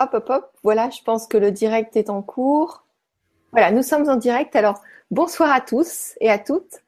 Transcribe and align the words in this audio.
hop, 0.00 0.14
hop, 0.14 0.30
hop. 0.30 0.50
Voilà, 0.62 0.90
je 0.90 1.02
pense 1.02 1.26
que 1.26 1.36
le 1.36 1.52
direct 1.52 1.96
est 1.96 2.10
en 2.10 2.22
cours. 2.22 2.84
Voilà, 3.52 3.70
nous 3.70 3.82
sommes 3.82 4.08
en 4.08 4.16
direct. 4.16 4.56
Alors, 4.56 4.80
bonsoir 5.10 5.52
à 5.52 5.60
tous 5.60 6.14
et 6.20 6.30
à 6.30 6.38
toutes. 6.38 6.82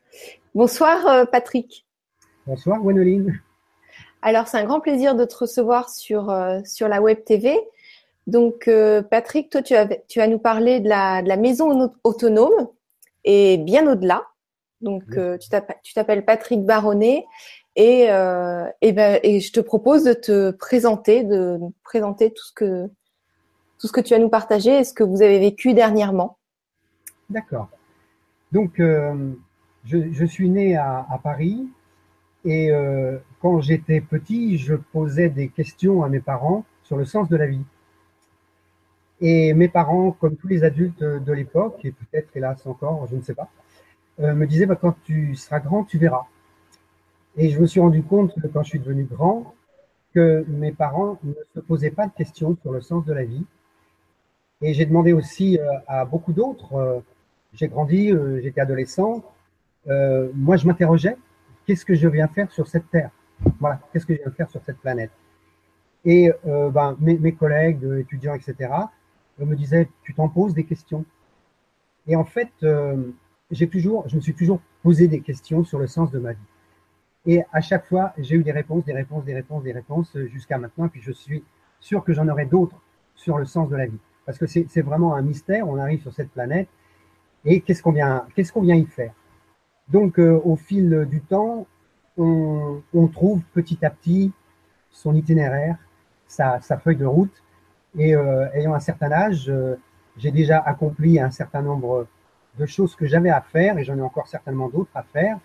Bonsoir 0.55 1.07
euh, 1.07 1.25
Patrick. 1.25 1.87
Bonsoir 2.47 2.81
Gwenoline. 2.81 3.41
Alors, 4.23 4.49
c'est 4.49 4.57
un 4.57 4.65
grand 4.65 4.81
plaisir 4.81 5.15
de 5.15 5.25
te 5.25 5.37
recevoir 5.37 5.91
sur, 5.91 6.31
euh, 6.31 6.61
sur 6.65 6.89
la 6.89 7.03
Web 7.03 7.25
TV. 7.25 7.61
Donc, 8.27 8.67
euh, 8.69 9.03
Patrick, 9.03 9.51
toi, 9.51 9.63
tu, 9.63 9.75
tu 10.09 10.19
vas 10.21 10.27
nous 10.27 10.39
parler 10.39 10.81
de 10.81 10.89
la, 10.89 11.23
de 11.23 11.29
la 11.29 11.37
maison 11.37 11.93
autonome 12.05 12.69
et 13.25 13.59
bien 13.59 13.91
au-delà. 13.91 14.27
Donc, 14.81 15.05
tu 15.41 15.95
t'appelles 15.95 16.25
Patrick 16.25 16.65
Baronnet 16.65 17.25
et, 17.77 18.03
et, 18.03 18.93
ben, 18.93 19.21
et 19.23 19.39
je 19.39 19.53
te 19.53 19.61
propose 19.61 20.03
de 20.03 20.13
te 20.13 20.51
présenter, 20.51 21.23
de 21.23 21.59
présenter 21.85 22.33
tout 22.33 22.45
ce 22.45 22.53
que 22.53 22.91
tout 23.83 23.89
ce 23.89 23.93
que 23.93 24.01
tu 24.01 24.15
vas 24.15 24.21
nous 24.21 24.29
partager 24.29 24.79
et 24.79 24.85
ce 24.85 24.95
que 24.95 25.03
vous 25.03 25.23
avez 25.23 25.41
vécu 25.41 25.75
dernièrement. 25.75 26.39
D'accord. 27.29 27.69
Donc, 28.53 28.79
euh, 28.79 29.33
je, 29.85 30.25
suis 30.25 30.49
né 30.49 30.77
à, 30.77 31.19
Paris 31.21 31.69
et 32.45 32.71
euh, 32.71 33.19
quand 33.41 33.61
j'étais 33.61 34.01
petit, 34.01 34.57
je 34.57 34.75
posais 34.77 35.31
des 35.31 35.49
questions 35.49 36.05
à 36.05 36.09
mes 36.09 36.21
parents 36.21 36.65
sur 36.85 36.97
le 36.97 37.05
sens 37.05 37.29
de 37.29 37.37
la 37.37 37.49
vie. 37.49 37.65
Et 39.21 39.53
mes 39.53 39.69
parents, 39.69 40.13
comme 40.13 40.37
tous 40.37 40.47
les 40.47 40.63
adultes 40.63 41.03
de 41.03 41.33
l'époque, 41.33 41.81
et 41.85 41.91
peut-être 41.91 42.37
hélas 42.37 42.65
encore, 42.67 43.09
je 43.11 43.17
ne 43.17 43.23
sais 43.23 43.35
pas, 43.35 43.49
euh, 44.21 44.33
me 44.33 44.47
disaient 44.47 44.67
bah, 44.67 44.79
quand 44.81 44.95
tu 45.03 45.35
seras 45.35 45.59
grand, 45.59 45.83
tu 45.83 45.99
verras. 45.99 46.27
Et 47.37 47.51
je 47.51 47.59
me 47.59 47.67
suis 47.67 47.81
rendu 47.81 48.05
compte 48.05 48.33
quand 48.53 48.63
je 48.63 48.69
suis 48.69 48.79
devenu 48.79 49.05
grand 49.05 49.57
que 50.15 50.45
mes 50.47 50.71
parents 50.71 51.19
ne 51.25 51.33
se 51.53 51.59
posaient 51.59 51.91
pas 51.91 52.07
de 52.07 52.13
questions 52.13 52.57
sur 52.63 52.71
le 52.71 52.81
sens 52.81 53.05
de 53.05 53.13
la 53.13 53.25
vie 53.25 53.45
et 54.63 54.75
j'ai 54.75 54.87
demandé 54.87 55.13
aussi 55.13 55.59
euh, 55.59 55.65
à 55.87 56.05
beaucoup 56.05 56.33
d'autres. 56.33 56.73
Euh, 56.75 57.01
j'ai 57.53 57.69
grandi, 57.69 58.11
euh, 58.11 58.41
j'étais 58.41 58.61
adolescent. 58.61 59.23
moi, 59.87 60.57
je 60.57 60.67
m'interrogeais 60.67 61.17
qu'est-ce 61.67 61.85
que 61.85 61.95
je 61.95 62.09
viens 62.09 62.29
faire 62.29 62.51
sur 62.51 62.67
cette 62.67 62.89
terre? 62.91 63.11
Voilà, 63.61 63.81
qu'est-ce 63.93 64.07
que 64.07 64.15
je 64.15 64.21
viens 64.23 64.31
faire 64.33 64.51
sur 64.51 64.63
cette 64.65 64.79
planète? 64.79 65.11
Et 66.05 66.31
ben, 66.45 66.97
mes, 67.01 67.33
collègues, 67.33 67.85
étudiants, 68.01 68.35
etc., 68.35 68.71
me 69.39 69.55
disaient 69.55 69.89
tu 70.03 70.15
t'en 70.15 70.29
poses 70.29 70.55
des 70.55 70.65
questions. 70.65 71.05
Et 72.09 72.17
en 72.17 72.25
fait, 72.25 72.53
j'ai 73.51 73.69
toujours, 73.69 74.09
je 74.09 74.17
me 74.17 74.21
suis 74.21 74.35
toujours 74.35 74.61
posé 74.83 75.07
des 75.07 75.21
questions 75.21 75.63
sur 75.63 75.79
le 75.79 75.87
sens 75.87 76.11
de 76.11 76.19
ma 76.19 76.33
vie. 76.33 76.49
Et 77.27 77.43
à 77.53 77.61
chaque 77.61 77.87
fois, 77.87 78.13
j'ai 78.19 78.35
eu 78.35 78.43
des 78.43 78.53
réponses, 78.53 78.85
des 78.85 78.93
réponses, 78.93 79.25
des 79.25 79.35
réponses, 79.35 79.63
des 79.63 79.73
réponses 79.73 80.17
jusqu'à 80.33 80.59
maintenant. 80.59 80.89
Puis 80.89 81.01
je 81.03 81.13
suis 81.13 81.45
sûr 81.79 82.03
que 82.03 82.13
j'en 82.13 82.29
aurai 82.29 82.47
d'autres 82.47 82.81
sur 83.15 83.39
le 83.39 83.45
sens 83.45 83.69
de 83.69 83.77
la 83.77 83.87
vie 83.87 84.01
parce 84.27 84.39
que 84.39 84.47
c'est 84.47 84.83
vraiment 84.83 85.15
un 85.15 85.23
mystère. 85.23 85.69
On 85.69 85.79
arrive 85.79 86.03
sur 86.03 86.13
cette 86.13 86.31
planète 86.31 86.69
et 87.45 87.61
qu'est-ce 87.61 87.83
qu'on 87.83 87.93
vient, 87.93 88.27
qu'est-ce 88.35 88.53
qu'on 88.53 88.63
vient 88.63 88.77
y 88.77 88.87
faire? 88.87 89.13
Donc, 89.89 90.19
euh, 90.19 90.41
au 90.45 90.57
fil 90.57 91.07
du 91.11 91.21
temps, 91.21 91.67
on, 92.17 92.83
trouve 93.13 93.43
petit 93.53 93.85
à 93.85 93.91
petit 93.91 94.33
son 94.91 95.15
itinéraire, 95.15 95.77
sa, 96.27 96.61
feuille 96.61 96.97
de 96.97 97.07
route. 97.07 97.43
Et 97.99 98.15
euh, 98.15 98.49
ayant 98.55 98.75
un 98.75 98.81
certain 98.81 99.11
âge, 99.11 99.51
euh, 99.51 99.77
j'ai 100.17 100.31
déjà 100.31 100.59
accompli 100.59 101.19
un 101.19 101.31
certain 101.31 101.63
nombre 101.63 102.07
de 102.59 102.67
choses 102.67 102.95
que 102.95 103.07
j'avais 103.07 103.31
à 103.31 103.41
faire 103.41 103.79
et 103.79 103.85
j'en 103.85 103.97
ai 103.97 104.03
encore 104.03 104.29
certainement 104.29 104.69
d'autres 104.69 104.91
à 104.95 105.03
faire. 105.03 105.39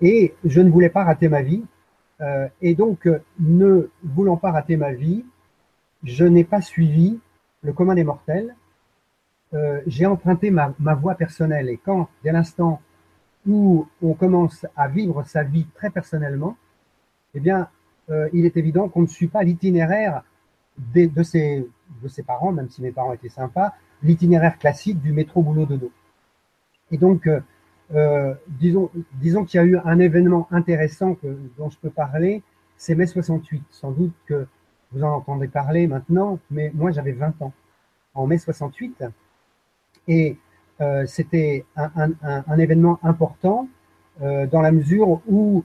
Et 0.00 0.34
je 0.44 0.60
ne 0.60 0.70
voulais 0.70 0.90
pas 0.90 1.04
rater 1.04 1.28
ma 1.28 1.42
vie. 1.42 1.64
et 2.60 2.74
donc, 2.74 3.08
ne 3.38 3.90
voulant 4.02 4.36
pas 4.36 4.50
rater 4.52 4.76
ma 4.76 4.92
vie, 4.92 5.24
je 6.04 6.24
n'ai 6.24 6.44
pas 6.44 6.60
suivi 6.60 7.18
le 7.62 7.72
commun 7.72 7.94
des 7.94 8.04
mortels, 8.04 8.54
euh, 9.52 9.80
j'ai 9.86 10.06
emprunté 10.06 10.50
ma, 10.50 10.74
voie 10.94 11.14
personnelle. 11.14 11.68
Et 11.68 11.76
quand, 11.76 12.08
dès 12.22 12.32
l'instant 12.32 12.80
où 13.46 13.86
on 14.02 14.14
commence 14.14 14.66
à 14.76 14.88
vivre 14.88 15.24
sa 15.24 15.42
vie 15.42 15.66
très 15.74 15.90
personnellement, 15.90 16.56
eh 17.34 17.40
bien, 17.40 17.68
euh, 18.10 18.28
il 18.32 18.44
est 18.44 18.56
évident 18.56 18.88
qu'on 18.88 19.02
ne 19.02 19.06
suit 19.06 19.28
pas 19.28 19.42
l'itinéraire 19.42 20.22
de, 20.78 21.22
ses, 21.22 21.66
parents, 22.26 22.52
même 22.52 22.68
si 22.68 22.82
mes 22.82 22.92
parents 22.92 23.12
étaient 23.12 23.28
sympas, 23.28 23.72
l'itinéraire 24.02 24.58
classique 24.58 25.00
du 25.00 25.12
métro 25.12 25.42
boulot 25.42 25.66
dodo. 25.66 25.90
Et 26.90 26.98
donc, 26.98 27.28
euh, 27.94 28.34
disons, 28.46 28.90
disons 29.14 29.44
qu'il 29.44 29.58
y 29.58 29.62
a 29.62 29.66
eu 29.66 29.78
un 29.84 29.98
événement 29.98 30.48
intéressant 30.50 31.16
dont 31.58 31.70
je 31.70 31.78
peux 31.78 31.90
parler, 31.90 32.42
c'est 32.76 32.94
mai 32.94 33.06
68. 33.06 33.62
Sans 33.70 33.90
doute 33.90 34.12
que 34.26 34.46
vous 34.92 35.04
en 35.04 35.10
entendez 35.10 35.48
parler 35.48 35.86
maintenant, 35.86 36.38
mais 36.50 36.70
moi 36.74 36.90
j'avais 36.90 37.12
20 37.12 37.42
ans 37.42 37.52
en 38.14 38.26
mai 38.26 38.38
68 38.38 39.04
et 40.08 40.36
euh, 40.80 41.04
c'était 41.06 41.64
un, 41.76 42.58
événement 42.58 42.98
important 43.02 43.68
euh, 44.22 44.46
dans 44.46 44.62
la 44.62 44.72
mesure 44.72 45.20
où 45.28 45.64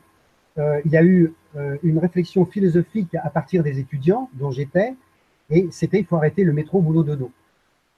euh, 0.58 0.81
il 0.86 0.91
y 0.91 0.97
a 0.97 1.03
eu 1.03 1.34
une 1.84 2.00
réflexion 2.00 2.46
philosophique 2.46 3.16
à 3.16 3.30
partir 3.30 3.63
des 3.63 3.80
étudiants 3.80 4.30
dont 4.34 4.52
j'étais 4.52 4.94
et 5.50 5.69
c'était 5.72 6.00
il 6.00 6.06
faut 6.06 6.18
arrêter 6.18 6.44
le 6.44 6.52
métro 6.52 6.81
boulot 6.81 7.03
dodo. 7.03 7.31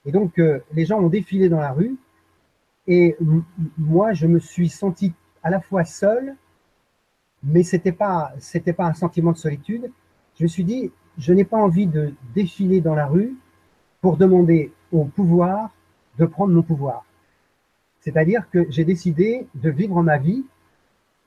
Et 0.06 0.12
donc 0.12 0.38
les 0.38 0.86
gens 0.86 1.00
ont 1.00 1.10
défilé 1.10 1.50
dans 1.50 1.60
la 1.60 1.72
rue 1.72 1.98
et 2.86 3.18
moi 3.80 4.14
je 4.14 4.28
me 4.28 4.38
suis 4.38 4.70
senti 4.70 5.12
à 5.42 5.50
la 5.50 5.60
fois 5.60 5.86
seul 5.86 6.36
mais 7.42 7.64
c'était 7.64 7.92
pas 7.92 8.32
pas 8.78 8.86
un 8.86 8.94
sentiment 8.94 9.32
de 9.32 9.38
solitude. 9.38 9.90
Je 10.38 10.44
me 10.44 10.48
suis 10.48 10.64
dit 10.64 10.92
je 11.18 11.34
n'ai 11.34 11.44
pas 11.44 11.58
envie 11.58 11.88
de 11.88 12.14
défiler 12.34 12.82
dans 12.82 12.96
la 12.96 13.08
rue 13.08 13.36
pour 14.02 14.18
demander 14.18 14.72
au 14.92 15.06
pouvoir 15.06 15.72
de 16.18 16.26
prendre 16.26 16.54
mon 16.54 16.62
pouvoir. 16.62 17.06
C'est-à-dire 18.00 18.50
que 18.50 18.66
j'ai 18.70 18.86
décidé 18.86 19.48
de 19.56 19.70
vivre 19.70 20.02
ma 20.02 20.18
vie, 20.18 20.46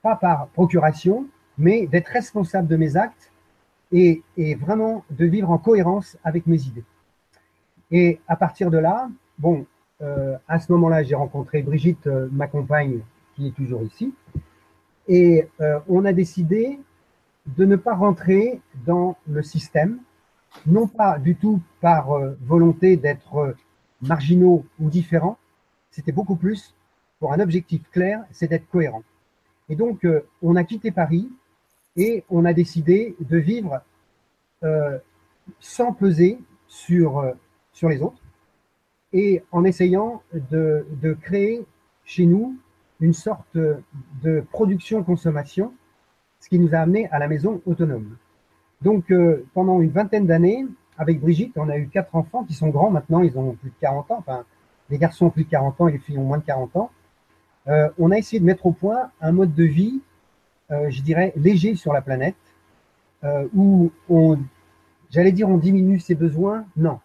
pas 0.01 0.15
par 0.15 0.47
procuration, 0.47 1.27
mais 1.57 1.87
d'être 1.87 2.07
responsable 2.07 2.67
de 2.67 2.75
mes 2.75 2.97
actes 2.97 3.31
et, 3.91 4.23
vraiment 4.55 5.03
de 5.11 5.25
vivre 5.25 5.51
en 5.51 5.57
cohérence 5.57 6.17
avec 6.23 6.47
mes 6.47 6.61
idées. 6.63 6.83
Et 7.91 8.19
à 8.27 8.35
partir 8.35 8.71
de 8.71 8.77
là, 8.77 9.09
bon, 9.37 9.65
euh, 10.01 10.37
à 10.47 10.59
ce 10.59 10.71
moment-là, 10.71 11.03
j'ai 11.03 11.15
rencontré 11.15 11.61
Brigitte, 11.61 12.07
euh, 12.07 12.29
ma 12.31 12.47
compagne, 12.47 13.01
qui 13.35 13.49
est 13.49 13.51
toujours 13.51 13.83
ici, 13.83 14.13
et 15.07 15.47
euh, 15.59 15.79
on 15.87 16.05
a 16.05 16.13
décidé 16.13 16.79
de 17.45 17.65
ne 17.65 17.75
pas 17.75 17.95
rentrer 17.95 18.61
dans 18.85 19.17
le 19.27 19.41
système, 19.43 19.99
non 20.65 20.87
pas 20.87 21.17
du 21.17 21.35
tout 21.35 21.61
par 21.79 22.11
euh, 22.11 22.37
volonté 22.41 22.97
d'être 22.97 23.35
euh, 23.37 23.53
marginaux 24.01 24.65
ou 24.79 24.89
différents, 24.89 25.37
c'était 25.89 26.11
beaucoup 26.11 26.35
plus 26.35 26.75
pour 27.19 27.33
un 27.33 27.39
objectif 27.39 27.81
clair, 27.91 28.23
c'est 28.31 28.47
d'être 28.47 28.69
cohérent. 28.69 29.03
Et 29.69 29.75
donc, 29.75 30.05
euh, 30.05 30.25
on 30.41 30.55
a 30.55 30.63
quitté 30.63 30.91
Paris 30.91 31.29
et 31.95 32.23
on 32.29 32.45
a 32.45 32.53
décidé 32.53 33.15
de 33.19 33.37
vivre 33.37 33.81
sans 35.59 35.91
peser 35.91 36.37
sur, 36.67 37.33
sur 37.73 37.89
les 37.89 37.99
autres 38.03 38.21
et 39.11 39.43
en 39.51 39.63
essayant 39.63 40.21
de, 40.51 40.85
de 41.01 41.13
créer 41.13 41.65
chez 42.05 42.27
nous 42.27 42.59
une 42.99 43.13
sorte 43.13 43.57
de 43.57 44.45
production-consommation 44.51 45.73
ce 46.41 46.49
qui 46.49 46.59
nous 46.59 46.75
a 46.75 46.79
amené 46.79 47.07
à 47.09 47.19
la 47.19 47.29
maison 47.29 47.61
autonome. 47.65 48.17
Donc, 48.81 49.11
euh, 49.11 49.45
pendant 49.53 49.79
une 49.79 49.91
vingtaine 49.91 50.25
d'années, 50.25 50.65
avec 50.97 51.21
Brigitte, 51.21 51.53
on 51.55 51.69
a 51.69 51.77
eu 51.77 51.87
quatre 51.87 52.15
enfants 52.15 52.43
qui 52.43 52.53
sont 52.53 52.69
grands 52.69 52.89
maintenant, 52.89 53.21
ils 53.21 53.37
ont 53.37 53.53
plus 53.53 53.69
de 53.69 53.75
40 53.79 54.11
ans, 54.11 54.17
enfin, 54.19 54.43
les 54.89 54.97
garçons 54.97 55.27
ont 55.27 55.29
plus 55.29 55.45
de 55.45 55.49
40 55.49 55.79
ans 55.79 55.87
et 55.87 55.93
les 55.93 55.99
filles 55.99 56.17
ont 56.17 56.25
moins 56.25 56.39
de 56.39 56.43
40 56.43 56.75
ans. 56.75 56.91
Euh, 57.67 57.89
on 57.99 58.11
a 58.11 58.17
essayé 58.17 58.39
de 58.39 58.45
mettre 58.45 58.65
au 58.65 58.71
point 58.71 59.11
un 59.21 59.31
mode 59.31 59.53
de 59.53 59.63
vie, 59.63 60.01
euh, 60.71 60.89
je 60.89 61.01
dirais, 61.01 61.31
léger 61.35 61.75
sur 61.75 61.93
la 61.93 62.01
planète, 62.01 62.35
où 63.53 63.91
on, 64.09 64.39
j'allais 65.11 65.31
dire, 65.31 65.47
on 65.47 65.57
diminue 65.57 65.99
ses 65.99 66.15
besoins. 66.15 66.65
Non, 66.75 66.99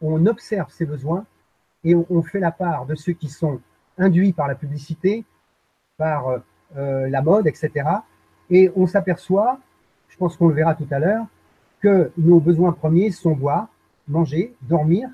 on 0.00 0.26
observe 0.26 0.68
ses 0.72 0.84
besoins 0.84 1.24
et 1.84 1.94
on, 1.94 2.22
fait 2.22 2.40
la 2.40 2.50
part 2.50 2.86
de 2.86 2.96
ceux 2.96 3.12
qui 3.12 3.28
sont 3.28 3.60
induits 3.96 4.32
par 4.32 4.48
la 4.48 4.56
publicité, 4.56 5.24
par 5.96 6.42
la 6.74 7.22
mode, 7.22 7.46
etc., 7.46 7.70
et 8.54 8.70
on 8.76 8.86
s'aperçoit, 8.86 9.58
je 10.08 10.16
pense 10.16 10.36
qu'on 10.36 10.46
le 10.46 10.54
verra 10.54 10.76
tout 10.76 10.86
à 10.92 11.00
l'heure, 11.00 11.26
que 11.80 12.12
nos 12.16 12.38
besoins 12.38 12.70
premiers 12.70 13.10
sont 13.10 13.32
boire, 13.32 13.66
manger, 14.06 14.54
dormir. 14.62 15.08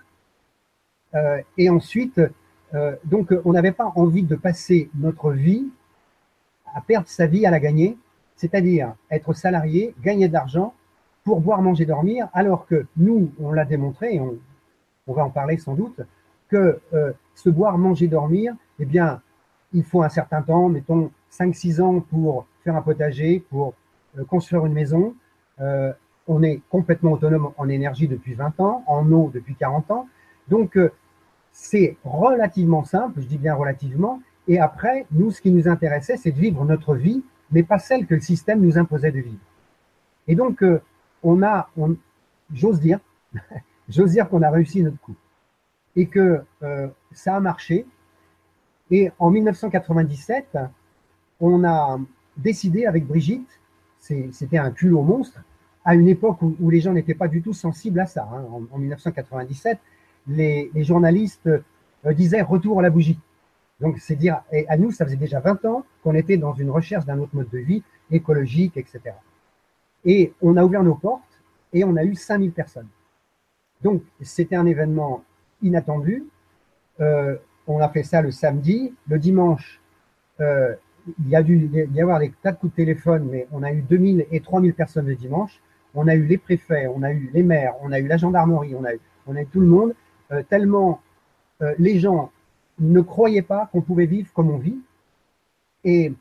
Euh, 1.15 1.41
et 1.57 1.71
ensuite, 1.71 2.21
euh, 2.75 2.97
donc 3.07 3.35
on 3.47 3.55
n'avait 3.55 3.73
pas 3.73 3.93
envie 3.97 4.25
de 4.25 4.37
passer 4.37 4.91
notre 4.95 5.31
vie 5.31 5.67
à 6.75 6.83
perdre 6.83 7.09
sa 7.09 7.27
vie 7.27 7.47
à 7.47 7.51
la 7.51 7.61
gagner, 7.61 7.97
c'est-à-dire 8.37 8.95
être 9.11 9.33
salarié, 9.33 9.95
gagner 10.03 10.29
de 10.29 10.35
l'argent 10.35 10.75
pour 11.25 11.41
boire, 11.41 11.63
manger, 11.63 11.87
dormir, 11.87 12.29
alors 12.35 12.67
que 12.67 12.87
nous, 12.99 13.33
on 13.41 13.53
l'a 13.53 13.65
démontré, 13.65 14.21
on, 14.21 15.13
va 15.15 15.25
en 15.25 15.31
parler 15.31 15.57
sans 15.57 15.75
doute, 15.75 16.03
que 16.49 16.79
euh, 16.93 17.13
ce 17.35 17.49
boire, 17.49 17.79
manger, 17.79 18.07
dormir, 18.07 18.55
eh 18.79 18.85
bien, 18.85 19.23
il 19.73 19.83
faut 19.83 20.03
un 20.03 20.11
certain 20.11 20.43
temps, 20.43 20.69
mettons 20.69 21.11
5-6 21.33 21.81
ans 21.81 22.01
pour 22.01 22.47
faire 22.65 22.77
un 22.77 22.83
potager, 22.83 23.41
pour 23.51 23.75
euh, 24.19 24.25
construire 24.25 24.67
une 24.67 24.73
maison. 24.73 25.15
Euh, 25.61 25.93
on 26.27 26.43
est 26.43 26.61
complètement 26.71 27.13
autonome 27.13 27.53
en 27.57 27.69
énergie 27.69 28.09
depuis 28.09 28.35
20 28.35 28.61
ans, 28.61 28.85
en 28.87 29.11
eau 29.13 29.31
depuis 29.33 29.55
40 29.55 29.91
ans. 29.91 30.09
Donc, 30.49 30.77
euh, 30.77 30.93
c'est 31.53 31.97
relativement 32.05 32.85
simple, 32.85 33.21
je 33.21 33.27
dis 33.27 33.39
bien 33.39 33.55
relativement. 33.55 34.21
Et 34.49 34.59
après, 34.59 35.07
nous, 35.11 35.31
ce 35.31 35.41
qui 35.41 35.51
nous 35.51 35.69
intéressait, 35.69 36.17
c'est 36.17 36.33
de 36.33 36.39
vivre 36.39 36.65
notre 36.65 36.95
vie, 36.95 37.25
mais 37.51 37.63
pas 37.63 37.79
celle 37.79 38.07
que 38.07 38.15
le 38.15 38.21
système 38.21 38.61
nous 38.61 38.79
imposait 38.79 39.13
de 39.13 39.21
vivre. 39.21 39.43
Et 40.29 40.35
donc, 40.35 40.65
on 41.23 41.43
a, 41.43 41.69
j'ose 42.53 42.81
dire, 42.81 43.01
j'ose 43.89 44.13
dire 44.13 44.29
qu'on 44.29 44.43
a 44.43 44.51
réussi 44.51 44.83
notre 44.83 45.01
coup. 45.01 45.17
Et 45.97 46.07
que 46.07 46.45
ça 47.11 47.35
a 47.35 47.41
marché. 47.41 47.85
Et 48.93 49.11
en 49.19 49.31
1997, 49.31 50.57
on 51.41 51.65
a 51.65 51.99
décidé 52.43 52.87
avec 52.87 53.07
Brigitte, 53.07 53.49
c'était 53.99 54.59
un 54.59 54.71
culot 54.71 55.03
monstre, 55.03 55.41
à 55.85 55.95
une 55.95 56.09
époque 56.09 56.43
où, 56.43 56.71
les 56.71 56.81
gens 56.81 56.93
n'étaient 56.93 57.15
pas 57.15 57.29
du 57.29 57.43
tout 57.43 57.53
sensibles 57.53 58.01
à 58.01 58.07
ça. 58.07 58.29
Hein. 58.33 58.45
En, 58.71 58.79
1997, 58.79 59.79
les, 60.29 60.71
journalistes 60.77 61.47
euh, 61.47 62.13
disaient 62.13 62.43
retour 62.43 62.81
à 62.81 62.83
la 62.83 62.91
bougie. 62.91 63.19
Donc, 63.81 63.99
c'est 63.99 64.17
dire, 64.17 64.43
et 64.53 64.69
à 64.69 64.77
nous, 64.77 64.91
ça 64.91 65.07
faisait 65.07 65.17
déjà 65.17 65.41
20 65.41 65.65
ans 65.65 65.85
qu'on 66.03 66.15
était 66.15 66.37
dans 66.37 66.53
une 66.53 66.71
recherche 66.71 67.07
d'un 67.07 67.19
autre 67.19 67.35
mode 67.35 67.49
de 67.51 67.59
vie, 67.59 67.83
écologique, 68.11 68.77
etc. 68.77 69.01
Et 70.05 70.35
on 70.43 70.57
a 70.57 70.65
ouvert 70.65 70.83
nos 70.83 70.95
portes 70.95 71.23
et 71.73 71.85
on 71.85 71.97
a 71.97 72.05
eu 72.05 72.15
5000 72.15 72.53
personnes. 72.53 72.89
Donc, 73.83 74.03
c'était 74.21 74.57
un 74.57 74.67
événement 74.67 75.25
inattendu. 75.63 76.25
Euh, 77.01 77.37
on 77.67 77.81
a 77.81 77.89
fait 77.89 78.03
ça 78.03 78.21
le 78.21 78.31
samedi. 78.31 78.95
Le 79.09 79.19
dimanche, 79.19 79.81
euh, 80.41 80.75
il 81.19 81.29
y 81.29 81.37
a 81.37 81.43
dû 81.43 81.71
y 81.73 82.01
avoir 82.01 82.21
des 82.21 82.33
tas 82.43 82.53
de 82.53 82.59
coups 82.59 82.73
de 82.73 82.77
téléphone, 82.77 83.29
mais 83.31 83.47
on 83.53 83.63
a 83.63 83.73
eu 83.73 83.83
2000 83.83 84.27
et 84.31 84.41
3000 84.41 84.75
personnes 84.75 85.07
le 85.07 85.15
dimanche. 85.15 85.61
On 85.95 86.07
a 86.07 86.15
eu 86.15 86.25
les 86.25 86.39
préfets, 86.39 86.87
on 86.87 87.03
a 87.03 87.13
eu 87.13 87.31
les 87.33 87.43
maires, 87.43 87.75
on 87.83 87.91
a 87.93 87.99
eu 87.99 88.07
la 88.07 88.17
gendarmerie, 88.17 88.75
on 88.75 88.85
a 88.85 88.95
eu, 88.95 89.01
on 89.27 89.37
a 89.37 89.43
eu 89.43 89.47
tout 89.47 89.61
le 89.61 89.67
monde, 89.67 89.95
euh, 90.33 90.43
tellement 90.49 91.01
euh, 91.63 91.75
les 91.79 91.99
gens 91.99 92.31
ne 92.79 93.01
croyaient 93.01 93.43
pas 93.43 93.69
qu'on 93.73 93.81
pouvait 93.81 94.07
vivre 94.07 94.33
comme 94.33 94.51
on 94.51 94.59
vit. 94.59 94.79
Et, 95.85 96.13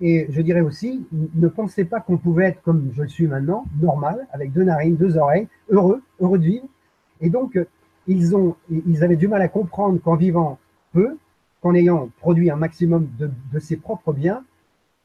et 0.00 0.26
je 0.28 0.40
dirais 0.42 0.60
aussi, 0.60 1.06
ne 1.12 1.48
pensaient 1.48 1.84
pas 1.84 2.00
qu'on 2.00 2.18
pouvait 2.18 2.46
être 2.46 2.62
comme 2.62 2.90
je 2.94 3.02
le 3.02 3.08
suis 3.08 3.26
maintenant, 3.26 3.64
normal, 3.80 4.26
avec 4.32 4.52
deux 4.52 4.64
narines, 4.64 4.96
deux 4.96 5.16
oreilles, 5.16 5.48
heureux, 5.70 6.02
heureux 6.20 6.38
de 6.38 6.44
vivre. 6.44 6.66
Et 7.20 7.30
donc, 7.30 7.58
ils, 8.06 8.36
ont, 8.36 8.56
ils 8.70 9.02
avaient 9.04 9.16
du 9.16 9.28
mal 9.28 9.40
à 9.40 9.48
comprendre 9.48 10.00
qu'en 10.02 10.16
vivant 10.16 10.58
peu, 10.92 11.16
qu'en 11.66 11.74
ayant 11.74 12.10
produit 12.20 12.48
un 12.48 12.56
maximum 12.56 13.08
de, 13.18 13.58
ses 13.58 13.76
propres 13.76 14.12
biens, 14.12 14.44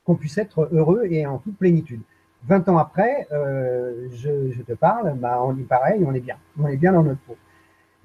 qu'on 0.05 0.15
puisse 0.15 0.37
être 0.37 0.69
heureux 0.71 1.05
et 1.09 1.25
en 1.25 1.39
toute 1.39 1.57
plénitude. 1.57 2.01
20 2.43 2.69
ans 2.69 2.77
après, 2.77 3.27
euh, 3.31 4.07
je, 4.13 4.61
te 4.61 4.73
parle, 4.73 5.17
bah, 5.17 5.41
on 5.43 5.57
est 5.57 5.67
pareil, 5.67 6.03
on 6.05 6.13
est 6.13 6.19
bien. 6.19 6.37
On 6.59 6.67
est 6.67 6.77
bien 6.77 6.93
dans 6.93 7.01
notre 7.01 7.21
peau. 7.21 7.35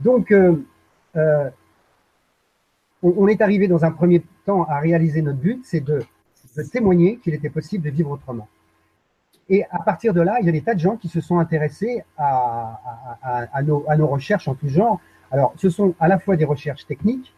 Donc, 0.01 0.31
euh, 0.31 0.57
euh, 1.17 1.51
on, 3.03 3.29
est 3.29 3.43
arrivé 3.43 3.69
dans 3.69 3.85
un 3.85 3.91
premier 3.91 4.23
temps 4.47 4.65
à 4.65 4.79
réaliser 4.81 5.21
notre 5.21 5.39
but, 5.39 5.61
c'est 5.65 5.81
de, 5.81 6.01
témoigner 6.73 7.19
qu'il 7.19 7.35
était 7.35 7.51
possible 7.51 7.85
de 7.85 7.91
vivre 7.91 8.11
autrement. 8.11 8.49
Et 9.51 9.65
à 9.71 9.81
partir 9.81 10.15
de 10.15 10.23
là, 10.23 10.39
il 10.41 10.47
y 10.47 10.49
a 10.49 10.53
des 10.53 10.63
tas 10.63 10.75
de 10.75 10.81
gens 10.81 10.97
qui 10.97 11.09
se 11.09 11.21
sont 11.21 11.39
intéressés 11.39 12.03
à 12.17 13.63
nos 13.63 14.07
recherches 14.07 14.49
en 14.49 14.55
tout 14.55 14.69
genre. 14.69 14.99
Alors, 15.31 15.53
ce 15.57 15.69
sont 15.69 15.95
à 16.01 16.09
la 16.09 16.19
fois 16.19 16.37
des 16.37 16.47
recherches 16.47 16.87
techniques 16.87 17.36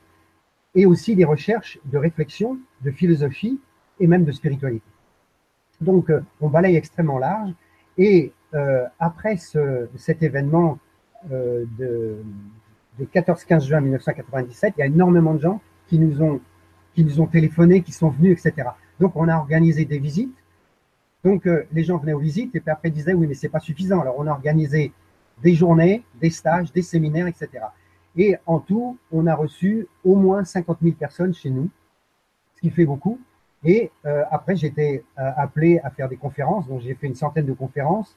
et 0.78 0.86
aussi 0.86 1.16
des 1.16 1.25
recherches 1.25 1.80
de 1.84 1.98
réflexion, 1.98 2.56
de 2.82 2.92
philosophie 2.92 3.58
et 3.98 4.06
même 4.06 4.25
de 4.25 4.30
spiritualité. 4.30 4.86
Donc, 5.80 6.08
euh, 6.08 6.20
on 6.40 6.48
balaye 6.48 6.76
extrêmement 6.76 7.19
large. 7.19 7.52
Et 7.96 8.32
euh, 8.54 8.84
après 9.00 9.36
ce, 9.36 9.88
cet 9.96 10.22
événement 10.22 10.78
euh, 11.32 11.64
de, 11.78 12.22
de 13.00 13.04
14-15 13.04 13.66
juin 13.66 13.80
1997, 13.80 14.75
il 14.76 14.80
y 14.80 14.82
a 14.84 14.86
énormément 14.86 15.34
de 15.34 15.40
gens 15.40 15.60
qui 15.88 15.98
nous 15.98 16.22
ont 16.22 16.40
qui 16.94 17.04
nous 17.04 17.20
ont 17.20 17.26
téléphoné, 17.26 17.82
qui 17.82 17.92
sont 17.92 18.10
venus, 18.10 18.32
etc. 18.32 18.70
Donc, 18.98 19.12
on 19.14 19.28
a 19.28 19.36
organisé 19.36 19.84
des 19.84 19.98
visites. 19.98 20.36
Donc, 21.24 21.46
euh, 21.46 21.64
les 21.72 21.84
gens 21.84 21.98
venaient 21.98 22.12
aux 22.12 22.19
visites 22.19 22.54
et 22.56 22.60
puis 22.60 22.70
après 22.70 22.90
disaient 22.90 23.14
oui, 23.14 23.26
mais 23.26 23.34
c'est 23.34 23.48
pas 23.48 23.60
suffisant. 23.60 24.00
Alors, 24.00 24.16
on 24.19 24.26
a 24.26 24.31
organisé 24.31 24.92
des 25.42 25.54
journées, 25.54 26.04
des 26.20 26.31
stages, 26.31 26.72
des 26.72 26.82
séminaires, 26.82 27.26
etc. 27.26 27.48
Et 28.19 28.37
en 28.47 28.59
tout, 28.59 28.99
on 29.12 29.29
a 29.29 29.35
reçu 29.35 29.87
au 30.05 30.17
moins 30.17 30.44
50 30.44 30.79
000 30.82 30.97
personnes 30.97 31.32
chez 31.32 31.50
nous, 31.50 31.70
ce 32.56 32.61
qui 32.61 32.70
fait 32.70 32.85
beaucoup. 32.85 33.20
Et 33.65 33.93
euh, 34.06 34.25
après, 34.31 34.65
été 34.65 35.05
euh, 35.19 35.31
appelé 35.37 35.79
à 35.85 35.91
faire 35.91 36.09
des 36.09 36.17
conférences. 36.17 36.67
Donc, 36.67 36.81
j'ai 36.81 36.94
fait 36.94 37.06
une 37.06 37.15
centaine 37.15 37.47
de 37.47 37.53
conférences. 37.53 38.17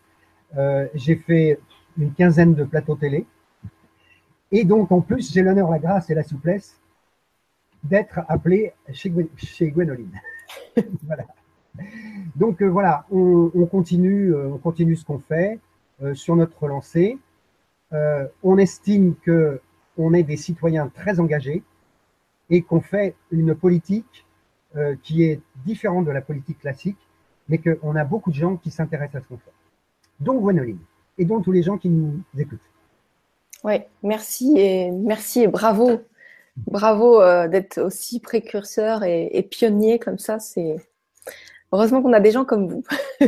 Euh, 0.57 0.87
j'ai 0.95 1.15
fait 1.15 1.59
une 1.99 2.13
quinzaine 2.13 2.55
de 2.55 2.63
plateaux 2.63 2.95
télé. 2.95 3.27
Et 4.51 4.65
donc, 4.65 4.91
en 4.91 5.01
plus, 5.01 5.31
j'ai 5.31 5.43
l'honneur, 5.43 5.69
la 5.69 5.77
grâce 5.77 6.09
et 6.09 6.15
la 6.15 6.23
souplesse 6.23 6.79
d'être 7.83 8.21
appelé 8.27 8.73
chez, 8.91 9.13
chez 9.37 9.69
Gwénoline. 9.69 10.19
voilà. 11.03 11.25
Donc, 12.35 12.63
euh, 12.63 12.67
voilà, 12.67 13.05
on, 13.11 13.51
on, 13.53 13.65
continue, 13.67 14.33
on 14.35 14.57
continue 14.57 14.95
ce 14.95 15.05
qu'on 15.05 15.19
fait 15.19 15.59
sur 16.13 16.35
notre 16.35 16.67
lancée. 16.67 17.19
on 17.91 18.57
estime 18.57 19.13
que 19.23 19.61
on 19.97 20.13
est 20.13 20.23
des 20.23 20.37
citoyens 20.37 20.89
très 20.93 21.19
engagés 21.19 21.63
et 22.49 22.61
qu'on 22.61 22.81
fait 22.81 23.15
une 23.31 23.55
politique 23.55 24.25
euh, 24.75 24.95
qui 25.03 25.23
est 25.23 25.39
différent 25.65 26.01
de 26.01 26.11
la 26.11 26.21
politique 26.21 26.59
classique, 26.59 26.97
mais 27.49 27.57
qu'on 27.57 27.95
a 27.95 28.03
beaucoup 28.03 28.29
de 28.29 28.35
gens 28.35 28.57
qui 28.57 28.71
s'intéressent 28.71 29.21
à 29.21 29.23
ce 29.23 29.27
qu'on 29.27 29.37
fait, 29.37 29.51
dont 30.19 30.39
Gwenoline 30.39 30.79
et 31.17 31.25
dont 31.25 31.41
tous 31.41 31.51
les 31.51 31.63
gens 31.63 31.77
qui 31.77 31.89
nous 31.89 32.21
écoutent. 32.37 32.59
Oui, 33.63 33.75
merci 34.01 34.53
et 34.57 34.91
merci 34.91 35.41
et 35.41 35.47
bravo, 35.47 36.01
bravo 36.57 37.21
euh, 37.21 37.47
d'être 37.47 37.79
aussi 37.79 38.19
précurseur 38.19 39.03
et, 39.03 39.29
et, 39.33 39.43
pionnier 39.43 39.99
comme 39.99 40.17
ça. 40.17 40.39
C'est 40.39 40.77
heureusement 41.71 42.01
qu'on 42.01 42.13
a 42.13 42.19
des 42.19 42.31
gens 42.31 42.45
comme 42.45 42.67
vous. 42.67 42.83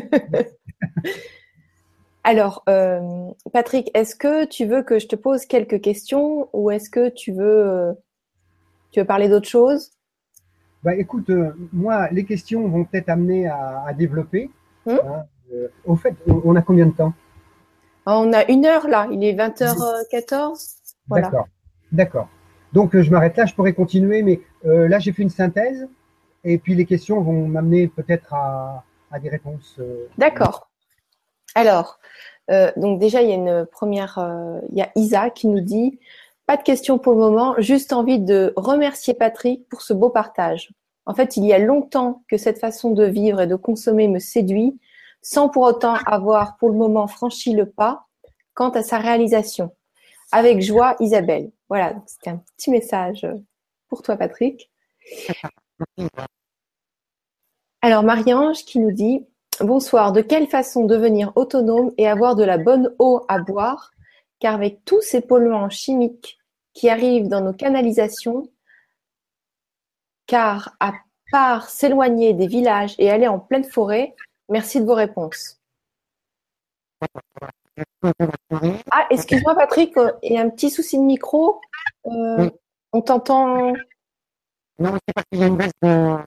Alors, 2.24 2.64
euh, 2.70 3.30
Patrick, 3.52 3.92
est-ce 3.94 4.16
que 4.16 4.46
tu 4.46 4.66
veux 4.66 4.82
que 4.82 4.98
je 4.98 5.08
te 5.08 5.16
pose 5.16 5.46
quelques 5.46 5.82
questions 5.82 6.50
ou 6.54 6.72
est-ce 6.72 6.90
que 6.90 7.10
tu 7.10 7.34
veux, 7.34 7.68
euh, 7.68 7.94
tu 8.92 9.02
veux 9.02 9.06
parler 9.06 9.28
d'autre 9.28 9.50
chose? 9.50 9.92
Bah, 10.84 10.96
écoute, 10.96 11.30
euh, 11.30 11.52
moi, 11.74 12.10
les 12.12 12.24
questions 12.24 12.68
vont 12.68 12.86
peut-être 12.86 13.10
amener 13.10 13.48
à, 13.48 13.84
à 13.86 13.94
développer. 13.94 14.50
Hum 14.86 15.00
hein, 15.06 15.24
au 15.86 15.96
fait, 15.96 16.16
on, 16.28 16.42
on, 16.46 16.56
a 16.56 16.62
combien 16.62 16.88
de 16.88 16.94
temps? 16.94 17.14
Ah, 18.06 18.18
On 18.18 18.34
a 18.34 18.50
une 18.50 18.66
heure 18.66 18.88
là, 18.88 19.08
il 19.12 19.24
est 19.24 19.34
20h14. 19.34 20.78
Voilà. 21.08 21.28
D'accord, 21.28 21.48
d'accord. 21.92 22.30
Donc, 22.72 22.98
je 22.98 23.12
m'arrête 23.12 23.38
là, 23.38 23.46
je 23.46 23.54
pourrais 23.54 23.74
continuer, 23.74 24.24
mais 24.24 24.42
euh, 24.66 24.88
là, 24.88 24.98
j'ai 25.00 25.12
fait 25.12 25.22
une 25.22 25.30
synthèse 25.30 25.88
et 26.44 26.58
puis 26.58 26.74
les 26.74 26.86
questions 26.86 27.22
vont 27.22 27.48
m'amener 27.48 27.88
peut-être 27.88 28.34
à, 28.34 28.84
à, 29.12 29.20
des 29.20 29.30
réponses. 29.30 29.80
D'accord. 30.18 30.70
Alors, 31.56 32.00
donc 32.50 33.00
déjà, 33.00 33.22
il 33.22 33.30
y 33.30 33.32
a 33.32 33.36
une 33.36 33.66
première, 33.66 34.20
il 34.72 34.78
y 34.78 34.82
a 34.82 34.92
Isa 34.96 35.30
qui 35.30 35.48
nous 35.48 35.62
dit 35.62 36.00
pas 36.46 36.58
de 36.58 36.64
questions 36.64 37.00
pour 37.00 37.14
le 37.14 37.20
moment, 37.20 37.56
juste 37.60 37.94
envie 37.94 38.20
de 38.20 38.54
remercier 38.58 39.14
Patrick 39.14 39.68
pour 39.70 39.82
ce 39.82 39.94
beau 39.94 40.10
partage. 40.10 40.74
En 41.06 41.14
fait, 41.14 41.38
il 41.38 41.46
y 41.46 41.54
a 41.54 41.60
longtemps 41.60 42.24
que 42.28 42.38
cette 42.38 42.60
façon 42.60 42.92
de 42.92 43.06
vivre 43.06 43.42
et 43.42 43.48
de 43.48 43.56
consommer 43.56 44.08
me 44.08 44.20
séduit, 44.20 44.78
sans 45.22 45.48
pour 45.50 45.64
autant 45.64 45.96
avoir 46.06 46.58
pour 46.58 46.70
le 46.70 46.76
moment 46.76 47.08
franchi 47.08 47.54
le 47.54 47.70
pas 47.70 48.08
quant 48.54 48.70
à 48.70 48.84
sa 48.84 48.98
réalisation. 49.00 49.74
Avec 50.32 50.62
joie, 50.62 50.96
Isabelle. 51.00 51.52
Voilà, 51.70 51.96
c'était 52.06 52.32
un 52.32 52.44
petit 52.58 52.72
message 52.72 53.26
pour 53.88 54.02
toi, 54.02 54.18
Patrick. 54.18 54.70
Alors, 57.82 58.04
Marie-Ange 58.04 58.64
qui 58.66 58.80
nous 58.80 58.92
dit 58.92 59.26
Bonsoir, 59.60 60.12
de 60.12 60.22
quelle 60.22 60.48
façon 60.48 60.86
devenir 60.86 61.32
autonome 61.36 61.92
et 61.98 62.08
avoir 62.08 62.36
de 62.36 62.44
la 62.44 62.58
bonne 62.58 62.96
eau 62.98 63.24
à 63.28 63.38
boire? 63.38 63.92
Car 64.40 64.56
avec 64.56 64.84
tous 64.84 65.02
ces 65.02 65.22
polluants 65.22 65.70
chimiques 65.70 66.40
qui 66.74 66.90
arrivent 66.90 67.28
dans 67.28 67.42
nos 67.42 67.54
canalisations, 67.54 68.50
car 70.26 70.76
à 70.80 70.94
part 71.32 71.70
s'éloigner 71.70 72.34
des 72.34 72.48
villages 72.48 72.96
et 72.98 73.12
aller 73.12 73.28
en 73.28 73.40
pleine 73.40 73.64
forêt, 73.64 74.16
merci 74.50 74.82
de 74.82 74.86
vos 74.86 74.96
réponses. 74.96 75.60
Ah, 78.92 79.08
excuse-moi 79.12 79.56
Patrick, 79.56 79.94
il 80.24 80.34
y 80.34 80.38
a 80.38 80.42
un 80.42 80.50
petit 80.50 80.72
souci 80.72 80.98
de 80.98 81.04
micro. 81.04 81.62
Euh, 82.08 82.50
on 82.92 83.02
t'entend. 83.02 83.72
Non, 84.80 84.98
c'est 85.08 85.14
parce 85.14 85.28
qu'il 85.32 85.40
y 85.40 85.44
a 85.44 85.48
une 85.48 85.58
baisse 85.58 85.72
de, 85.82 86.18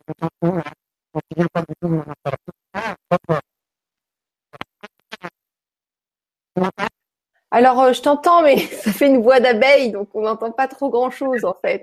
alors, 7.51 7.81
euh, 7.81 7.93
je 7.93 8.03
t'entends, 8.03 8.43
mais 8.43 8.59
ça 8.67 8.93
fait 8.93 9.07
une 9.07 9.23
voix 9.23 9.41
d'abeille, 9.41 9.93
donc 9.93 10.15
on 10.15 10.23
n'entend 10.23 10.53
pas 10.53 10.69
trop 10.69 10.91
grand-chose 10.91 11.45
en 11.45 11.55
fait. 11.65 11.83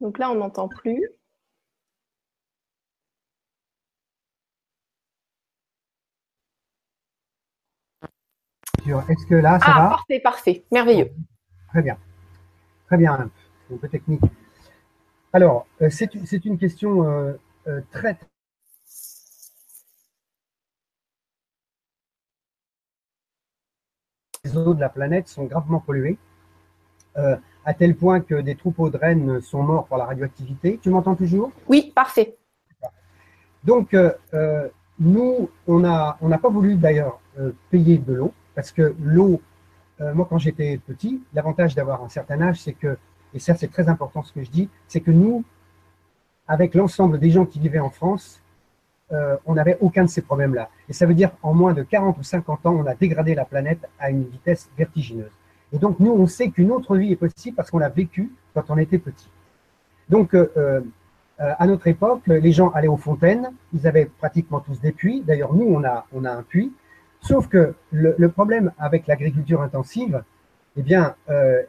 Donc 0.00 0.18
là, 0.18 0.30
on 0.30 0.34
n'entend 0.34 0.68
plus. 0.68 1.08
Est-ce 8.84 9.26
que 9.26 9.36
là, 9.36 9.60
ça 9.60 9.66
ah, 9.68 9.82
va? 9.82 9.88
Parfait, 9.90 10.20
parfait, 10.20 10.64
merveilleux. 10.72 11.10
Très 11.68 11.82
bien. 11.82 11.96
Très 12.86 12.96
bien. 12.98 13.30
Un 13.70 13.76
peu 13.76 13.88
technique. 13.88 14.22
Alors, 15.34 15.66
euh, 15.80 15.88
c'est 15.88 16.44
une 16.44 16.58
question 16.58 17.08
euh, 17.08 17.32
euh, 17.66 17.80
très 17.90 18.18
les 24.44 24.56
eaux 24.56 24.74
de 24.74 24.80
la 24.80 24.90
planète 24.90 25.28
sont 25.28 25.44
gravement 25.44 25.78
polluées, 25.78 26.18
à 27.14 27.74
tel 27.74 27.94
point 27.94 28.20
que 28.20 28.34
des 28.34 28.56
troupeaux 28.56 28.90
de 28.90 28.96
rennes 28.96 29.40
sont 29.40 29.62
morts 29.62 29.86
par 29.86 29.98
la 29.98 30.06
radioactivité. 30.06 30.80
Tu 30.82 30.90
m'entends 30.90 31.14
toujours? 31.14 31.52
Oui, 31.68 31.92
parfait. 31.94 32.36
Donc, 33.62 33.96
nous, 34.98 35.48
on 35.68 35.78
n'a 35.78 36.18
on 36.20 36.38
pas 36.38 36.48
voulu 36.48 36.74
d'ailleurs 36.74 37.20
payer 37.70 37.98
de 37.98 38.14
l'eau, 38.14 38.34
parce 38.56 38.72
que 38.72 38.96
l'eau, 39.00 39.40
moi 40.00 40.26
quand 40.28 40.38
j'étais 40.38 40.76
petit, 40.78 41.22
l'avantage 41.34 41.76
d'avoir 41.76 42.02
un 42.02 42.08
certain 42.08 42.40
âge, 42.40 42.60
c'est 42.60 42.72
que, 42.72 42.98
et 43.34 43.38
ça 43.38 43.54
c'est 43.54 43.68
très 43.68 43.88
important 43.88 44.22
ce 44.22 44.32
que 44.32 44.42
je 44.42 44.50
dis, 44.50 44.68
c'est 44.88 45.00
que 45.00 45.10
nous, 45.10 45.44
avec 46.46 46.74
l'ensemble 46.74 47.18
des 47.18 47.30
gens 47.30 47.46
qui 47.46 47.58
vivaient 47.58 47.78
en 47.78 47.90
France, 47.90 48.42
euh, 49.12 49.36
on 49.44 49.54
n'avait 49.54 49.76
aucun 49.80 50.04
de 50.04 50.08
ces 50.08 50.22
problèmes-là. 50.22 50.70
Et 50.88 50.92
ça 50.92 51.04
veut 51.04 51.14
dire 51.14 51.30
en 51.42 51.52
moins 51.52 51.74
de 51.74 51.82
40 51.82 52.18
ou 52.18 52.22
50 52.22 52.66
ans, 52.66 52.74
on 52.74 52.86
a 52.86 52.94
dégradé 52.94 53.34
la 53.34 53.44
planète 53.44 53.86
à 53.98 54.10
une 54.10 54.24
vitesse 54.24 54.70
vertigineuse. 54.76 55.30
Et 55.72 55.78
donc 55.78 56.00
nous, 56.00 56.12
on 56.12 56.26
sait 56.26 56.48
qu'une 56.50 56.70
autre 56.70 56.96
vie 56.96 57.12
est 57.12 57.16
possible 57.16 57.56
parce 57.56 57.70
qu'on 57.70 57.78
l'a 57.78 57.90
vécu 57.90 58.32
quand 58.54 58.70
on 58.70 58.78
était 58.78 58.98
petit. 58.98 59.28
Donc 60.08 60.34
euh, 60.34 60.48
euh, 60.56 60.80
à 61.38 61.66
notre 61.66 61.88
époque, 61.88 62.22
les 62.26 62.52
gens 62.52 62.70
allaient 62.70 62.88
aux 62.88 62.96
fontaines, 62.96 63.52
ils 63.74 63.86
avaient 63.86 64.06
pratiquement 64.06 64.60
tous 64.60 64.80
des 64.80 64.92
puits. 64.92 65.22
D'ailleurs, 65.26 65.54
nous, 65.54 65.66
on 65.66 65.84
a, 65.84 66.06
on 66.12 66.24
a 66.24 66.30
un 66.30 66.42
puits. 66.42 66.72
Sauf 67.20 67.48
que 67.48 67.74
le, 67.90 68.28
problème 68.28 68.72
avec 68.78 69.06
l'agriculture 69.06 69.62
intensive, 69.62 70.22
eh 70.76 70.82
bien, 70.82 71.14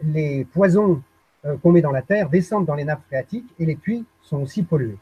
les 0.01 0.45
poisons 0.51 1.01
qu'on 1.61 1.71
met 1.71 1.81
dans 1.81 1.91
la 1.91 2.01
terre 2.01 2.29
descendent 2.29 2.65
dans 2.65 2.75
les 2.75 2.85
nappes 2.85 3.03
phréatiques 3.07 3.53
et 3.59 3.65
les 3.65 3.75
puits 3.75 4.05
sont 4.21 4.41
aussi 4.41 4.63
pollués. 4.63 4.97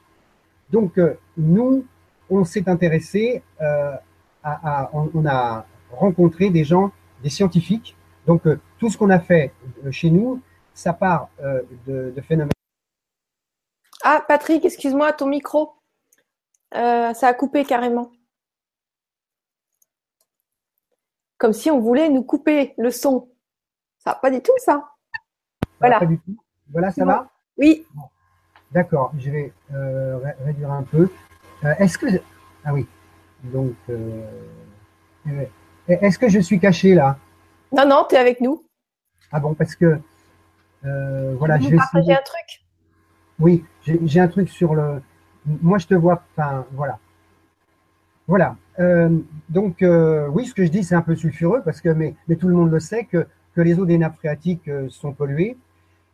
Donc, 0.69 0.97
euh, 0.97 1.19
nous, 1.37 1.85
on 2.29 2.43
s'est 2.45 2.67
intéressé 2.67 3.43
euh, 3.61 3.95
à, 4.43 4.89
on, 4.93 5.25
a 5.25 5.65
rencontré 5.91 6.49
des 6.49 6.63
gens, 6.63 6.91
des 7.21 7.29
scientifiques. 7.29 7.95
Donc, 8.25 8.43
tout 8.79 8.89
ce 8.89 8.97
qu'on 8.97 9.09
a 9.09 9.19
fait 9.19 9.53
chez 9.91 10.09
nous, 10.09 10.41
ça 10.73 10.93
part 10.93 11.29
de, 11.85 12.13
phénomènes. 12.27 12.51
Ah, 14.03 14.23
Patrick, 14.27 14.65
excuse-moi, 14.65 15.13
ton 15.13 15.27
micro, 15.27 15.73
ça 16.71 17.27
a 17.27 17.33
coupé 17.33 17.65
carrément. 17.65 18.11
Comme 21.37 21.53
si 21.53 21.69
on 21.69 21.79
voulait 21.79 22.09
nous 22.09 22.23
couper 22.23 22.73
le 22.77 22.91
son. 22.91 23.29
Ça, 23.97 24.15
pas 24.15 24.31
du 24.31 24.41
tout 24.41 24.53
ça. 24.57 24.90
Voilà. 25.81 25.99
Voilà, 26.71 26.91
ça 26.91 27.05
va 27.05 27.27
Oui. 27.57 27.85
D'accord, 28.71 29.11
je 29.17 29.29
vais 29.29 29.51
euh, 29.73 30.19
réduire 30.45 30.71
un 30.71 30.83
peu. 30.83 31.09
Euh, 31.65 31.73
est-ce 31.79 31.97
que. 31.97 32.05
Ah 32.63 32.73
oui. 32.73 32.87
Donc. 33.43 33.73
Euh, 33.89 34.21
est-ce 35.87 36.17
que 36.17 36.29
je 36.29 36.39
suis 36.39 36.59
caché 36.59 36.93
là? 36.93 37.17
Non, 37.75 37.85
non, 37.85 38.05
tu 38.07 38.15
es 38.15 38.17
avec 38.17 38.39
nous. 38.39 38.63
Ah 39.31 39.39
bon, 39.39 39.53
parce 39.53 39.75
que. 39.75 39.99
voilà, 40.83 41.59
je 41.59 41.69
vais 41.69 41.77
partager 41.77 42.13
un 42.13 42.21
truc? 42.23 42.65
Oui, 43.39 43.65
j'ai 43.83 44.19
un 44.19 44.27
truc 44.27 44.49
sur 44.49 44.75
le. 44.75 45.01
Moi, 45.45 45.77
je 45.79 45.87
te 45.87 45.95
vois. 45.95 46.23
Enfin, 46.37 46.65
voilà. 46.71 46.99
Voilà. 48.27 48.55
donc, 49.49 49.77
oui, 49.81 50.45
ce 50.45 50.53
que 50.53 50.63
je 50.63 50.69
dis, 50.69 50.83
c'est 50.83 50.95
un 50.95 51.01
peu 51.01 51.15
sulfureux 51.15 51.61
parce 51.65 51.81
que, 51.81 51.89
mais, 51.89 52.15
mais, 52.27 52.37
tout 52.37 52.47
le 52.47 52.55
monde 52.55 52.71
le 52.71 52.79
sait, 52.79 53.03
que, 53.03 53.27
que 53.53 53.61
les 53.61 53.77
eaux 53.79 53.85
des 53.85 53.97
nappes 53.97 54.17
phréatiques 54.17 54.69
sont 54.89 55.11
polluées. 55.11 55.57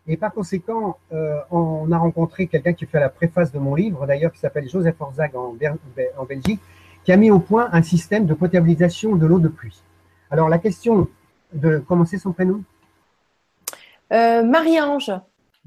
Et 0.08 0.16
par 0.16 0.34
conséquent, 0.34 0.98
euh, 1.12 1.40
on 1.52 1.92
a 1.92 1.98
rencontré 1.98 2.48
quelqu'un 2.48 2.72
qui 2.74 2.86
fait 2.86 3.00
la 3.00 3.10
préface 3.10 3.52
de 3.52 3.60
mon 3.60 3.76
livre, 3.76 4.08
d'ailleurs, 4.08 4.32
qui 4.32 4.40
s'appelle 4.40 4.70
Joseph 4.70 4.96
Orzag 5.00 5.36
en, 5.36 5.56
en, 6.18 6.26
Belgique, 6.26 6.62
qui 7.04 7.12
a 7.12 7.18
mis 7.18 7.30
au 7.30 7.40
point 7.40 7.68
un 7.74 7.82
système 7.82 8.26
de 8.26 8.34
potabilisation 8.34 9.18
de 9.18 9.26
l'eau 9.26 9.40
de 9.40 9.50
pluie. 9.50 9.82
Alors, 10.32 10.48
la 10.48 10.60
question 10.60 11.10
de 11.54 11.80
commencer 11.80 12.18
son 12.18 12.32
prénom? 12.32 12.64
Euh, 14.14 14.44
Marie-Ange. 14.44 15.12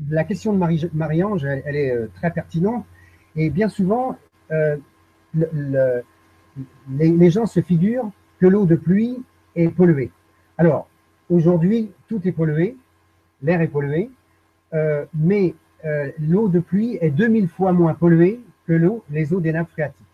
La 0.09 0.25
question 0.25 0.55
de 0.55 0.89
Marie-Ange, 0.95 1.45
elle, 1.45 1.77
est 1.77 1.91
euh, 1.91 2.11
très 2.15 2.31
pertinente. 2.31 2.87
Et 3.37 3.51
bien 3.51 3.69
souvent, 3.69 4.17
les, 5.35 6.03
les 6.89 7.31
gens 7.31 7.47
se 7.47 7.61
figurent 7.61 8.11
que 8.41 8.47
l'eau 8.47 8.65
de 8.65 8.75
pluie 8.75 9.23
est 9.55 9.69
polluée. 9.69 10.11
Alors, 10.57 10.89
aujourd'hui, 11.29 11.93
tout 12.09 12.21
est 12.27 12.33
pollué, 12.33 12.77
l'air 13.43 13.61
est 13.61 13.69
pollué, 13.69 14.11
mais 14.73 15.55
euh, 15.85 16.11
l'eau 16.19 16.49
de 16.49 16.61
pluie 16.61 16.99
est 17.00 17.11
2000 17.11 17.49
fois 17.49 17.73
moins 17.73 17.95
polluée 17.95 18.41
que 18.67 19.00
les 19.11 19.33
eaux 19.33 19.41
des 19.41 19.53
nappes 19.53 19.71
phréatiques. 19.71 20.07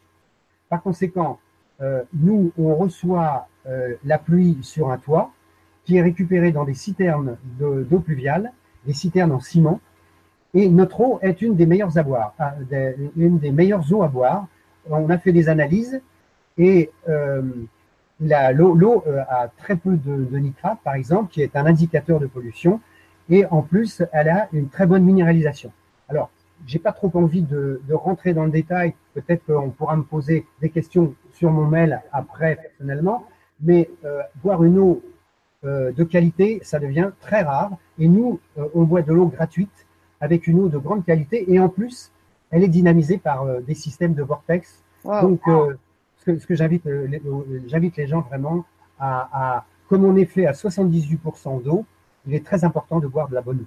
Par 0.69 0.83
conséquent, 0.83 1.39
euh, 1.81 2.03
nous, 2.15 2.53
on 2.59 2.75
reçoit 2.75 3.49
la 4.05 4.19
pluie 4.19 4.59
sur 4.63 4.93
un 4.93 4.97
toit 4.97 5.33
qui 5.85 5.97
est 5.97 6.03
récupérée 6.03 6.53
dans 6.53 6.63
des 6.63 6.75
citernes 6.75 7.37
d'eau 7.59 7.99
pluviale, 7.99 8.53
des 8.87 8.93
citernes 8.93 9.33
en 9.33 9.41
ciment, 9.41 9.81
et 10.55 10.69
notre 10.69 11.01
eau 11.01 11.19
est 11.21 11.43
une 11.43 11.57
des 11.57 11.67
meilleures 11.67 11.91
meilleures 13.53 13.93
eaux 13.93 14.03
à 14.05 14.09
boire. 14.09 14.47
On 14.89 15.11
a 15.11 15.19
fait 15.19 15.33
des 15.33 15.49
analyses 15.49 16.01
et 16.59 16.93
l'eau 18.21 19.05
a 19.29 19.49
très 19.59 19.75
peu 19.75 19.97
de, 19.97 20.27
de 20.31 20.39
nitrate, 20.39 20.79
par 20.85 20.95
exemple, 20.95 21.33
qui 21.33 21.43
est 21.43 21.57
un 21.57 21.67
indicateur 21.67 22.21
de 22.21 22.27
pollution 22.27 22.81
et 23.29 23.47
en 23.47 23.63
plus, 23.63 24.03
elle 24.13 24.29
a 24.29 24.49
une 24.53 24.69
très 24.69 24.87
bonne 24.87 25.05
minéralisation. 25.05 25.73
Alors, 26.09 26.31
j'ai 26.67 26.79
pas 26.79 26.93
trop 26.93 27.11
envie 27.15 27.43
de, 27.43 27.81
de, 27.87 27.95
rentrer 27.95 28.33
dans 28.33 28.45
le 28.45 28.51
détail. 28.51 28.95
Peut-être 29.15 29.45
qu'on 29.47 29.71
pourra 29.71 29.97
me 29.97 30.03
poser 30.03 30.47
des 30.61 30.71
questions 30.71 31.15
sur 31.33 31.51
mon 31.51 31.67
mail 31.67 32.03
après 32.13 32.57
personnellement, 32.57 33.27
mais 33.61 33.91
euh, 34.05 34.23
boire 34.43 34.65
une 34.65 34.79
eau 34.79 35.03
euh, 35.65 35.91
de 35.91 36.05
qualité, 36.05 36.61
ça 36.63 36.79
devient 36.79 37.11
très 37.21 37.43
rare. 37.43 37.71
Et 37.99 38.09
nous, 38.09 38.41
euh, 38.59 38.69
on 38.75 38.83
boit 38.83 39.03
de 39.03 39.13
l'eau 39.13 39.27
gratuite 39.27 39.87
avec 40.21 40.47
une 40.47 40.61
eau 40.61 40.69
de 40.69 40.79
grande 40.79 41.05
qualité 41.05 41.51
et 41.53 41.59
en 41.59 41.69
plus, 41.69 42.13
elle 42.51 42.63
est 42.63 42.69
dynamisée 42.69 43.19
par 43.19 43.43
euh, 43.43 43.61
des 43.61 43.75
systèmes 43.75 44.15
de 44.15 44.23
vortex. 44.23 44.83
Donc, 45.05 45.41
ce 46.17 46.25
que, 46.25 46.39
ce 46.39 46.47
que 46.47 46.57
j'invite, 46.57 46.83
j'invite 47.69 47.97
les 47.97 48.09
gens 48.09 48.23
vraiment 48.23 48.65
à, 48.99 49.29
à, 49.33 49.65
comme 49.89 50.05
on 50.05 50.17
est 50.17 50.25
fait 50.25 50.47
à 50.47 50.53
78% 50.53 51.63
d'eau, 51.63 51.85
il 52.27 52.35
est 52.35 52.45
très 52.45 52.65
important 52.65 52.99
de 52.99 53.07
boire 53.07 53.29
de 53.29 53.35
la 53.35 53.43
bonne 53.43 53.61
eau. 53.61 53.67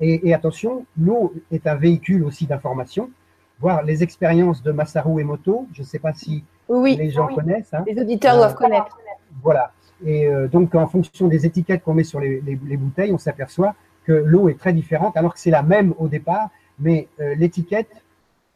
Et, 0.00 0.32
attention, 0.32 0.86
l'eau 0.96 1.34
est 1.50 1.66
un 1.66 1.74
véhicule 1.74 2.22
aussi 2.22 2.46
d'information. 2.46 3.10
Voir 3.58 3.82
les 3.82 4.04
expériences 4.04 4.62
de 4.62 4.70
Masaru 4.70 5.20
Emoto, 5.20 5.66
je 5.72 5.82
ne 5.82 5.86
sais 5.86 5.98
pas 5.98 6.12
si 6.12 6.44
les 6.68 7.10
gens 7.10 7.26
connaissent. 7.26 7.74
Hein. 7.74 7.82
Les 7.86 8.00
auditeurs 8.00 8.36
doivent 8.36 8.52
euh, 8.52 8.54
connaître. 8.54 8.96
Voilà. 9.42 9.72
Et 10.04 10.28
euh, 10.28 10.46
donc, 10.46 10.76
en 10.76 10.86
fonction 10.86 11.26
des 11.26 11.46
étiquettes 11.46 11.82
qu'on 11.82 11.94
met 11.94 12.04
sur 12.04 12.20
les, 12.20 12.40
bouteilles, 12.76 13.12
on 13.12 13.18
s'aperçoit 13.18 13.74
que 14.04 14.12
l'eau 14.12 14.48
est 14.48 14.58
très 14.58 14.72
différente, 14.72 15.16
alors 15.16 15.34
que 15.34 15.40
c'est 15.40 15.50
la 15.50 15.64
même 15.64 15.92
au 15.98 16.06
départ, 16.06 16.48
mais 16.78 17.08
euh, 17.20 17.34
l'étiquette, 17.34 17.90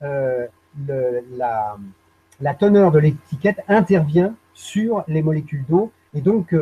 la, 0.01 1.77
la, 2.41 2.55
teneur 2.55 2.93
de 2.93 2.99
l'étiquette 3.01 3.63
intervient 3.67 4.35
sur 4.55 5.03
les 5.09 5.23
molécules 5.23 5.65
d'eau. 5.69 5.91
Et 6.15 6.21
donc, 6.21 6.55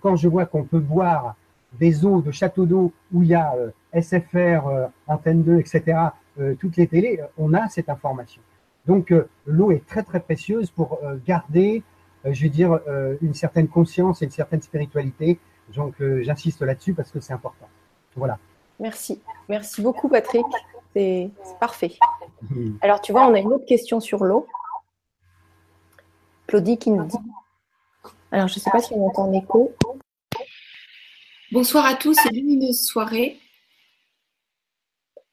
quand 0.00 0.16
je 0.16 0.28
vois 0.28 0.46
qu'on 0.46 0.64
peut 0.64 0.78
boire 0.78 1.34
des 1.78 2.04
eaux 2.04 2.20
de 2.20 2.30
château 2.30 2.66
d'eau 2.66 2.92
où 3.12 3.22
il 3.22 3.28
y 3.28 3.34
a 3.34 3.54
euh, 3.54 3.70
SFR, 4.00 4.66
euh, 4.66 4.86
Antenne 5.06 5.42
2, 5.42 5.58
etc., 5.58 5.98
euh, 6.38 6.54
toutes 6.58 6.76
les 6.76 6.86
télés, 6.86 7.20
on 7.38 7.54
a 7.54 7.68
cette 7.68 7.88
information. 7.88 8.42
Donc 8.86 9.14
l'eau 9.46 9.70
est 9.70 9.86
très 9.86 10.02
très 10.02 10.20
précieuse 10.20 10.70
pour 10.70 11.00
garder, 11.24 11.82
je 12.22 12.42
veux 12.42 12.50
dire, 12.50 12.78
une 13.22 13.32
certaine 13.32 13.66
conscience 13.66 14.20
et 14.20 14.26
une 14.26 14.30
certaine 14.30 14.60
spiritualité. 14.60 15.40
Donc 15.74 15.94
j'insiste 16.20 16.60
là-dessus 16.60 16.92
parce 16.92 17.10
que 17.10 17.18
c'est 17.18 17.32
important. 17.32 17.66
Voilà. 18.14 18.38
Merci. 18.78 19.22
Merci 19.48 19.80
beaucoup 19.80 20.10
Patrick. 20.10 20.44
C'est 20.92 21.30
parfait. 21.60 21.94
Alors 22.82 23.00
tu 23.00 23.12
vois, 23.12 23.26
on 23.26 23.32
a 23.32 23.38
une 23.38 23.54
autre 23.54 23.64
question 23.64 24.00
sur 24.00 24.22
l'eau. 24.22 24.46
Claudie 26.46 26.76
qui 26.76 26.90
nous 26.90 27.04
dit. 27.04 27.16
Alors 28.32 28.48
je 28.48 28.56
ne 28.56 28.60
sais 28.60 28.70
pas 28.70 28.82
si 28.82 28.92
on 28.92 29.06
entend 29.06 29.32
écho. 29.32 29.72
Bonsoir 31.52 31.84
à 31.84 31.94
tous 31.94 32.16
et 32.24 32.30
lumineuse 32.30 32.86
soirée 32.86 33.38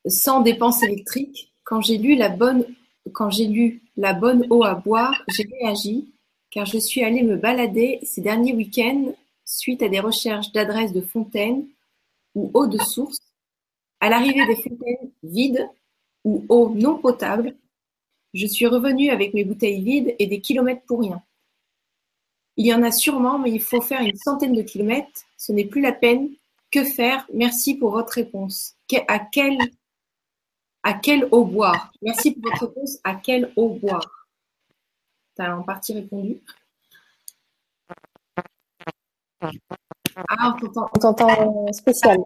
sans 0.05 0.41
dépenses 0.41 0.83
électriques. 0.83 1.53
Quand 1.63 1.79
j'ai 1.79 1.97
lu 1.97 2.15
la 2.15 2.27
bonne, 2.27 2.65
quand 3.13 3.29
j'ai 3.29 3.47
lu 3.47 3.81
la 3.95 4.13
bonne 4.13 4.45
eau 4.49 4.63
à 4.63 4.75
boire, 4.75 5.23
j'ai 5.29 5.47
réagi 5.61 6.13
car 6.49 6.65
je 6.65 6.77
suis 6.77 7.01
allée 7.01 7.23
me 7.23 7.37
balader 7.37 7.99
ces 8.03 8.19
derniers 8.19 8.53
week-ends 8.53 9.15
suite 9.45 9.81
à 9.81 9.87
des 9.87 10.01
recherches 10.01 10.51
d'adresses 10.51 10.91
de 10.91 10.99
fontaines 10.99 11.65
ou 12.35 12.51
eau 12.53 12.67
de 12.67 12.77
source. 12.77 13.19
À 14.01 14.09
l'arrivée 14.09 14.45
des 14.45 14.61
fontaines 14.61 15.11
vides 15.23 15.69
ou 16.25 16.45
eau 16.49 16.73
non 16.75 16.97
potable, 16.97 17.55
je 18.33 18.47
suis 18.47 18.67
revenue 18.67 19.11
avec 19.11 19.33
mes 19.33 19.45
bouteilles 19.45 19.81
vides 19.81 20.13
et 20.19 20.27
des 20.27 20.41
kilomètres 20.41 20.83
pour 20.85 20.99
rien. 20.99 21.23
Il 22.57 22.65
y 22.65 22.73
en 22.73 22.83
a 22.83 22.91
sûrement, 22.91 23.39
mais 23.39 23.51
il 23.51 23.61
faut 23.61 23.81
faire 23.81 24.01
une 24.01 24.15
centaine 24.15 24.53
de 24.53 24.61
kilomètres. 24.61 25.21
Ce 25.37 25.51
n'est 25.51 25.65
plus 25.65 25.81
la 25.81 25.93
peine. 25.93 26.29
Que 26.71 26.83
faire? 26.83 27.25
Merci 27.33 27.75
pour 27.75 27.91
votre 27.91 28.13
réponse. 28.13 28.75
À 29.07 29.19
quelle 29.19 29.57
à 30.83 30.93
quelle 30.93 31.27
eau 31.31 31.45
boire 31.45 31.91
Merci 32.01 32.31
pour 32.33 32.49
votre 32.49 32.67
réponse. 32.67 32.97
À 33.03 33.15
quelle 33.15 33.51
eau 33.55 33.69
boire 33.69 34.27
Tu 35.35 35.43
as 35.43 35.57
en 35.57 35.63
partie 35.63 35.93
répondu. 35.93 36.41
Ah, 40.27 40.55
on 40.61 40.99
t'entend 40.99 41.71
spécial. 41.71 42.17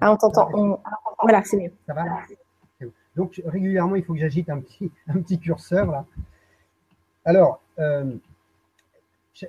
Ah, 0.00 0.12
on 0.12 0.16
t'entend. 0.16 0.80
Voilà, 1.22 1.42
c'est 1.44 1.56
mieux. 1.56 1.72
Ça 1.86 1.94
va? 1.94 2.04
Donc, 3.16 3.42
régulièrement, 3.44 3.96
il 3.96 4.04
faut 4.04 4.14
que 4.14 4.20
j'agite 4.20 4.48
un 4.48 4.60
petit, 4.60 4.92
un 5.08 5.20
petit 5.20 5.40
curseur 5.40 5.90
là. 5.90 6.06
Alors, 7.24 7.60
euh, 7.78 8.04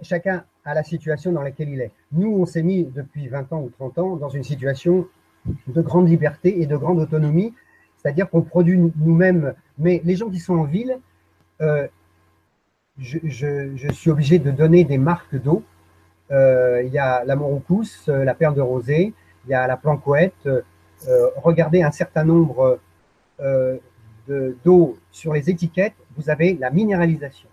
chacun 0.02 0.44
a 0.66 0.74
la 0.74 0.84
situation 0.84 1.32
dans 1.32 1.42
laquelle 1.42 1.70
il 1.70 1.82
est. 1.82 1.92
Nous, 2.12 2.32
on 2.32 2.46
s'est 2.46 2.64
mis 2.64 2.84
depuis 2.84 3.28
20 3.28 3.52
ans 3.54 3.62
ou 3.62 3.70
30 3.70 3.98
ans 4.00 4.16
dans 4.16 4.30
une 4.30 4.44
situation 4.44 5.08
de 5.68 5.82
grande 5.82 6.10
liberté 6.10 6.62
et 6.62 6.66
de 6.66 6.76
grande 6.76 7.00
autonomie, 7.00 7.54
c'est-à-dire 7.98 8.30
qu'on 8.30 8.42
produit 8.42 8.78
nous-mêmes. 8.78 9.54
Mais 9.78 10.02
les 10.04 10.16
gens 10.16 10.30
qui 10.30 10.40
sont 10.40 10.56
en 10.56 10.64
ville, 10.64 11.00
euh, 11.62 11.88
je, 12.98 13.92
suis 13.92 14.12
obligé 14.12 14.40
de 14.40 14.52
donner 14.52 14.84
des 14.84 14.98
marques 14.98 15.36
d'eau. 15.36 15.64
Euh, 16.32 16.84
il 16.86 16.92
y 16.92 17.00
a 17.00 17.24
la 17.26 17.36
Montroucousse, 17.36 18.08
euh, 18.10 18.24
la 18.24 18.36
Perle 18.36 18.56
de 18.56 18.62
Rosée, 18.62 19.14
il 19.46 19.52
y 19.52 19.54
a 19.54 19.66
la 19.68 19.78
Plancoette. 19.78 20.48
regardez 21.38 21.82
un 21.82 21.92
certain 21.92 22.26
nombre 22.26 22.80
d'eau 24.66 24.98
sur 25.12 25.34
les 25.34 25.50
étiquettes, 25.50 25.96
vous 26.18 26.30
avez 26.30 26.56
la 26.56 26.70
minéralisation. 26.70 27.48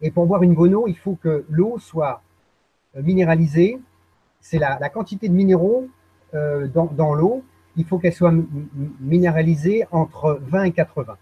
Et 0.00 0.10
pour 0.10 0.26
boire 0.26 0.42
une 0.42 0.54
bonne 0.54 0.74
eau, 0.74 0.86
il 0.86 0.96
faut 0.96 1.16
que 1.16 1.44
l'eau 1.48 1.78
soit 1.78 2.22
minéralisée. 2.94 3.80
C'est 4.40 4.58
la, 4.58 4.88
quantité 4.88 5.28
de 5.28 5.34
minéraux 5.34 5.88
euh, 6.34 6.68
dans, 6.68 7.14
l'eau, 7.14 7.42
il 7.76 7.84
faut 7.84 7.98
qu'elle 7.98 8.12
soit 8.12 8.32
minéralisée 9.00 9.86
entre 9.90 10.38
20 10.42 10.64
et 10.64 10.72
80. 10.72 11.16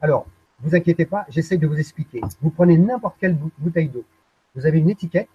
Alors, 0.00 0.26
vous 0.60 0.74
inquiétez 0.74 1.06
pas, 1.06 1.24
j'essaie 1.28 1.56
de 1.56 1.66
vous 1.66 1.78
expliquer. 1.78 2.20
Vous 2.40 2.50
prenez 2.50 2.76
n'importe 2.76 3.16
quelle 3.18 3.36
bouteille 3.58 3.88
d'eau, 3.88 4.04
vous 4.54 4.66
avez 4.66 4.78
une 4.78 4.90
étiquette 4.90 5.28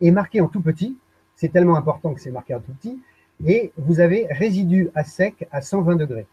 et 0.00 0.10
marqué 0.10 0.40
en 0.40 0.48
tout 0.48 0.60
petit, 0.60 0.96
c'est 1.36 1.50
tellement 1.50 1.76
important 1.76 2.14
que 2.14 2.20
c'est 2.20 2.30
marqué 2.30 2.54
en 2.54 2.60
tout 2.60 2.72
petit, 2.72 3.00
et 3.44 3.72
vous 3.76 4.00
avez 4.00 4.26
résidu 4.30 4.90
à 4.94 5.04
sec 5.04 5.46
à 5.50 5.60
120 5.60 5.96
degrés. 5.96 6.26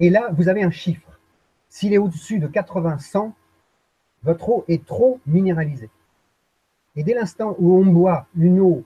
Et 0.00 0.10
là, 0.10 0.30
vous 0.32 0.48
avez 0.48 0.62
un 0.62 0.70
chiffre. 0.70 1.18
S'il 1.68 1.92
est 1.92 1.98
au-dessus 1.98 2.38
de 2.38 2.48
80-100, 2.48 3.32
votre 4.22 4.48
eau 4.48 4.64
est 4.68 4.84
trop 4.84 5.20
minéralisée. 5.26 5.90
Et 6.96 7.02
dès 7.04 7.14
l'instant 7.14 7.54
où 7.58 7.78
on 7.78 7.86
boit 7.86 8.26
une 8.36 8.60
eau 8.60 8.84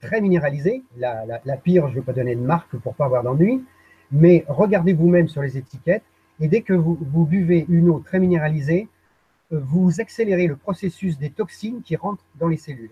très 0.00 0.20
minéralisée. 0.20 0.82
La, 0.96 1.56
pire, 1.56 1.88
je 1.88 1.94
ne 1.94 2.00
vais 2.00 2.04
pas 2.04 2.12
donner 2.12 2.34
de 2.36 2.40
marque 2.40 2.76
pour 2.76 2.94
pas 2.94 3.06
avoir 3.06 3.22
d'ennui, 3.22 3.64
mais 4.10 4.44
regardez 4.48 4.92
vous-même 4.92 5.28
sur 5.28 5.42
les 5.42 5.56
étiquettes 5.56 6.04
et 6.40 6.48
dès 6.48 6.62
que 6.62 6.74
vous, 6.74 7.24
buvez 7.24 7.64
une 7.68 7.88
eau 7.88 8.00
très 8.00 8.18
minéralisée, 8.18 8.88
euh, 9.52 9.60
vous 9.62 10.00
accélérez 10.00 10.46
le 10.46 10.56
processus 10.56 11.18
des 11.18 11.30
toxines 11.30 11.82
qui 11.82 11.96
rentrent 11.96 12.24
dans 12.34 12.48
les 12.48 12.58
cellules. 12.58 12.90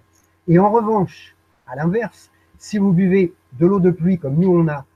Et 0.48 0.58
en 0.58 0.70
revanche, 0.70 1.36
à 1.66 1.76
l'inverse, 1.76 2.30
si 2.58 2.78
vous 2.78 2.92
buvez 2.92 3.34
de 3.58 3.66
l'eau 3.66 3.80
de 3.80 3.90
pluie 3.90 4.18
comme 4.18 4.36
nous 4.36 4.50
on 4.50 4.68
a, 4.68 4.86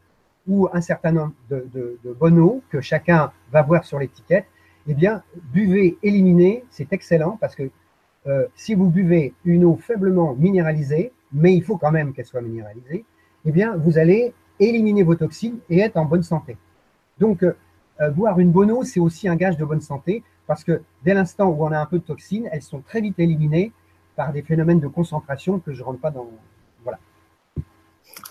ou 0.47 0.67
un 0.73 0.81
certain 0.81 1.13
nombre 1.13 1.35
de, 1.51 1.69
de, 1.75 2.41
eau 2.41 2.63
que 2.71 2.81
chacun 2.81 3.33
va 3.53 3.63
voir 3.63 3.85
sur 3.85 3.99
l'étiquette, 3.99 4.47
eh 4.89 4.95
bien, 4.95 5.23
buvez, 5.53 5.99
éliminez, 6.03 6.65
c'est 6.71 6.93
excellent 6.93 7.37
parce 7.41 7.55
que 7.55 7.71
euh, 8.27 8.47
si 8.57 8.75
vous 8.75 8.89
buvez 8.89 9.35
une 9.45 9.65
eau 9.65 9.77
faiblement 9.77 10.35
minéralisée, 10.35 11.13
mais 11.33 11.55
il 11.55 11.63
faut 11.63 11.77
quand 11.77 11.91
même 11.91 12.13
qu'elle 12.13 12.25
soit 12.25 12.41
minéralisée, 12.41 13.05
eh 13.45 13.53
bien, 13.53 13.77
vous 13.77 13.99
allez 13.99 14.33
éliminer 14.59 15.03
vos 15.03 15.15
toxines 15.15 15.59
et 15.69 15.81
être 15.81 15.97
en 15.97 16.05
bonne 16.05 16.23
santé. 16.23 16.57
Donc, 17.19 17.43
euh, 17.43 17.55
euh, 18.01 18.11
boire 18.11 18.39
une 18.41 18.51
bonne 18.51 18.71
eau, 18.71 18.83
c'est 18.83 19.01
aussi 19.01 19.29
un 19.29 19.37
gage 19.37 19.57
de 19.57 19.65
bonne 19.65 19.81
santé, 19.81 20.23
parce 20.47 20.65
que 20.65 20.83
dès 21.05 21.15
l'instant 21.15 21.49
où 21.49 21.65
on 21.65 21.73
a 21.73 21.79
un 21.79 21.87
peu 21.87 21.99
de 21.99 22.05
toxines, 22.05 22.49
elles 22.51 22.63
sont 22.63 22.81
très 22.81 23.01
vite 23.01 23.19
éliminées 23.19 23.73
par 24.17 24.33
des 24.33 24.43
phénomènes 24.43 24.81
de 24.81 24.89
concentration 24.89 25.59
que 25.59 25.73
je 25.73 25.81
ne 25.81 25.85
rentre 25.85 26.01
pas 26.01 26.11
dans. 26.11 26.29
Voilà. 26.83 26.99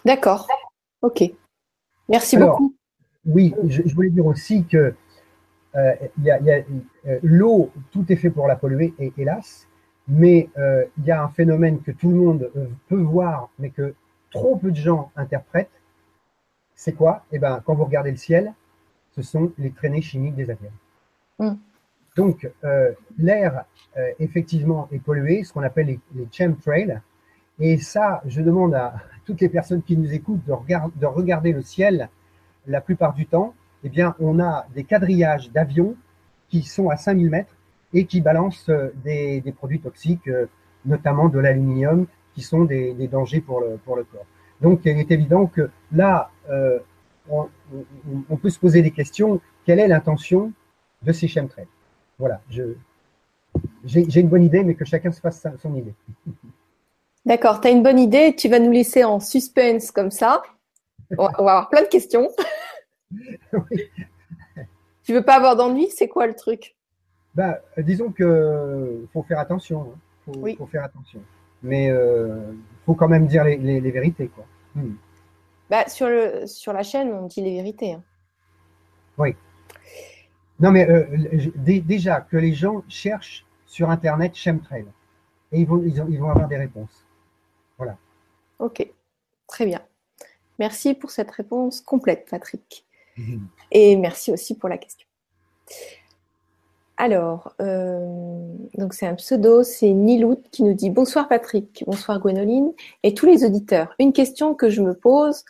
D'accord. 0.04 0.48
OK. 1.02 1.24
Merci 2.10 2.38
beaucoup. 2.38 2.74
Oui, 3.26 3.54
je, 3.68 3.94
voulais 3.94 4.10
dire 4.10 4.26
aussi 4.26 4.64
que 4.64 4.96
l'eau, 7.22 7.72
tout 7.92 8.06
est 8.12 8.16
fait 8.16 8.30
pour 8.30 8.48
la 8.48 8.56
polluer, 8.56 8.94
et 9.00 9.14
hélas, 9.18 9.68
mais 10.08 10.50
euh, 10.58 10.86
il 10.98 11.06
y 11.06 11.12
a 11.12 11.22
un 11.22 11.30
phénomène 11.30 11.82
que 11.82 11.92
tout 11.92 12.10
le 12.10 12.16
monde 12.16 12.50
euh, 12.56 12.68
peut 12.88 13.02
voir, 13.02 13.50
mais 13.60 13.70
que 13.70 13.94
trop 14.32 14.56
peu 14.56 14.72
de 14.72 14.76
gens 14.76 15.12
interprètent. 15.16 15.70
C'est 16.76 16.94
quoi? 16.94 17.26
Eh 17.32 17.40
bien, 17.40 17.62
quand 17.66 17.76
vous 17.76 17.86
regardez 17.86 18.12
le 18.12 18.18
ciel, 18.18 18.54
ce 19.12 19.22
sont 19.22 19.52
les 19.58 19.72
traînées 19.72 20.02
chimiques 20.02 20.36
des 20.36 20.50
avions. 20.50 20.72
Mm. 21.40 21.56
Donc, 22.16 22.50
euh, 22.64 22.94
l'air, 23.20 23.66
effectivement, 24.18 24.88
est 24.92 24.98
pollué, 24.98 25.44
ce 25.44 25.54
qu'on 25.54 25.62
appelle 25.62 25.88
les, 25.88 26.00
les, 26.16 26.28
chemtrails. 26.32 27.00
Et 27.60 27.78
ça, 27.78 28.22
je 28.26 28.42
demande 28.42 28.74
à 28.74 28.96
toutes 29.26 29.42
les 29.42 29.50
personnes 29.50 29.84
qui 29.84 29.98
nous 29.98 30.12
écoutent 30.12 30.44
de, 30.46 30.54
de 31.00 31.06
regarder 31.06 31.52
le 31.52 31.62
ciel 31.62 32.10
la 32.66 32.82
plupart 32.82 33.14
du 33.14 33.28
temps. 33.28 33.54
Eh 33.84 33.90
bien, 33.90 34.16
on 34.20 34.40
a 34.40 34.66
des 34.74 34.84
quadrillages 34.84 35.52
d'avions 35.52 35.96
qui 36.50 36.64
sont 36.64 36.90
à 36.90 36.98
5000 36.98 37.30
mètres 37.30 37.56
et 37.94 38.06
qui 38.06 38.22
balancent 38.22 38.70
euh, 38.70 38.94
des, 39.04 39.42
produits 39.56 39.80
toxiques, 39.80 40.28
euh, 40.28 40.48
notamment 40.86 41.30
de 41.30 41.40
l'aluminium, 41.40 42.08
qui 42.34 42.42
sont 42.42 42.66
des, 42.66 42.94
dangers 43.08 43.42
pour 43.42 43.62
le, 43.62 43.80
corps. 43.86 44.26
Donc, 44.62 44.82
il 44.86 44.98
est 44.98 45.12
évident 45.12 45.48
que 45.48 45.70
là, 45.92 46.30
euh, 46.50 46.80
on, 47.30 48.38
peut 48.42 48.50
se 48.50 48.60
poser 48.60 48.82
des 48.82 48.92
questions. 48.92 49.42
Quelle 49.66 49.80
est 49.80 49.88
l'intention 49.88 50.52
de 51.04 51.12
ces 51.12 51.28
chemtrails? 51.28 51.68
Voilà, 52.20 52.42
j'ai 52.50 54.20
une 54.20 54.30
bonne 54.30 54.44
idée, 54.44 54.64
mais 54.64 54.76
que 54.76 54.86
chacun 54.86 55.12
se 55.12 55.20
fasse 55.20 55.46
son 55.62 55.76
idée. 55.76 55.94
D'accord, 57.26 57.60
tu 57.60 57.68
as 57.68 57.72
une 57.72 57.84
bonne 57.84 58.00
idée, 58.00 58.36
tu 58.36 58.48
vas 58.48 58.60
nous 58.60 58.72
laisser 58.72 59.04
en 59.04 59.20
suspense 59.20 59.92
comme 59.92 60.12
ça. 60.12 60.42
On 61.18 61.26
va, 61.26 61.32
avoir 61.38 61.70
plein 61.70 61.82
de 61.82 61.88
questions. 61.88 62.30
Oui. 63.12 63.90
Tu 65.04 65.14
veux 65.14 65.24
pas 65.24 65.36
avoir 65.36 65.56
d'ennui? 65.56 65.88
C'est 65.90 66.10
quoi 66.10 66.28
le 66.28 66.36
truc? 66.36 66.76
Bah, 67.34 67.62
disons 67.78 68.12
que 68.12 69.06
faut 69.14 69.24
faire 69.24 69.40
attention. 69.40 69.94
Hein. 69.94 70.34
Faut, 70.58 70.68
faire 70.68 70.84
attention. 70.84 71.22
Mais 71.64 71.86
il 71.86 71.92
euh, 71.92 72.52
faut 72.86 72.94
quand 72.94 73.08
même 73.08 73.26
dire 73.26 73.46
les, 73.46 73.80
vérités, 73.92 74.28
quoi. 74.28 74.46
Hmm. 74.76 74.96
Bah, 75.70 75.88
sur, 75.88 76.10
le, 76.10 76.46
sur 76.46 76.74
la 76.74 76.84
chaîne, 76.84 77.14
on 77.14 77.28
dit 77.28 77.42
les 77.42 77.56
vérités. 77.56 77.94
Hein. 77.94 78.04
Oui. 79.18 79.34
Non, 80.60 80.72
mais 80.72 80.90
euh, 80.90 81.06
déjà 81.56 82.20
que 82.20 82.36
les 82.36 82.54
gens 82.54 82.84
cherchent 82.90 83.46
sur 83.66 83.90
Internet 83.90 84.36
chemtrail 84.36 84.88
et 85.54 85.62
ils 85.62 85.68
vont, 85.68 85.82
ils, 85.84 86.04
ils 86.10 86.20
vont 86.20 86.32
avoir 86.32 86.50
des 86.50 86.58
réponses. 86.58 87.06
Voilà. 87.78 87.98
Ok, 88.60 88.86
très 89.48 89.66
bien. 89.66 89.82
Merci 90.60 90.96
pour 90.96 91.12
cette 91.12 91.32
réponse 91.32 91.80
complète, 91.80 92.28
Patrick. 92.30 92.87
Et 93.72 93.96
merci 93.96 94.32
aussi 94.32 94.56
pour 94.56 94.70
la 94.70 94.78
question. 94.78 95.08
Alors, 96.98 97.54
euh, 97.62 98.56
donc 98.76 98.96
c'est 98.96 99.06
un 99.06 99.14
pseudo, 99.14 99.64
c'est 99.64 99.92
Nilout 99.92 100.42
qui 100.52 100.64
nous 100.64 100.74
dit 100.74 100.90
bonsoir 100.90 101.28
Patrick, 101.28 101.84
bonsoir 101.86 102.20
Gwénoline 102.20 102.74
et 103.04 103.14
tous 103.14 103.28
les 103.28 103.46
auditeurs. 103.46 103.94
Une 104.00 104.14
question 104.14 104.56
que 104.56 104.70
je 104.70 104.82
me 104.82 104.96
pose 104.96 105.46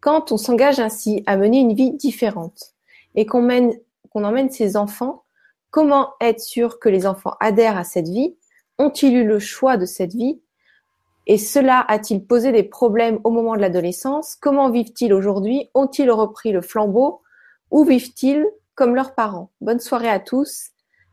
quand 0.00 0.32
on 0.32 0.38
s'engage 0.38 0.80
ainsi 0.80 1.22
à 1.26 1.36
mener 1.36 1.60
une 1.60 1.74
vie 1.74 1.92
différente 1.92 2.74
et 3.14 3.26
qu'on 3.26 3.42
mène, 3.42 3.74
qu'on 4.10 4.24
emmène 4.24 4.50
ses 4.50 4.78
enfants, 4.78 5.24
comment 5.70 6.14
être 6.22 6.40
sûr 6.40 6.78
que 6.78 6.88
les 6.88 7.06
enfants 7.06 7.34
adhèrent 7.40 7.76
à 7.76 7.84
cette 7.84 8.08
vie? 8.08 8.34
Ont-ils 8.78 9.14
eu 9.14 9.26
le 9.26 9.38
choix 9.38 9.76
de 9.76 9.84
cette 9.84 10.14
vie? 10.14 10.40
Et 11.26 11.38
cela 11.38 11.84
a-t-il 11.88 12.24
posé 12.24 12.52
des 12.52 12.62
problèmes 12.62 13.18
au 13.24 13.30
moment 13.30 13.56
de 13.56 13.60
l'adolescence? 13.60 14.36
Comment 14.36 14.70
vivent-ils 14.70 15.12
aujourd'hui? 15.12 15.70
Ont-ils 15.74 16.10
repris 16.10 16.52
le 16.52 16.60
flambeau? 16.60 17.22
Ou 17.70 17.84
vivent-ils 17.84 18.46
comme 18.74 18.94
leurs 18.94 19.14
parents? 19.14 19.50
Bonne 19.60 19.80
soirée 19.80 20.08
à 20.08 20.20
tous 20.20 20.70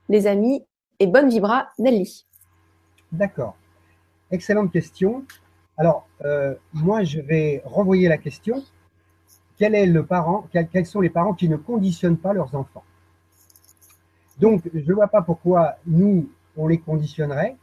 les 0.10 0.28
amis, 0.28 0.66
et 1.00 1.08
bonne 1.08 1.30
vibra, 1.30 1.70
Nelly. 1.80 2.26
D'accord. 3.12 3.56
Excellente 4.32 4.72
question. 4.72 5.26
Alors, 5.78 6.08
euh, 6.24 6.56
moi, 6.74 7.04
je 7.04 7.20
vais 7.20 7.62
renvoyer 7.66 8.08
la 8.08 8.18
question. 8.18 8.64
Quels 9.58 10.86
sont 10.86 11.02
les 11.02 11.10
parents 11.10 11.34
qui 11.34 11.50
ne 11.50 11.56
conditionnent 11.56 12.18
pas 12.18 12.34
leurs 12.34 12.54
enfants? 12.54 12.84
Donc, 14.40 14.64
je 14.74 14.80
ne 14.80 14.94
vois 14.94 15.08
pas 15.08 15.22
pourquoi 15.22 15.76
nous, 15.86 16.30
on 16.58 16.68
les 16.68 16.80
conditionnerait 16.80 17.56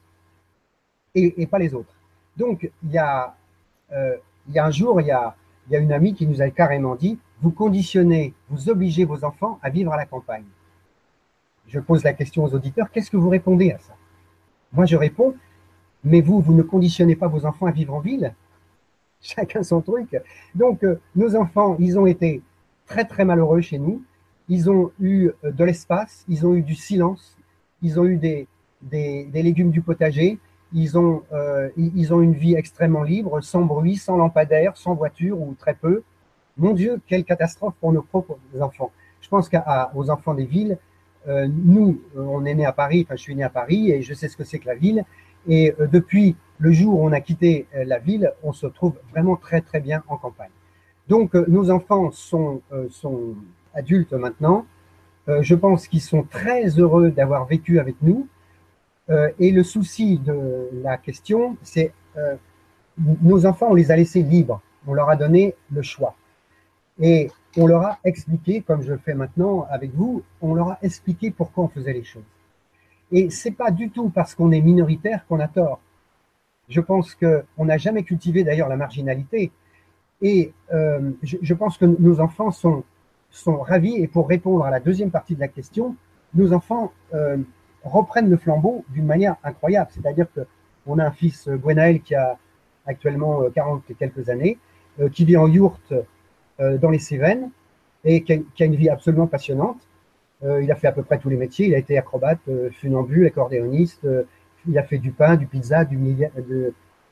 et, 1.14 1.46
pas 1.46 1.58
les 1.58 1.74
autres. 1.74 1.94
Donc, 2.36 2.70
il 2.82 2.90
y, 2.90 2.98
a, 2.98 3.36
euh, 3.92 4.16
il 4.48 4.54
y 4.54 4.58
a 4.58 4.66
un 4.66 4.70
jour, 4.70 5.00
il 5.00 5.06
y 5.06 5.10
a, 5.10 5.34
une 5.70 5.92
amie 5.92 6.14
qui 6.14 6.26
nous 6.26 6.42
a 6.42 6.50
carrément 6.50 6.96
dit, 6.96 7.18
vous 7.40 7.50
conditionnez, 7.50 8.34
vous 8.48 8.68
obligez 8.68 9.04
vos 9.04 9.24
enfants 9.24 9.58
à 9.62 9.70
vivre 9.70 9.92
à 9.92 9.96
la 9.96 10.06
campagne 10.06 10.44
je 11.70 11.78
pose 11.78 12.02
la 12.02 12.12
question 12.12 12.44
aux 12.44 12.54
auditeurs, 12.54 12.90
qu'est-ce 12.90 13.10
que 13.10 13.16
vous 13.16 13.28
répondez 13.28 13.70
à 13.70 13.78
ça? 13.78 13.94
Moi, 14.72 14.86
je 14.86 14.96
réponds, 14.96 15.34
mais 16.02 16.20
vous, 16.20 16.40
vous 16.40 16.52
ne 16.52 16.62
conditionnez 16.62 17.16
pas 17.16 17.28
vos 17.28 17.46
enfants 17.46 17.66
à 17.66 17.70
vivre 17.70 17.94
en 17.94 18.00
ville? 18.00 18.34
Chacun 19.20 19.62
son 19.62 19.80
truc. 19.80 20.16
Donc, 20.54 20.82
euh, 20.82 21.00
nos 21.14 21.36
enfants, 21.36 21.76
ils 21.78 21.98
ont 21.98 22.06
été 22.06 22.42
très, 22.86 23.04
très 23.04 23.24
malheureux 23.24 23.60
chez 23.60 23.78
nous. 23.78 24.02
Ils 24.48 24.70
ont 24.70 24.90
eu 24.98 25.30
euh, 25.44 25.52
de 25.52 25.64
l'espace, 25.64 26.24
ils 26.28 26.46
ont 26.46 26.54
eu 26.54 26.62
du 26.62 26.74
silence, 26.74 27.36
ils 27.82 28.00
ont 28.00 28.04
eu 28.04 28.16
des, 28.16 28.48
légumes 29.32 29.70
du 29.70 29.82
potager, 29.82 30.38
ils 30.72 30.98
ont, 30.98 31.22
euh, 31.32 31.68
ils 31.76 32.14
ont 32.14 32.20
une 32.20 32.34
vie 32.34 32.54
extrêmement 32.54 33.02
libre, 33.02 33.40
sans 33.40 33.62
bruit, 33.62 33.96
sans 33.96 34.16
lampadaire, 34.16 34.76
sans 34.76 34.94
voiture 34.94 35.40
ou 35.40 35.54
très 35.58 35.74
peu. 35.74 36.02
Mon 36.56 36.72
Dieu, 36.74 37.00
quelle 37.06 37.24
catastrophe 37.24 37.74
pour 37.80 37.92
nos 37.92 38.02
propres 38.02 38.38
enfants. 38.60 38.92
Je 39.20 39.28
pense 39.28 39.48
qu'aux 39.48 40.10
enfants 40.10 40.34
des 40.34 40.44
villes, 40.44 40.78
euh, 41.28 41.48
nous, 41.48 42.00
on 42.16 42.44
est 42.44 42.54
né 42.54 42.64
à 42.64 42.72
Paris, 42.72 43.04
enfin 43.06 43.16
je 43.16 43.22
suis 43.22 43.34
né 43.34 43.42
à 43.42 43.50
Paris 43.50 43.90
et 43.90 44.02
je 44.02 44.14
sais 44.14 44.28
ce 44.28 44.36
que 44.36 44.44
c'est 44.44 44.58
que 44.58 44.66
la 44.66 44.74
ville. 44.74 45.04
Et 45.48 45.74
euh, 45.80 45.86
depuis 45.86 46.36
le 46.58 46.72
jour 46.72 46.98
où 46.98 47.06
on 47.06 47.12
a 47.12 47.20
quitté 47.20 47.66
euh, 47.74 47.84
la 47.84 47.98
ville, 47.98 48.32
on 48.42 48.52
se 48.52 48.66
trouve 48.66 48.94
vraiment 49.10 49.36
très 49.36 49.60
très 49.60 49.80
bien 49.80 50.02
en 50.08 50.16
campagne. 50.16 50.50
Donc 51.08 51.34
nos 51.34 51.70
enfants 51.70 52.12
sont, 52.12 52.62
sont 52.88 53.34
adultes 53.74 54.12
maintenant. 54.12 54.64
je 55.26 55.56
pense 55.56 55.88
qu'ils 55.88 56.02
sont 56.02 56.22
très 56.22 56.78
heureux 56.78 57.10
d'avoir 57.10 57.46
vécu 57.46 57.80
avec 57.80 57.96
nous. 58.00 58.28
Et 59.38 59.50
le 59.50 59.64
souci 59.64 60.18
de 60.18 60.70
la 60.82 60.96
question, 60.96 61.56
c'est 61.62 61.92
nos 62.96 63.46
enfants, 63.46 63.68
on 63.70 63.74
les 63.74 63.90
a 63.90 63.96
laissés 63.96 64.22
libres. 64.22 64.60
On 64.86 64.94
leur 64.94 65.10
a 65.10 65.16
donné 65.16 65.54
le 65.70 65.82
choix. 65.82 66.14
Et 66.98 67.30
on 67.56 67.66
leur 67.66 67.82
a 67.82 67.98
expliqué, 68.04 68.62
comme 68.62 68.82
je 68.82 68.92
le 68.92 68.98
fais 68.98 69.14
maintenant 69.14 69.66
avec 69.70 69.94
vous, 69.94 70.22
on 70.40 70.54
leur 70.54 70.72
a 70.72 70.78
expliqué 70.82 71.30
pourquoi 71.30 71.64
on 71.64 71.68
faisait 71.68 71.92
les 71.92 72.04
choses. 72.04 72.24
Et 73.12 73.30
c'est 73.30 73.50
pas 73.50 73.70
du 73.70 73.90
tout 73.90 74.10
parce 74.10 74.34
qu'on 74.34 74.52
est 74.52 74.60
minoritaire 74.60 75.26
qu'on 75.26 75.40
a 75.40 75.48
tort. 75.48 75.80
Je 76.68 76.80
pense 76.80 77.16
qu'on 77.16 77.64
n'a 77.64 77.78
jamais 77.78 78.04
cultivé 78.04 78.44
d'ailleurs 78.44 78.68
la 78.68 78.76
marginalité. 78.76 79.50
Et 80.22 80.52
euh, 80.72 81.10
je, 81.22 81.54
pense 81.54 81.78
que 81.78 81.86
nos 81.86 82.20
enfants 82.20 82.50
sont, 82.50 82.84
sont 83.30 83.58
ravis. 83.60 83.96
Et 83.96 84.06
pour 84.06 84.28
répondre 84.28 84.64
à 84.64 84.70
la 84.70 84.78
deuxième 84.78 85.10
partie 85.10 85.34
de 85.34 85.40
la 85.40 85.48
question, 85.48 85.96
nos 86.34 86.52
enfants 86.52 86.92
euh, 87.14 87.38
reprennent 87.84 88.30
le 88.30 88.36
flambeau 88.36 88.84
d'une 88.90 89.06
manière 89.06 89.36
incroyable. 89.44 89.90
C'est-à-dire 89.92 90.26
qu'on 90.32 90.98
a 90.98 91.06
un 91.06 91.10
fils, 91.10 91.48
Gwenaël, 91.48 92.00
qui 92.00 92.14
a 92.14 92.38
actuellement 92.86 93.42
40 93.54 93.78
euh, 93.78 93.92
et 93.92 93.94
quelques 93.94 94.28
années, 94.28 94.58
qui 95.12 95.24
vit 95.24 95.36
en 95.36 95.46
yourte 95.46 95.94
euh, 96.60 96.76
dans 96.76 96.90
les 96.90 96.98
Cévennes 96.98 97.50
et 98.04 98.22
qui 98.22 98.32
a, 98.34 98.64
une 98.64 98.74
vie 98.74 98.90
absolument 98.90 99.26
passionnante. 99.26 99.80
Euh, 100.42 100.62
il 100.62 100.70
a 100.70 100.74
fait 100.74 100.88
à 100.88 100.92
peu 100.92 101.02
près 101.02 101.18
tous 101.18 101.30
les 101.30 101.36
métiers. 101.36 101.66
Il 101.66 101.74
a 101.74 101.78
été 101.78 101.96
acrobate, 101.96 102.40
euh, 102.48 102.70
funambule, 102.70 103.26
accordéoniste. 103.26 104.06
il 104.68 104.78
a 104.78 104.82
fait 104.82 104.98
du 104.98 105.10
pain, 105.10 105.36
du 105.36 105.46
pizza, 105.46 105.84
du 105.84 105.98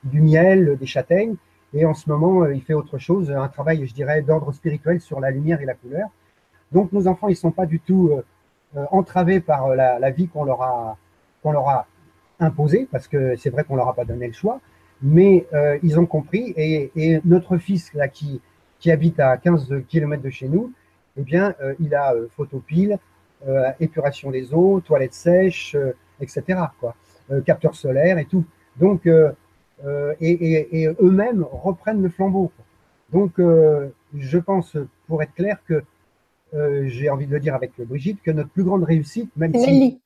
du 0.04 0.20
miel, 0.20 0.76
des 0.78 0.86
châtaignes. 0.86 1.36
Et 1.72 1.84
en 1.86 1.94
ce 1.94 2.08
moment, 2.10 2.46
il 2.46 2.62
fait 2.62 2.74
autre 2.74 2.98
chose, 2.98 3.30
un 3.30 3.48
travail, 3.48 3.86
je 3.86 3.94
dirais, 3.94 4.22
d'ordre 4.22 4.52
spirituel 4.52 5.00
sur 5.00 5.18
la 5.18 5.30
lumière 5.30 5.60
et 5.60 5.66
la 5.66 5.74
couleur. 5.74 6.08
Donc 6.72 6.92
nos 6.92 7.06
enfants, 7.08 7.28
ils 7.28 7.36
sont 7.36 7.50
pas 7.50 7.66
du 7.66 7.80
tout 7.80 8.12
entravés 8.90 9.40
par 9.40 9.74
la, 9.74 10.10
vie 10.10 10.28
qu'on 10.28 10.44
leur 10.44 10.62
a 10.62 10.96
qu'on 11.42 11.52
leur 11.52 11.68
a 11.68 11.86
imposée, 12.40 12.88
parce 12.90 13.08
que 13.08 13.36
c'est 13.36 13.50
vrai 13.50 13.64
qu'on 13.64 13.76
leur 13.76 13.88
a 13.88 13.94
pas 13.94 14.04
donné 14.04 14.26
le 14.26 14.32
choix, 14.32 14.60
mais 15.02 15.46
ils 15.82 15.98
ont 15.98 16.06
compris. 16.06 16.52
Et, 16.56 17.20
notre 17.24 17.58
fils 17.58 17.92
là 17.94 18.08
qui 18.08 18.40
qui 18.78 18.90
habite 18.90 19.18
à 19.20 19.36
15 19.36 19.82
km 19.88 20.22
de 20.22 20.30
chez 20.30 20.48
nous, 20.48 20.72
eh 21.18 21.22
bien, 21.22 21.54
euh, 21.60 21.74
il 21.80 21.94
a 21.94 22.14
euh, 22.14 22.28
photopile, 22.36 22.98
euh, 23.46 23.70
épuration 23.80 24.30
des 24.30 24.54
eaux, 24.54 24.80
toilettes 24.80 25.14
sèches, 25.14 25.76
etc. 26.20 26.60
Quoi, 26.80 26.94
capteur 27.44 27.74
solaire 27.74 28.18
et 28.18 28.24
tout. 28.24 28.44
Donc, 28.76 29.06
et, 29.06 30.88
eux-mêmes 31.00 31.44
reprennent 31.50 32.02
le 32.02 32.08
flambeau. 32.08 32.50
Donc, 33.12 33.34
je 33.38 34.38
pense, 34.38 34.76
pour 35.06 35.22
être 35.22 35.34
clair, 35.34 35.58
que 35.68 35.84
j'ai 36.52 37.10
envie 37.10 37.26
de 37.26 37.32
le 37.32 37.40
dire 37.40 37.54
avec 37.54 37.72
Brigitte, 37.78 38.22
que 38.22 38.30
notre 38.30 38.50
plus 38.50 38.64
grande 38.64 38.84
réussite, 38.84 39.30
même 39.36 39.52
Nelly. 39.52 40.00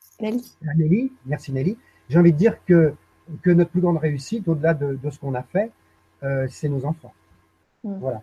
si 0.00 0.22
Nelly. 0.22 0.54
Ah, 0.66 0.74
Nelly, 0.76 1.12
merci 1.26 1.52
Nelly. 1.52 1.76
J'ai 2.08 2.18
envie 2.18 2.32
de 2.32 2.38
dire 2.38 2.64
que 2.64 2.94
que 3.42 3.50
notre 3.50 3.70
plus 3.70 3.80
grande 3.80 3.98
réussite, 3.98 4.48
au-delà 4.48 4.74
de, 4.74 4.98
de, 5.00 5.10
ce 5.10 5.20
qu'on 5.20 5.34
a 5.34 5.42
fait, 5.44 5.70
c'est 6.48 6.68
nos 6.68 6.84
enfants. 6.84 7.12
Mm. 7.84 7.98
Voilà. 8.00 8.22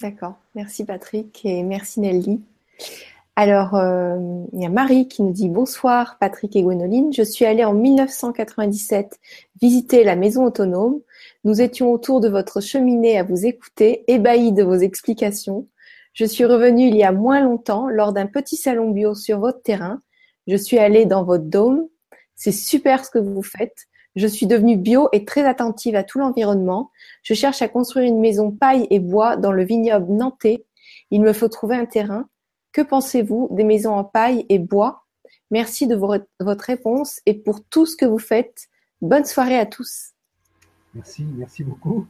D'accord. 0.00 0.34
Merci 0.54 0.84
Patrick 0.84 1.44
et 1.44 1.62
merci 1.62 2.00
Nelly. 2.00 2.42
Alors, 3.38 3.74
euh, 3.74 4.44
il 4.52 4.62
y 4.62 4.66
a 4.66 4.70
Marie 4.70 5.08
qui 5.08 5.22
nous 5.22 5.32
dit 5.32 5.48
bonsoir 5.48 6.16
Patrick 6.18 6.56
et 6.56 6.62
Gwénoline. 6.62 7.12
Je 7.12 7.22
suis 7.22 7.44
allée 7.44 7.64
en 7.64 7.74
1997 7.74 9.18
visiter 9.60 10.04
la 10.04 10.16
maison 10.16 10.44
autonome. 10.44 11.00
Nous 11.44 11.60
étions 11.60 11.92
autour 11.92 12.20
de 12.20 12.28
votre 12.28 12.62
cheminée 12.62 13.18
à 13.18 13.24
vous 13.24 13.44
écouter, 13.44 14.04
ébahis 14.08 14.52
de 14.52 14.62
vos 14.62 14.76
explications. 14.76 15.66
Je 16.16 16.24
suis 16.24 16.46
revenue 16.46 16.86
il 16.86 16.96
y 16.96 17.04
a 17.04 17.12
moins 17.12 17.42
longtemps 17.42 17.90
lors 17.90 18.14
d'un 18.14 18.24
petit 18.24 18.56
salon 18.56 18.90
bio 18.90 19.14
sur 19.14 19.38
votre 19.38 19.60
terrain. 19.60 20.00
Je 20.46 20.56
suis 20.56 20.78
allée 20.78 21.04
dans 21.04 21.24
votre 21.24 21.44
dôme. 21.44 21.88
C'est 22.34 22.52
super 22.52 23.04
ce 23.04 23.10
que 23.10 23.18
vous 23.18 23.42
faites. 23.42 23.84
Je 24.14 24.26
suis 24.26 24.46
devenue 24.46 24.78
bio 24.78 25.10
et 25.12 25.26
très 25.26 25.44
attentive 25.44 25.94
à 25.94 26.04
tout 26.04 26.18
l'environnement. 26.18 26.90
Je 27.22 27.34
cherche 27.34 27.60
à 27.60 27.68
construire 27.68 28.06
une 28.06 28.18
maison 28.18 28.50
paille 28.50 28.86
et 28.88 28.98
bois 28.98 29.36
dans 29.36 29.52
le 29.52 29.62
vignoble 29.62 30.10
nantais. 30.10 30.64
Il 31.10 31.20
me 31.20 31.34
faut 31.34 31.48
trouver 31.48 31.76
un 31.76 31.84
terrain. 31.84 32.26
Que 32.72 32.80
pensez-vous 32.80 33.48
des 33.50 33.64
maisons 33.64 33.92
en 33.92 34.04
paille 34.04 34.46
et 34.48 34.58
bois? 34.58 35.04
Merci 35.50 35.86
de 35.86 35.96
votre 35.96 36.64
réponse 36.64 37.20
et 37.26 37.34
pour 37.34 37.62
tout 37.62 37.84
ce 37.84 37.94
que 37.94 38.06
vous 38.06 38.18
faites. 38.18 38.68
Bonne 39.02 39.26
soirée 39.26 39.58
à 39.58 39.66
tous. 39.66 40.12
Merci, 40.94 41.26
merci 41.36 41.62
beaucoup. 41.62 42.06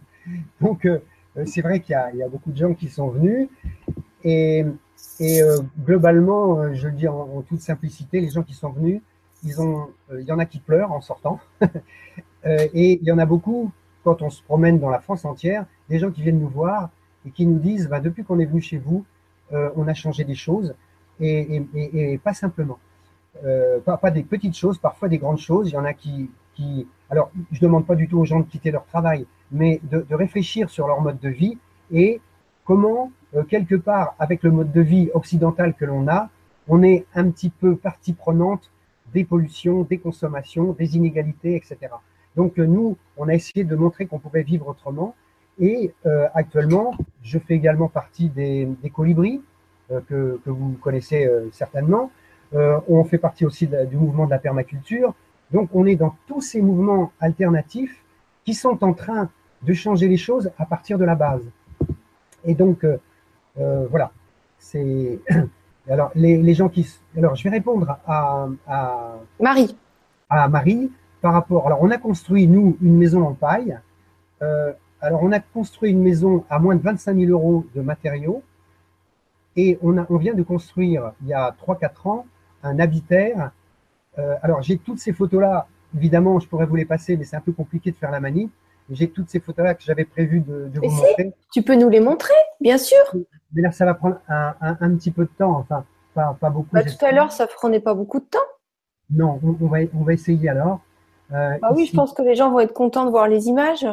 Donc, 0.61 0.85
euh, 0.87 1.01
c'est 1.45 1.61
vrai 1.61 1.81
qu'il 1.81 1.97
y, 2.15 2.23
a 2.23 2.29
beaucoup 2.29 2.51
de 2.51 2.57
gens 2.57 2.73
qui 2.75 2.89
sont 2.89 3.09
venus 3.09 3.49
et, 4.25 4.65
euh, 5.21 5.59
globalement, 5.85 6.59
euh, 6.59 6.75
je 6.75 6.89
le 6.89 6.95
dis 6.95 7.09
en, 7.09 7.43
toute 7.43 7.61
simplicité, 7.61 8.21
les 8.21 8.31
gens 8.31 8.43
qui 8.43 8.55
sont 8.55 8.71
venus, 8.71 9.01
ont, 9.59 9.89
euh, 10.11 10.21
il 10.21 10.27
y 10.27 10.33
en 10.33 10.39
a 10.39 10.47
qui 10.47 10.59
pleurent 10.59 10.93
en 10.93 11.01
sortant, 11.01 11.41
euh, 11.63 11.67
et 12.75 12.99
il 13.01 13.05
y 13.05 13.13
en 13.13 13.19
a 13.19 13.27
beaucoup 13.27 13.71
quand 14.05 14.23
on 14.23 14.31
se 14.31 14.43
promène 14.43 14.79
dans 14.79 14.91
la 14.91 15.01
France 15.01 15.25
entière, 15.25 15.67
des 15.89 15.99
gens 15.99 16.11
qui 16.11 16.23
viennent 16.23 16.41
nous 16.41 16.49
voir 16.49 16.91
et 17.27 17.31
qui 17.31 17.47
nous 17.47 17.59
disent, 17.59 17.89
bah, 17.89 18.01
depuis 18.01 18.25
qu'on 18.25 18.39
est 18.39 18.45
venu 18.45 18.61
chez 18.61 18.79
vous, 18.79 19.05
euh, 19.53 19.71
on 19.77 19.89
a 19.89 19.95
changé 19.95 20.25
des 20.25 20.35
choses, 20.35 20.75
et, 21.21 22.21
pas 22.23 22.35
simplement. 22.35 22.79
pas, 23.85 24.11
des 24.11 24.23
petites 24.23 24.57
choses, 24.57 24.79
parfois 24.79 25.09
des 25.09 25.19
grandes 25.19 25.39
choses. 25.39 25.71
Il 25.71 25.73
y 25.73 25.77
en 25.77 25.85
a 25.85 25.95
qui, 25.95 26.31
alors 27.11 27.31
je 27.53 27.61
demande 27.61 27.87
pas 27.87 27.95
du 27.95 28.09
tout 28.09 28.19
aux 28.19 28.25
gens 28.25 28.41
de 28.41 28.47
quitter 28.47 28.71
leur 28.71 28.85
travail, 28.87 29.27
mais 29.53 29.81
de, 29.85 30.05
réfléchir 30.11 30.71
sur 30.71 30.87
leur 30.87 31.01
mode 31.01 31.21
de 31.21 31.29
vie 31.29 31.59
et 31.93 32.21
comment, 32.65 33.13
quelque 33.49 33.77
part, 33.77 34.15
avec 34.19 34.43
le 34.43 34.51
mode 34.51 34.73
de 34.73 34.81
vie 34.81 35.11
occidental 35.15 35.75
que 35.75 35.85
l'on 35.85 36.09
a, 36.09 36.31
on 36.69 36.83
est 36.83 37.07
un 37.15 37.31
petit 37.31 37.51
peu 37.51 37.77
partie 37.77 38.13
prenante 38.13 38.71
des 39.13 39.25
pollutions, 39.25 39.83
des 39.83 39.99
consommations, 39.99 40.73
des 40.73 40.97
inégalités, 40.97 41.55
etc. 41.57 41.79
Donc 42.35 42.59
euh, 42.59 42.67
nous, 42.67 42.97
on 43.17 43.29
a 43.29 43.35
essayé 43.35 43.65
de 43.65 43.77
montrer 43.77 44.07
qu'on 44.07 44.19
pouvait 44.19 44.43
vivre 44.43 44.69
autrement. 44.69 45.15
Et 45.59 45.93
euh, 46.05 46.27
actuellement, 46.35 46.95
je 47.23 47.39
fais 47.39 47.55
également 47.55 47.89
partie 47.89 48.29
des, 48.29 48.69
colibris, 48.95 49.41
euh, 49.91 50.01
que, 50.09 50.39
vous 50.45 50.77
connaissez 50.83 51.29
certainement. 51.53 52.11
on 52.53 53.05
fait 53.05 53.19
partie 53.19 53.45
aussi 53.47 53.67
du 53.67 53.97
mouvement 53.97 54.27
de 54.27 54.31
la 54.31 54.39
permaculture. 54.39 55.15
Donc 55.53 55.71
on 55.75 55.87
est 55.87 55.97
dans 55.97 56.15
tous 56.27 56.41
ces 56.41 56.61
mouvements 56.61 57.13
alternatifs 57.21 58.03
qui 58.45 58.55
sont 58.55 58.83
en 58.85 58.93
train 58.93 59.31
de 59.63 59.73
changer 59.73 60.09
les 60.09 60.17
choses 60.17 60.51
à 60.59 60.67
partir 60.67 60.99
de 60.99 61.05
la 61.05 61.15
base. 61.15 61.43
Et 62.45 62.55
donc, 62.55 62.87
voilà, 63.57 64.13
c'est 64.59 65.19
Alors, 65.89 66.11
les, 66.15 66.55
gens 66.55 66.69
qui. 66.69 66.87
Alors, 67.17 67.37
je 67.37 67.45
vais 67.45 67.51
répondre 67.51 67.99
à, 68.07 68.49
Marie. 69.41 69.77
À 70.29 70.49
Marie 70.49 70.91
par 71.21 71.33
rapport. 71.33 71.67
Alors, 71.67 71.81
on 71.83 71.91
a 71.91 71.99
construit, 71.99 72.49
nous, 72.49 72.77
une 72.83 72.97
maison 72.97 73.23
en 73.25 73.35
paille. 73.35 73.79
Euh, 74.43 74.73
alors, 75.01 75.23
on 75.23 75.31
a 75.31 75.39
construit 75.39 75.93
une 75.93 76.03
maison 76.03 76.45
à 76.51 76.59
moins 76.59 76.75
de 76.75 76.83
25 76.83 77.17
000 77.17 77.31
euros 77.31 77.65
de 77.75 77.83
matériaux. 77.83 78.43
Et 79.55 79.79
on, 79.81 79.97
a, 79.97 80.07
on 80.11 80.17
vient 80.17 80.35
de 80.35 80.43
construire, 80.43 81.13
il 81.23 81.29
y 81.29 81.35
a 81.35 81.55
3-4 81.67 82.09
ans, 82.09 82.27
un 82.65 82.79
habitaire. 82.81 83.53
Euh, 84.19 84.35
alors, 84.43 84.63
j'ai 84.63 84.79
toutes 84.79 84.99
ces 84.99 85.13
photos-là. 85.13 85.67
Évidemment, 85.97 86.39
je 86.41 86.49
pourrais 86.49 86.67
vous 86.67 86.77
les 86.77 86.85
passer, 86.85 87.17
mais 87.17 87.25
c'est 87.25 87.37
un 87.37 87.41
peu 87.41 87.53
compliqué 87.53 87.91
de 87.91 87.97
faire 87.97 88.11
la 88.11 88.21
manie. 88.21 88.51
J'ai 88.91 89.09
toutes 89.09 89.29
ces 89.29 89.41
photos-là 89.41 89.75
que 89.75 89.83
j'avais 89.83 90.05
prévu 90.05 90.41
de, 90.41 90.69
de 90.69 90.81
vous 90.81 90.91
montrer. 90.91 91.35
Tu 91.53 91.63
peux 91.63 91.75
nous 91.75 91.89
les 91.89 92.01
montrer, 92.01 92.35
bien 92.61 92.79
sûr. 92.79 92.99
Mais 93.53 93.63
là, 93.63 93.73
ça 93.73 93.85
va 93.85 93.95
prendre 93.95 94.21
un, 94.29 94.55
un, 94.61 94.95
petit 94.97 95.11
peu 95.11 95.25
de 95.25 95.31
temps, 95.37 95.57
enfin, 95.57 95.85
pas, 96.15 96.37
pas 96.39 96.51
beaucoup. 96.51 96.69
Bah, 96.73 96.85
tout 96.85 97.05
à 97.05 97.13
l'heure, 97.13 97.33
ça 97.33 97.47
prenait 97.47 97.81
pas 97.81 97.95
beaucoup 97.95 98.21
de 98.21 98.25
temps. 98.25 98.39
Non, 99.11 99.41
on, 99.43 99.67
va, 99.67 99.79
on 99.95 100.03
va 100.03 100.13
essayer 100.13 100.49
alors. 100.49 100.81
Euh, 101.33 101.59
ah 101.63 101.73
oui, 101.75 101.87
je 101.87 101.95
pense 101.95 102.13
que 102.13 102.23
les 102.23 102.35
gens 102.35 102.51
vont 102.51 102.61
être 102.61 102.73
contents 102.73 103.05
de 103.05 103.11
voir 103.11 103.29
les 103.29 103.49
images. 103.49 103.87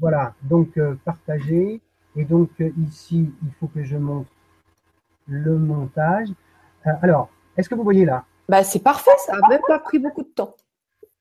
Voilà, 0.00 0.34
donc 0.42 0.76
euh, 0.78 0.94
partager. 1.04 1.80
Et 2.16 2.24
donc 2.24 2.50
euh, 2.60 2.70
ici, 2.86 3.30
il 3.42 3.52
faut 3.60 3.66
que 3.68 3.82
je 3.82 3.96
montre 3.96 4.30
le 5.26 5.58
montage. 5.58 6.28
alors, 6.84 7.28
Est-ce 7.56 7.68
que 7.68 7.74
vous 7.74 7.84
voyez 7.84 8.04
là? 8.04 8.24
Bah, 8.48 8.64
C'est 8.64 8.82
parfait, 8.82 9.10
ça 9.18 9.38
n'a 9.38 9.48
même 9.48 9.62
pas 9.66 9.78
pris 9.78 9.98
beaucoup 9.98 10.22
de 10.22 10.28
temps. 10.28 10.54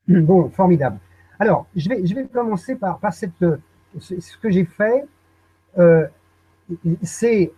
Bon, 0.07 0.49
formidable. 0.49 0.99
Alors, 1.39 1.67
je 1.75 1.89
vais, 1.89 2.05
je 2.05 2.15
vais 2.15 2.25
commencer 2.25 2.75
par, 2.75 2.99
par 2.99 3.13
cette, 3.13 3.43
ce 3.99 4.37
que 4.37 4.49
j'ai 4.49 4.65
fait. 4.65 5.05
Euh, 5.77 6.07
c'est 7.03 7.51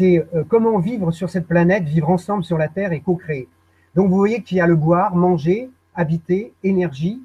euh, 0.00 0.44
comment 0.48 0.78
vivre 0.78 1.10
sur 1.10 1.28
cette 1.28 1.46
planète, 1.46 1.84
vivre 1.84 2.10
ensemble 2.10 2.44
sur 2.44 2.58
la 2.58 2.68
Terre 2.68 2.92
et 2.92 3.00
co-créer. 3.00 3.48
Donc 3.94 4.08
vous 4.08 4.16
voyez 4.16 4.42
qu'il 4.42 4.58
y 4.58 4.60
a 4.60 4.66
le 4.66 4.76
boire, 4.76 5.14
manger, 5.14 5.70
habiter, 5.94 6.52
énergie. 6.62 7.22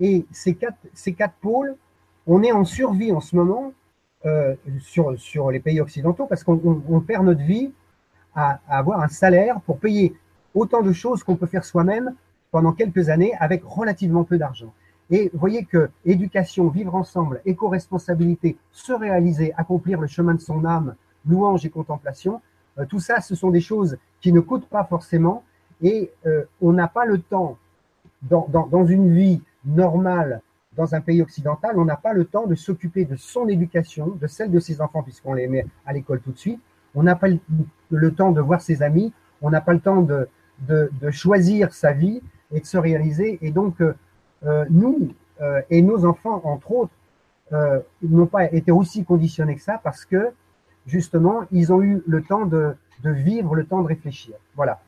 Et 0.00 0.24
ces 0.30 0.54
quatre, 0.54 0.78
ces 0.94 1.12
quatre 1.12 1.34
pôles, 1.34 1.76
on 2.26 2.42
est 2.42 2.52
en 2.52 2.64
survie 2.64 3.12
en 3.12 3.20
ce 3.20 3.36
moment 3.36 3.72
euh, 4.24 4.54
sur, 4.80 5.18
sur 5.18 5.50
les 5.50 5.60
pays 5.60 5.80
occidentaux 5.80 6.26
parce 6.26 6.44
qu'on 6.44 7.02
perd 7.06 7.26
notre 7.26 7.42
vie 7.42 7.72
à, 8.34 8.60
avoir 8.68 9.02
un 9.02 9.08
salaire 9.08 9.60
pour 9.62 9.78
payer 9.78 10.14
autant 10.54 10.82
de 10.82 10.92
choses 10.92 11.22
qu'on 11.22 11.36
peut 11.36 11.46
faire 11.46 11.64
soi-même 11.64 12.14
pendant 12.50 12.72
quelques 12.72 13.08
années 13.08 13.32
avec 13.40 13.62
relativement 13.64 14.24
peu 14.24 14.38
d'argent. 14.38 14.72
Et 15.10 15.30
vous 15.32 15.38
voyez 15.38 15.64
que 15.64 15.90
éducation, 16.04 16.68
vivre 16.68 16.94
ensemble, 16.94 17.40
éco-responsabilité, 17.44 18.56
se 18.70 18.92
réaliser, 18.92 19.52
accomplir 19.56 20.00
le 20.00 20.06
chemin 20.06 20.34
de 20.34 20.40
son 20.40 20.64
âme, 20.64 20.94
louange 21.26 21.66
et 21.66 21.70
contemplation, 21.70 22.40
euh, 22.78 22.86
tout 22.86 23.00
ça, 23.00 23.20
ce 23.20 23.34
sont 23.34 23.50
des 23.50 23.60
choses 23.60 23.98
qui 24.20 24.32
ne 24.32 24.40
coûtent 24.40 24.68
pas 24.68 24.84
forcément 24.84 25.44
et 25.82 26.12
euh, 26.26 26.44
on 26.60 26.72
n'a 26.72 26.88
pas 26.88 27.04
le 27.04 27.18
temps, 27.18 27.58
dans, 28.22 28.86
une 28.86 29.12
vie 29.12 29.42
normale, 29.64 30.40
dans 30.76 30.94
un 30.94 31.00
pays 31.00 31.20
occidental, 31.20 31.78
on 31.78 31.84
n'a 31.84 31.96
pas 31.96 32.12
le 32.12 32.24
temps 32.24 32.46
de 32.46 32.54
s'occuper 32.54 33.04
de 33.04 33.16
son 33.16 33.48
éducation, 33.48 34.16
de 34.20 34.26
celle 34.26 34.50
de 34.50 34.60
ses 34.60 34.80
enfants, 34.80 35.02
puisqu'on 35.02 35.34
les 35.34 35.48
met 35.48 35.66
à 35.84 35.92
l'école 35.92 36.20
tout 36.20 36.32
de 36.32 36.38
suite. 36.38 36.60
On 36.94 37.02
n'a 37.02 37.16
pas 37.16 37.26
le, 37.90 38.14
temps 38.14 38.30
de 38.30 38.40
voir 38.40 38.60
ses 38.60 38.82
amis, 38.82 39.12
on 39.40 39.50
n'a 39.50 39.60
pas 39.60 39.72
le 39.72 39.80
temps 39.80 40.02
de, 40.02 40.28
de, 40.68 41.10
choisir 41.10 41.72
sa 41.72 41.92
vie 41.92 42.22
et 42.52 42.60
de 42.60 42.66
se 42.66 42.78
réaliser. 42.78 43.38
Et 43.42 43.50
donc, 43.50 43.80
euh, 43.80 43.94
euh 44.44 44.64
nous 44.70 45.14
et 45.70 45.82
nos 45.82 46.04
enfants, 46.04 46.40
entre 46.44 46.70
autres, 46.70 46.92
n'ont 48.02 48.26
pas 48.26 48.44
été 48.52 48.70
aussi 48.70 49.04
conditionnés 49.04 49.56
que 49.56 49.62
ça 49.62 49.80
parce 49.82 50.04
que 50.04 50.32
justement, 50.86 51.42
ils 51.50 51.72
ont 51.72 51.82
eu 51.82 52.02
le 52.06 52.22
temps 52.22 52.46
de, 52.46 52.76
vivre, 53.04 53.54
le 53.54 53.64
temps 53.64 53.82
de 53.82 53.88
réfléchir. 53.88 54.34
Voilà. 54.54 54.80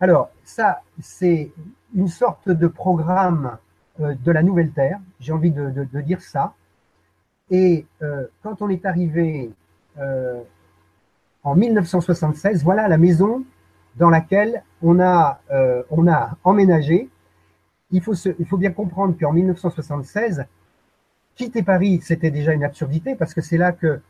Alors, 0.00 0.30
ça, 0.44 0.82
c'est 1.00 1.52
une 1.94 2.08
sorte 2.08 2.48
de 2.48 2.66
programme 2.66 3.58
euh, 4.00 4.14
de 4.14 4.32
la 4.32 4.42
nouvelle 4.42 4.70
Terre, 4.70 4.98
j'ai 5.18 5.32
envie 5.32 5.50
de, 5.50 5.70
de, 5.70 6.00
dire 6.00 6.22
ça. 6.22 6.54
Et 7.50 7.86
euh, 8.02 8.26
quand 8.42 8.62
on 8.62 8.68
est 8.68 8.86
arrivé 8.86 9.50
euh, 9.98 10.40
en 11.42 11.54
1976, 11.54 12.62
voilà 12.62 12.88
la 12.88 12.98
maison 12.98 13.44
dans 13.96 14.10
laquelle 14.10 14.62
on 14.82 15.00
a, 15.00 15.40
euh, 15.50 15.82
on 15.90 16.08
a 16.08 16.36
emménagé. 16.44 17.08
Il 17.90 18.02
faut, 18.02 18.14
il 18.14 18.46
faut 18.46 18.56
bien 18.56 18.70
comprendre 18.70 19.16
qu'en 19.18 19.32
1976, 19.32 20.44
quitter 21.34 21.62
Paris, 21.62 22.00
c'était 22.02 22.30
déjà 22.30 22.52
une 22.52 22.64
absurdité 22.64 23.14
parce 23.14 23.34
que 23.34 23.40
c'est 23.40 23.56
là 23.56 23.72
que 23.72 24.00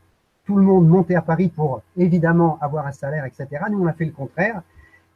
tout 0.44 0.56
le 0.56 0.62
monde 0.62 0.86
montait 0.86 1.14
à 1.14 1.22
Paris 1.22 1.48
pour 1.48 1.82
évidemment 1.96 2.58
avoir 2.60 2.86
un 2.86 2.92
salaire, 2.92 3.24
etc. 3.24 3.64
Nous, 3.70 3.82
on 3.82 3.86
a 3.86 3.92
fait 3.92 4.04
le 4.04 4.12
contraire. 4.12 4.62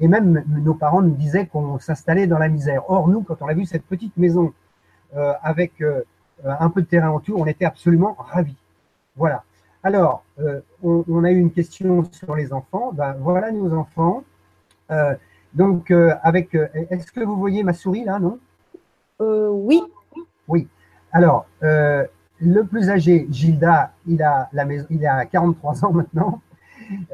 Et 0.00 0.08
même 0.08 0.42
nos 0.48 0.74
parents 0.74 1.02
nous 1.02 1.14
disaient 1.14 1.46
qu'on 1.46 1.78
s'installait 1.78 2.26
dans 2.26 2.38
la 2.38 2.48
misère. 2.48 2.90
Or, 2.90 3.08
nous, 3.08 3.22
quand 3.22 3.40
on 3.42 3.46
a 3.46 3.54
vu 3.54 3.64
cette 3.64 3.84
petite 3.84 4.16
maison 4.16 4.52
euh, 5.16 5.32
avec 5.42 5.80
euh, 5.80 6.02
un 6.44 6.68
peu 6.68 6.82
de 6.82 6.86
terrain 6.86 7.10
autour, 7.10 7.40
on 7.40 7.46
était 7.46 7.64
absolument 7.64 8.16
ravis. 8.18 8.56
Voilà. 9.16 9.44
Alors, 9.84 10.24
on, 10.82 11.04
on, 11.08 11.24
a 11.24 11.30
eu 11.30 11.38
une 11.38 11.52
question 11.52 12.04
sur 12.10 12.34
les 12.34 12.52
enfants. 12.52 12.90
Ben, 12.92 13.14
voilà 13.20 13.52
nos 13.52 13.72
enfants. 13.74 14.24
Euh, 14.90 15.14
donc, 15.54 15.90
euh, 15.90 16.14
avec, 16.22 16.54
est-ce 16.54 17.12
que 17.12 17.20
vous 17.20 17.36
voyez 17.36 17.62
ma 17.62 17.72
souris 17.72 18.04
là, 18.04 18.18
non? 18.18 18.38
Oui. 19.20 19.82
Oui. 20.48 20.68
Alors, 21.12 21.46
le 21.62 22.62
plus 22.62 22.90
âgé, 22.90 23.26
Gilda, 23.30 23.92
il 24.06 24.22
a, 24.22 24.48
la 24.52 24.64
maison, 24.64 24.86
il 24.90 25.06
a 25.06 25.24
43 25.24 25.84
ans 25.84 25.92
maintenant. 25.92 26.40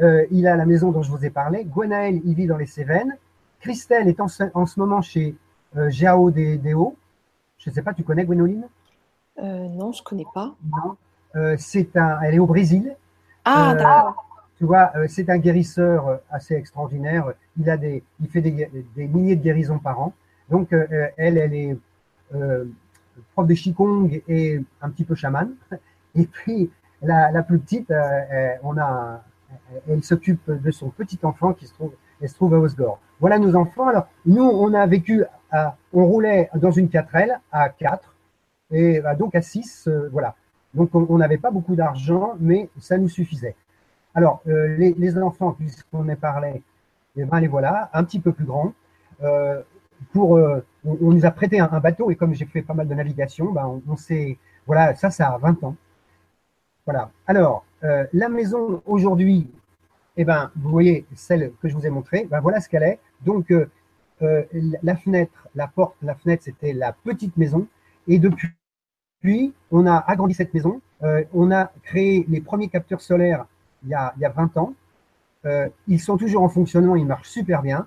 Euh, 0.02 0.26
il 0.30 0.46
a 0.46 0.56
la 0.56 0.66
maison 0.66 0.90
dont 0.90 1.02
je 1.02 1.10
vous 1.10 1.24
ai 1.24 1.30
parlé. 1.30 1.64
Gwenaël, 1.64 2.20
il 2.24 2.34
vit 2.34 2.46
dans 2.46 2.56
les 2.56 2.66
Cévennes. 2.66 3.16
Christelle 3.60 4.08
est 4.08 4.20
en, 4.20 4.26
en 4.54 4.66
ce 4.66 4.80
moment 4.80 5.02
chez 5.02 5.36
euh, 5.76 5.90
Jao 5.90 6.30
des, 6.30 6.58
des 6.58 6.74
Hauts. 6.74 6.96
Je 7.58 7.70
ne 7.70 7.74
sais 7.74 7.82
pas, 7.82 7.92
tu 7.94 8.02
connais 8.02 8.24
Gwénoline? 8.24 8.66
Euh, 9.38 9.68
Non, 9.68 9.92
je 9.92 10.00
ne 10.00 10.04
connais 10.04 10.26
pas. 10.34 10.54
Non. 10.64 10.96
Euh, 11.36 11.54
c'est 11.58 11.96
un, 11.96 12.20
elle 12.22 12.34
est 12.34 12.38
au 12.38 12.46
Brésil. 12.46 12.96
Ah, 13.44 13.74
d'accord. 13.74 14.26
Tu 14.60 14.66
vois, 14.66 14.92
euh, 14.94 15.06
c'est 15.08 15.28
un 15.28 15.38
guérisseur 15.38 16.20
assez 16.30 16.54
extraordinaire. 16.54 17.32
Il 17.58 17.68
a 17.68 17.76
des, 17.76 18.04
il 18.20 18.28
fait 18.28 18.40
des, 18.40 18.70
milliers 19.08 19.34
de 19.34 19.42
guérisons 19.42 19.80
par 19.80 19.98
an. 19.98 20.12
Donc, 20.48 20.72
elle, 20.72 21.38
elle 21.38 21.54
est 21.54 21.76
prof 23.34 23.46
de 23.46 23.54
Qigong 23.54 24.22
et 24.28 24.60
un 24.82 24.90
petit 24.90 25.04
peu 25.04 25.14
chaman. 25.14 25.54
Et 26.14 26.26
puis, 26.26 26.70
la, 27.02 27.42
plus 27.42 27.58
petite, 27.58 27.90
euh, 27.90 28.54
on 28.62 28.76
a, 28.78 29.22
elle 29.88 30.02
s'occupe 30.02 30.50
de 30.50 30.70
son 30.70 30.90
petit 30.90 31.18
enfant 31.22 31.52
qui 31.52 31.66
se 31.66 31.74
trouve, 31.74 31.92
elle 32.20 32.28
se 32.28 32.34
trouve 32.34 32.54
à 32.54 32.58
Osgore. 32.58 33.00
Voilà 33.20 33.38
nos 33.38 33.54
enfants. 33.54 33.88
Alors, 33.88 34.08
nous, 34.26 34.42
on 34.44 34.74
a 34.74 34.86
vécu, 34.86 35.24
on 35.92 36.06
roulait 36.06 36.50
dans 36.54 36.70
une 36.70 36.88
4L 36.88 37.38
à 37.52 37.68
4 37.68 38.14
et 38.72 39.00
bah, 39.00 39.14
donc 39.14 39.34
à 39.34 39.42
6, 39.42 39.88
euh, 39.88 40.08
voilà. 40.12 40.34
Donc, 40.74 40.94
on 40.94 41.18
n'avait 41.18 41.38
pas 41.38 41.50
beaucoup 41.50 41.74
d'argent, 41.74 42.34
mais 42.38 42.68
ça 42.78 42.96
nous 42.96 43.08
suffisait. 43.08 43.56
Alors, 44.14 44.42
euh, 44.48 44.76
les, 44.76 45.18
enfants, 45.18 45.52
puisqu'on 45.52 46.08
en 46.08 46.16
parlé, 46.16 46.62
eh 47.16 47.24
ben, 47.24 47.40
les 47.40 47.46
voilà, 47.46 47.90
un 47.92 48.02
petit 48.04 48.20
peu 48.20 48.32
plus 48.32 48.44
grands. 48.44 48.72
Euh, 49.22 49.62
pour, 50.12 50.36
euh, 50.36 50.64
on, 50.84 51.12
nous 51.12 51.26
a 51.26 51.30
prêté 51.30 51.60
un, 51.60 51.80
bateau 51.80 52.10
et 52.10 52.16
comme 52.16 52.34
j'ai 52.34 52.46
fait 52.46 52.62
pas 52.62 52.74
mal 52.74 52.88
de 52.88 52.94
navigation, 52.94 53.52
ben 53.52 53.82
on, 53.86 53.96
s'est, 53.96 54.38
voilà, 54.66 54.94
ça, 54.94 55.10
ça 55.10 55.28
a 55.28 55.38
20 55.38 55.62
ans. 55.64 55.76
Voilà. 56.86 57.10
Alors, 57.26 57.64
la 57.82 58.28
maison 58.28 58.82
aujourd'hui, 58.86 59.48
eh 60.16 60.24
ben, 60.24 60.50
vous 60.56 60.70
voyez 60.70 61.06
celle 61.14 61.52
que 61.62 61.68
je 61.68 61.74
vous 61.74 61.86
ai 61.86 61.90
montrée, 61.90 62.26
ben 62.30 62.40
voilà 62.40 62.60
ce 62.60 62.68
qu'elle 62.68 62.82
est. 62.82 62.98
Donc, 63.22 63.52
la 64.20 64.96
fenêtre, 64.96 65.48
la 65.54 65.68
porte, 65.68 65.96
la 66.02 66.14
fenêtre, 66.14 66.42
c'était 66.44 66.72
la 66.72 66.92
petite 66.92 67.36
maison. 67.36 67.66
Et 68.08 68.18
depuis, 68.18 68.48
puis, 69.20 69.54
on 69.70 69.86
a 69.86 69.96
agrandi 69.98 70.34
cette 70.34 70.54
maison. 70.54 70.80
On 71.32 71.52
a 71.52 71.70
créé 71.82 72.24
les 72.28 72.40
premiers 72.40 72.68
capteurs 72.68 73.00
solaires 73.00 73.46
il 73.84 73.90
y 73.90 73.94
a, 73.94 74.12
il 74.16 74.22
y 74.22 74.24
a 74.24 74.30
20 74.30 74.56
ans. 74.56 74.74
ils 75.88 76.00
sont 76.00 76.16
toujours 76.16 76.42
en 76.42 76.48
fonctionnement, 76.48 76.96
ils 76.96 77.06
marchent 77.06 77.30
super 77.30 77.62
bien. 77.62 77.86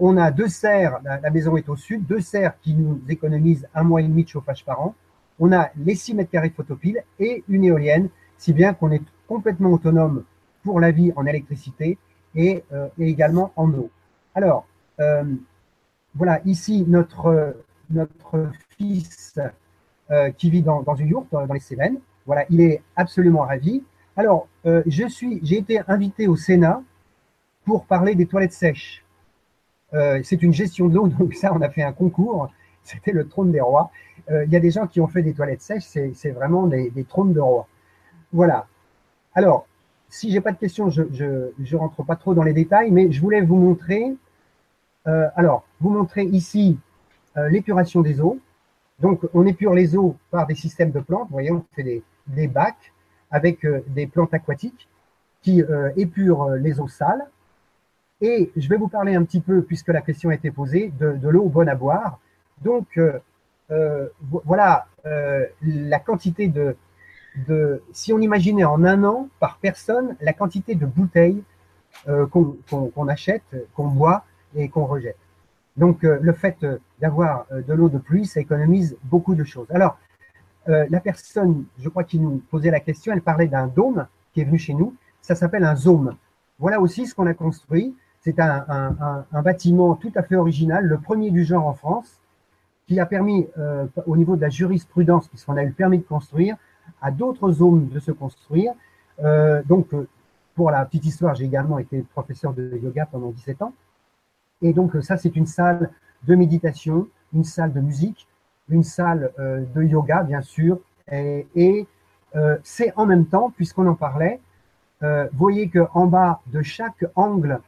On 0.00 0.16
a 0.16 0.30
deux 0.30 0.48
serres, 0.48 1.00
la, 1.02 1.30
maison 1.30 1.56
est 1.56 1.68
au 1.68 1.74
sud, 1.74 2.06
deux 2.06 2.20
serres 2.20 2.58
qui 2.60 2.74
nous 2.74 3.00
économisent 3.08 3.66
un 3.74 3.82
mois 3.82 4.00
et 4.00 4.04
demi 4.04 4.22
de 4.22 4.28
chauffage 4.28 4.64
par 4.64 4.80
an. 4.80 4.94
On 5.40 5.52
a 5.52 5.70
les 5.76 5.96
6 5.96 6.14
mètres 6.14 6.30
carrés 6.30 6.50
de 6.50 6.54
photopile 6.54 7.02
et 7.18 7.42
une 7.48 7.64
éolienne, 7.64 8.08
si 8.36 8.52
bien 8.52 8.74
qu'on 8.74 8.92
est 8.92 9.02
complètement 9.26 9.70
autonome 9.70 10.24
pour 10.62 10.78
la 10.78 10.92
vie 10.92 11.12
en 11.16 11.26
électricité 11.26 11.98
et, 12.36 12.62
euh, 12.72 12.88
également 12.98 13.52
en 13.56 13.72
eau. 13.72 13.90
Alors, 14.36 14.66
euh, 15.00 15.24
voilà, 16.14 16.40
ici 16.44 16.84
notre, 16.86 17.56
notre 17.90 18.50
fils 18.76 19.38
euh, 20.10 20.30
qui 20.30 20.50
vit 20.50 20.62
dans, 20.62 20.82
dans 20.82 20.94
une 20.94 21.08
yourte 21.08 21.26
dans 21.32 21.52
les 21.52 21.60
Cévennes. 21.60 21.98
Voilà, 22.24 22.44
il 22.50 22.60
est 22.60 22.82
absolument 22.94 23.42
ravi. 23.42 23.82
Alors, 24.18 24.48
euh, 24.66 24.82
je 24.88 25.04
j'ai 25.44 25.58
été 25.58 25.80
invité 25.86 26.26
au 26.26 26.34
Sénat 26.34 26.82
pour 27.64 27.84
parler 27.84 28.16
des 28.16 28.26
toilettes 28.26 28.52
sèches. 28.52 29.04
Euh, 29.94 30.20
c'est 30.24 30.42
une 30.42 30.52
gestion 30.52 30.88
de 30.88 30.96
l'eau, 30.96 31.06
donc 31.18 31.34
ça, 31.34 31.54
on 31.54 31.60
a 31.60 31.70
fait 31.70 31.84
un 31.84 31.92
concours. 31.92 32.50
C'était 32.82 33.12
le 33.12 33.28
trône 33.28 33.52
des 33.52 33.60
rois. 33.60 33.92
Euh, 34.28 34.44
il 34.44 34.50
y 34.50 34.56
a 34.56 34.60
des 34.60 34.72
gens 34.72 34.88
qui 34.88 35.00
ont 35.00 35.06
fait 35.06 35.22
des 35.22 35.34
toilettes 35.34 35.62
sèches, 35.62 35.84
c'est 35.84 36.30
vraiment 36.32 36.66
des, 36.66 37.04
trônes 37.08 37.32
de 37.32 37.38
rois. 37.38 37.68
Voilà. 38.32 38.66
Alors, 39.34 39.68
si 40.08 40.32
j'ai 40.32 40.40
pas 40.40 40.50
de 40.50 40.58
questions, 40.58 40.90
je, 40.90 41.04
je, 41.12 41.52
je, 41.62 41.76
rentre 41.76 42.02
pas 42.02 42.16
trop 42.16 42.34
dans 42.34 42.42
les 42.42 42.52
détails, 42.52 42.90
mais 42.90 43.12
je 43.12 43.20
voulais 43.20 43.40
vous 43.40 43.56
montrer. 43.56 44.16
Alors, 45.36 45.64
vous 45.80 45.90
montrer 45.90 46.24
ici 46.24 46.78
l'épuration 47.50 48.02
des 48.02 48.20
eaux. 48.20 48.38
Donc, 48.98 49.20
on 49.32 49.46
épure 49.46 49.74
les 49.74 49.96
eaux 49.96 50.16
par 50.30 50.46
des 50.46 50.54
systèmes 50.54 50.90
de 50.90 51.00
plantes. 51.00 51.28
Vous 51.28 51.34
voyez, 51.34 51.52
on 51.52 51.64
fait 51.74 52.02
des 52.26 52.48
bacs 52.48 52.92
avec 53.30 53.64
euh, 53.64 53.84
des 53.88 54.06
plantes 54.06 54.34
aquatiques 54.34 54.88
qui 55.42 55.62
épurent 55.96 56.50
les 56.50 56.80
eaux 56.80 56.88
sales. 56.88 57.24
Et 58.20 58.50
je 58.56 58.68
vais 58.68 58.76
vous 58.76 58.88
parler 58.88 59.14
un 59.14 59.24
petit 59.24 59.40
peu, 59.40 59.62
puisque 59.62 59.88
la 59.88 60.00
question 60.00 60.30
a 60.30 60.34
été 60.34 60.50
posée, 60.50 60.92
de, 60.98 61.28
l'eau 61.28 61.48
bonne 61.48 61.68
à 61.68 61.76
boire. 61.76 62.18
Donc, 62.62 62.86
euh, 62.98 63.18
euh, 63.70 64.08
voilà 64.44 64.86
euh, 65.06 65.46
la 65.62 66.00
quantité 66.00 66.48
de, 66.48 66.76
si 67.92 68.12
on 68.12 68.18
imaginait 68.18 68.64
en 68.64 68.82
un 68.82 69.04
an 69.04 69.28
par 69.38 69.58
personne, 69.58 70.16
la 70.20 70.32
quantité 70.32 70.74
de 70.74 70.86
bouteilles 70.86 71.42
qu'on 72.06 72.56
qu 72.66 72.90
qu 72.94 73.10
achète, 73.10 73.68
qu'on 73.74 73.88
boit 73.88 74.24
et 74.56 74.68
qu'on 74.68 74.86
rejette. 74.86 75.18
Donc, 75.76 76.02
le 76.02 76.32
fait 76.32 76.66
d'avoir 77.00 77.46
de 77.50 77.72
l'eau 77.72 77.88
de 77.88 77.98
pluie, 77.98 78.26
ça 78.26 78.40
économise 78.40 78.96
beaucoup 79.04 79.36
de 79.36 79.44
choses. 79.44 79.68
Alors, 79.70 79.96
la 80.68 81.00
personne, 81.00 81.64
je 81.78 81.88
crois, 81.88 82.04
qui 82.04 82.18
nous 82.20 82.42
posait 82.50 82.70
la 82.70 82.80
question, 82.80 83.12
elle 83.12 83.22
parlait 83.22 83.48
d'un 83.48 83.66
dôme 83.66 84.06
qui 84.32 84.42
est 84.42 84.44
venu 84.44 84.58
chez 84.58 84.74
nous. 84.74 84.94
Ça 85.22 85.34
s'appelle 85.34 85.64
un 85.64 85.74
zome. 85.74 86.14
Voilà 86.58 86.80
aussi 86.80 87.06
ce 87.06 87.14
qu'on 87.14 87.26
a 87.26 87.34
construit 87.34 87.94
C'est 88.20 88.38
un, 88.40 89.24
bâtiment 89.42 89.94
tout 89.94 90.12
à 90.14 90.22
fait 90.22 90.36
original, 90.36 90.84
le 90.84 90.98
premier 90.98 91.30
du 91.30 91.44
genre 91.44 91.66
en 91.66 91.74
France, 91.74 92.20
qui 92.86 92.98
a 93.00 93.06
permis, 93.06 93.46
euh, 93.58 93.86
au 94.06 94.16
niveau 94.16 94.36
de 94.36 94.40
la 94.40 94.48
jurisprudence, 94.48 95.28
puisqu'on 95.28 95.56
a 95.56 95.62
eu 95.62 95.68
le 95.68 95.72
permis 95.72 95.98
de 95.98 96.04
construire, 96.04 96.56
à 97.00 97.10
d'autres 97.10 97.52
zones 97.52 97.88
de 97.88 98.00
se 98.00 98.12
construire. 98.12 98.72
Euh, 99.20 99.62
donc, 99.64 99.88
pour 100.54 100.70
la 100.70 100.84
petite 100.84 101.06
histoire, 101.06 101.34
j'ai 101.34 101.44
également 101.44 101.78
été 101.78 102.02
professeur 102.02 102.52
de 102.52 102.78
yoga 102.82 103.06
pendant 103.06 103.30
17 103.30 103.62
ans. 103.62 103.72
Et 104.62 104.72
donc, 104.72 104.96
ça, 105.02 105.16
c'est 105.16 105.36
une 105.36 105.46
salle 105.46 105.90
de 106.26 106.34
méditation, 106.34 107.06
une 107.32 107.44
salle 107.44 107.72
de 107.72 107.80
musique, 107.80 108.26
une 108.70 108.84
salle 108.84 109.32
de 109.38 109.82
yoga, 109.82 110.22
bien 110.22 110.42
sûr. 110.42 110.78
Et, 111.12 111.86
c'est 112.62 112.92
en 112.96 113.06
même 113.06 113.26
temps, 113.26 113.50
puisqu'on 113.54 113.86
en 113.86 113.94
parlait, 113.94 114.40
vous 115.00 115.28
voyez 115.32 115.68
qu'en 115.68 116.06
bas 116.06 116.40
de 116.46 116.62
chaque 116.62 117.04
angle 117.14 117.60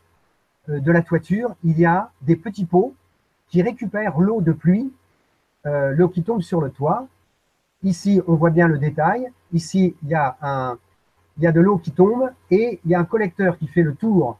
euh, 0.68 0.80
de 0.80 0.92
la 0.92 1.02
toiture, 1.02 1.54
il 1.64 1.78
y 1.78 1.86
a 1.86 2.10
des 2.22 2.36
petits 2.36 2.64
pots 2.64 2.94
qui 3.48 3.62
récupèrent 3.62 4.18
l'eau 4.18 4.40
de 4.40 4.52
pluie, 4.52 4.92
euh, 5.66 5.92
l'eau 5.92 6.08
qui 6.08 6.22
tombe 6.22 6.42
sur 6.42 6.60
le 6.60 6.70
toit. 6.70 7.06
Ici, 7.82 8.20
on 8.26 8.34
voit 8.34 8.50
bien 8.50 8.68
le 8.68 8.78
détail. 8.78 9.30
Ici, 9.52 9.96
il 10.02 10.08
y 10.08 10.14
a, 10.14 10.76
de 11.38 11.60
l'eau 11.60 11.78
qui 11.78 11.92
tombe 11.92 12.30
et 12.50 12.80
il 12.84 12.90
y 12.90 12.94
a 12.94 13.00
un 13.00 13.04
collecteur 13.04 13.56
qui 13.58 13.66
fait 13.66 13.82
le 13.82 13.94
tour 13.94 14.38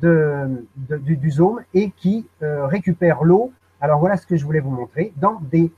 du, 0.00 1.16
du, 1.16 1.30
et 1.74 1.90
qui 1.92 2.26
euh, 2.42 2.66
récupère 2.66 3.24
l'eau. 3.24 3.52
Alors 3.80 3.98
voilà 3.98 4.16
ce 4.16 4.26
que 4.26 4.36
je 4.36 4.44
voulais 4.44 4.60
vous 4.60 4.70
montrer 4.70 5.12
dans 5.16 5.40
des 5.40 5.72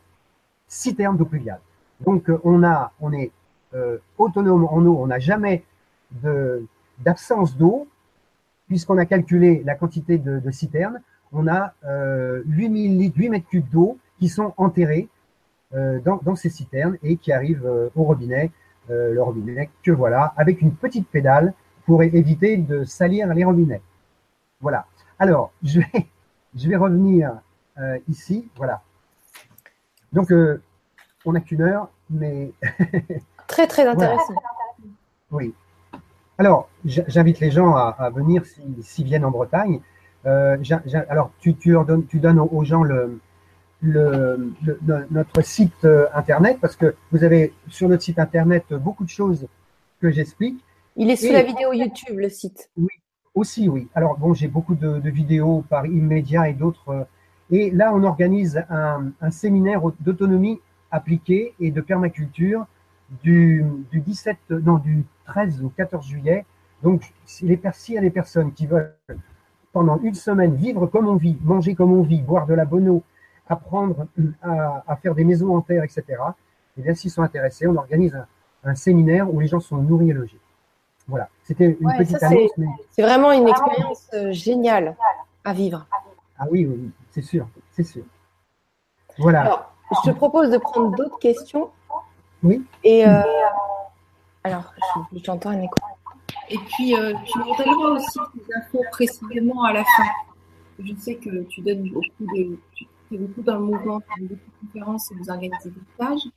citernes 0.67 1.17
d'eau 1.17 1.25
pluviale. 1.25 1.61
Donc 2.01 2.31
on 2.45 2.65
a, 2.65 2.93
est 3.13 3.31
autonome 4.19 4.65
en 4.65 4.85
eau, 4.85 4.99
on 5.01 5.07
n'a 5.07 5.19
jamais 5.19 5.65
d'absence 6.99 7.57
d'eau 7.57 7.87
puisqu'on 8.73 8.99
a 8.99 9.05
calculé 9.05 9.63
la 9.67 9.75
quantité 9.75 10.17
de, 10.17 10.51
citernes, 10.51 11.03
on 11.33 11.47
a 11.47 11.75
euh, 11.85 12.43
8, 12.47 13.29
mètres 13.29 13.47
cubes 13.49 13.69
d'eau 13.69 13.99
qui 14.19 14.29
sont 14.29 14.55
enterrés 14.57 15.09
euh, 15.75 16.01
dans, 16.01 16.37
ces 16.37 16.49
citernes 16.49 16.97
et 17.03 17.17
qui 17.17 17.33
arrivent 17.33 17.67
euh, 17.67 17.89
au 17.95 18.05
robinet, 18.05 18.51
euh, 18.91 19.13
le 19.15 19.23
robinet 19.23 19.69
que 19.83 19.91
voilà, 19.91 20.33
avec 20.37 20.63
une 20.63 20.73
petite 20.75 21.09
pédale 21.09 21.55
pour 21.87 22.03
éviter 22.03 22.57
de 22.57 22.85
salir 22.85 23.33
les 23.35 23.45
robinets. 23.45 23.83
Voilà. 24.61 24.87
Alors, 25.19 25.53
je 25.63 25.81
vais, 25.81 26.07
je 26.55 26.69
vais 26.69 26.77
revenir 26.77 27.33
ici. 28.09 28.49
Voilà. 28.57 28.83
Donc, 30.13 30.33
on 31.25 31.33
n'a 31.33 31.41
qu'une 31.41 31.63
heure, 31.63 31.89
mais. 32.11 32.53
très, 33.47 33.67
très 33.67 33.87
intéressant. 33.87 34.35
Oui. 35.31 35.55
Alors, 36.39 36.69
j'invite 36.85 37.41
les 37.41 37.51
gens 37.51 37.75
à, 37.75 38.11
venir 38.11 38.43
s'ils 38.83 39.05
viennent 39.05 39.25
en 39.25 39.31
Bretagne. 39.31 39.81
Euh, 40.27 40.57
alors, 41.09 41.31
tu, 41.41 41.53
donnes, 41.53 42.07
tu 42.07 42.19
donnes 42.21 42.39
aux 42.39 42.65
gens 42.65 42.83
le, 42.83 43.21
notre 43.83 45.43
site 45.43 45.85
euh, 45.85 46.07
internet 46.15 46.59
parce 46.61 46.77
que 46.77 46.95
vous 47.11 47.25
avez 47.25 47.53
sur 47.69 47.89
notre 47.89 48.03
site 48.03 48.19
internet 48.19 48.73
beaucoup 48.73 49.05
de 49.05 49.09
choses 49.09 49.47
que 50.01 50.11
j'explique. 50.11 50.59
Il 50.97 51.11
est 51.11 51.17
sous 51.17 51.33
la 51.33 51.43
vidéo 51.43 51.73
YouTube, 51.73 52.19
le 52.19 52.29
site. 52.29 52.71
Oui, 52.77 52.89
aussi, 53.35 53.69
oui. 53.69 53.89
Alors, 53.95 54.19
bon, 54.19 54.35
j'ai 54.35 54.49
beaucoup 54.49 54.75
de, 54.75 55.09
vidéos 55.09 55.65
par 55.69 55.87
immédiat 55.87 56.49
et 56.49 56.55
d'autres. 56.55 57.07
Et 57.53 57.71
là, 57.71 57.93
on 57.95 58.03
organise 58.03 58.65
un, 58.69 59.13
un 59.21 59.31
séminaire 59.31 59.81
d'autonomie 60.01 60.61
appliquée 60.91 61.55
et 61.61 61.71
de 61.71 61.81
permaculture 61.81 62.67
du, 63.23 63.65
du 63.91 64.01
17, 64.01 64.39
non, 64.65 64.79
du 64.79 65.05
13 65.27 65.63
ou 65.63 65.69
14 65.69 66.05
juillet. 66.07 66.45
Donc, 66.83 67.13
s'il 67.27 67.49
y 67.49 67.99
a 67.99 68.01
des 68.01 68.11
personnes 68.11 68.53
qui 68.53 68.67
veulent 68.67 68.95
pendant 69.73 69.99
une 69.99 70.15
semaine 70.15 70.55
vivre 70.55 70.87
comme 70.87 71.09
on 71.09 71.17
vit, 71.17 71.39
manger 71.43 71.75
comme 71.75 71.93
on 71.93 72.03
vit, 72.03 72.23
boire 72.23 72.47
de 72.47 72.55
la 72.55 72.65
bonne 72.65 72.89
eau, 72.89 73.03
apprendre 73.49 74.07
à, 74.43 74.97
faire 74.97 75.15
des 75.15 75.25
maisons 75.25 75.55
en 75.55 75.61
terre, 75.61 75.85
etc., 75.85 76.05
et 76.75 76.81
eh 76.81 76.83
bien, 76.85 76.95
s'ils 76.95 77.11
sont 77.11 77.23
intéressés, 77.23 77.67
on 77.67 77.77
organise 77.77 78.19
un, 78.65 78.75
séminaire 78.75 79.33
où 79.33 79.41
les 79.41 79.47
gens 79.47 79.61
sont 79.61 79.77
nourris 79.77 80.09
et 80.09 80.15
logés. 80.15 80.41
Voilà, 81.07 81.29
c'était 81.43 81.77
une 81.79 81.93
petite 81.99 82.23
annonce. 82.23 82.51
C'est 82.93 83.03
vraiment 83.03 83.31
une 83.31 83.47
expérience 83.47 84.09
euh, 84.15 84.33
géniale 84.33 84.97
à 85.45 85.53
vivre. 85.53 85.87
Ah 86.39 86.47
oui, 86.51 86.65
oui, 86.65 86.91
c'est 87.13 87.23
sûr, 87.23 87.47
c'est 87.71 87.85
sûr. 87.85 88.05
Voilà. 89.19 89.43
Alors, 89.43 89.75
je 90.05 90.11
te 90.11 90.17
propose 90.17 90.51
de 90.51 90.59
prendre 90.59 90.97
d'autres 90.97 91.19
questions. 91.19 91.71
Oui. 92.43 92.65
Et 92.83 93.07
euh, 93.07 93.23
alors, 94.43 94.75
j'entends 95.25 95.51
un 95.51 95.61
écho. 95.61 95.75
Et 96.49 96.59
puis, 96.59 96.97
euh, 96.97 97.15
tu 97.25 97.39
donneras 97.39 97.91
aussi 97.91 98.19
des 98.35 98.55
infos 98.57 98.83
précisément 98.91 99.63
à 99.65 99.73
la 99.73 99.85
fin. 99.85 100.05
Je 100.79 100.95
sais 100.97 101.17
que 101.17 101.43
tu 101.45 101.61
donnes 101.61 101.89
beaucoup 101.91 102.35
de. 102.35 102.59
Tu 102.75 102.87
fais 103.09 103.19
beaucoup 103.19 103.43
dans 103.43 103.59
le 103.59 103.65
mouvement, 103.65 104.01
tu 104.01 104.07
fais 104.21 104.27
beaucoup 104.27 104.51
de 104.51 104.67
conférences 104.67 105.13
et 105.13 105.15
vous 105.15 105.31
organisez 105.31 105.71
des 105.71 105.81
stages. 105.95 106.33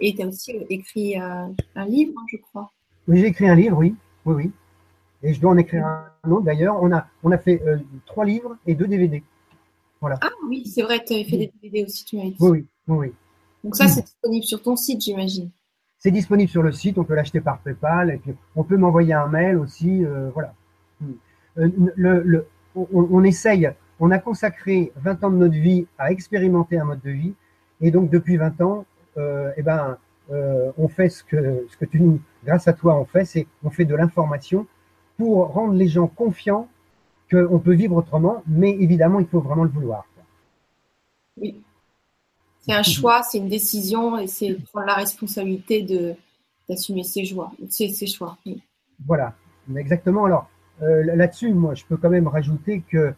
Et 0.00 0.14
tu 0.14 0.22
as 0.22 0.26
aussi 0.26 0.50
écrit 0.68 1.18
euh, 1.20 1.46
un 1.74 1.84
livre, 1.86 2.12
hein, 2.16 2.24
je 2.30 2.36
crois. 2.38 2.70
Oui, 3.08 3.20
j'ai 3.20 3.26
écrit 3.26 3.48
un 3.48 3.54
livre, 3.54 3.78
oui. 3.78 3.94
Oui, 4.26 4.34
oui. 4.34 4.52
Et 5.22 5.32
je 5.32 5.40
dois 5.40 5.52
en 5.52 5.56
écrire 5.56 5.86
un 5.86 6.30
autre. 6.30 6.44
D'ailleurs, 6.44 6.82
on 6.82 6.92
a, 6.92 7.06
on 7.22 7.30
a 7.30 7.38
fait 7.38 7.62
euh, 7.66 7.78
trois 8.04 8.24
livres 8.24 8.56
et 8.66 8.74
deux 8.74 8.86
DVD. 8.86 9.22
Voilà. 10.00 10.18
Ah 10.20 10.30
oui, 10.48 10.66
c'est 10.66 10.82
vrai, 10.82 11.02
tu 11.04 11.14
avais 11.14 11.24
fait 11.24 11.38
des 11.38 11.52
DVD 11.62 11.84
aussi, 11.84 12.04
tu 12.04 12.16
m'avais 12.16 12.30
dit. 12.30 12.36
Oui, 12.40 12.66
oui, 12.88 12.96
oui. 12.96 13.12
Donc 13.64 13.76
ça, 13.76 13.88
c'est 13.88 14.02
disponible 14.02 14.44
sur 14.44 14.62
ton 14.62 14.76
site, 14.76 15.00
j'imagine. 15.00 15.50
C'est 15.98 16.10
disponible 16.10 16.50
sur 16.50 16.62
le 16.62 16.72
site, 16.72 16.98
on 16.98 17.04
peut 17.04 17.14
l'acheter 17.14 17.40
par 17.40 17.58
PayPal, 17.60 18.10
et 18.10 18.18
puis 18.18 18.34
on 18.54 18.62
peut 18.62 18.76
m'envoyer 18.76 19.14
un 19.14 19.26
mail 19.26 19.56
aussi, 19.56 20.04
euh, 20.04 20.30
voilà. 20.34 20.54
Euh, 21.58 21.68
le, 21.96 22.46
on, 22.76 23.24
essaye, 23.24 23.70
on 23.98 24.10
a 24.10 24.18
consacré 24.18 24.92
20 24.96 25.24
ans 25.24 25.30
de 25.30 25.36
notre 25.36 25.54
vie 25.54 25.86
à 25.98 26.12
expérimenter 26.12 26.78
un 26.78 26.84
mode 26.84 27.00
de 27.00 27.10
vie, 27.10 27.34
et 27.80 27.90
donc 27.90 28.10
depuis 28.10 28.36
20 28.36 28.60
ans, 28.60 28.84
euh, 29.16 29.50
eh 29.56 29.62
ben, 29.62 29.96
on 30.76 30.88
fait 30.88 31.08
ce 31.08 31.24
que, 31.24 31.66
ce 31.70 31.76
que 31.76 31.86
tu 31.86 32.00
nous, 32.00 32.20
grâce 32.44 32.68
à 32.68 32.72
toi, 32.72 33.00
on 33.00 33.04
fait, 33.04 33.24
c'est 33.24 33.46
on 33.64 33.70
fait 33.70 33.84
de 33.84 33.94
l'information 33.94 34.66
pour 35.16 35.48
rendre 35.48 35.72
les 35.72 35.88
gens 35.88 36.08
confiants 36.08 36.68
qu'on 37.30 37.58
peut 37.58 37.74
vivre 37.74 37.96
autrement, 37.96 38.42
mais 38.46 38.70
évidemment, 38.70 39.20
il 39.20 39.26
faut 39.26 39.40
vraiment 39.40 39.64
le 39.64 39.70
vouloir. 39.70 40.06
Oui. 41.36 41.60
C'est 42.60 42.72
un 42.72 42.82
choix, 42.82 43.22
c'est 43.22 43.38
une 43.38 43.48
décision 43.48 44.18
et 44.18 44.26
c'est 44.26 44.54
prendre 44.72 44.86
la 44.86 44.94
responsabilité 44.94 45.82
de 45.82 46.14
d'assumer 46.68 47.04
ses 47.04 47.24
joies, 47.24 47.52
ses, 47.70 47.90
ses 47.90 48.08
choix. 48.08 48.36
Voilà, 49.06 49.34
exactement. 49.76 50.24
Alors 50.24 50.48
euh, 50.82 51.02
là-dessus, 51.16 51.52
moi, 51.54 51.74
je 51.74 51.84
peux 51.84 51.96
quand 51.96 52.10
même 52.10 52.28
rajouter 52.28 52.82
que 52.88 53.14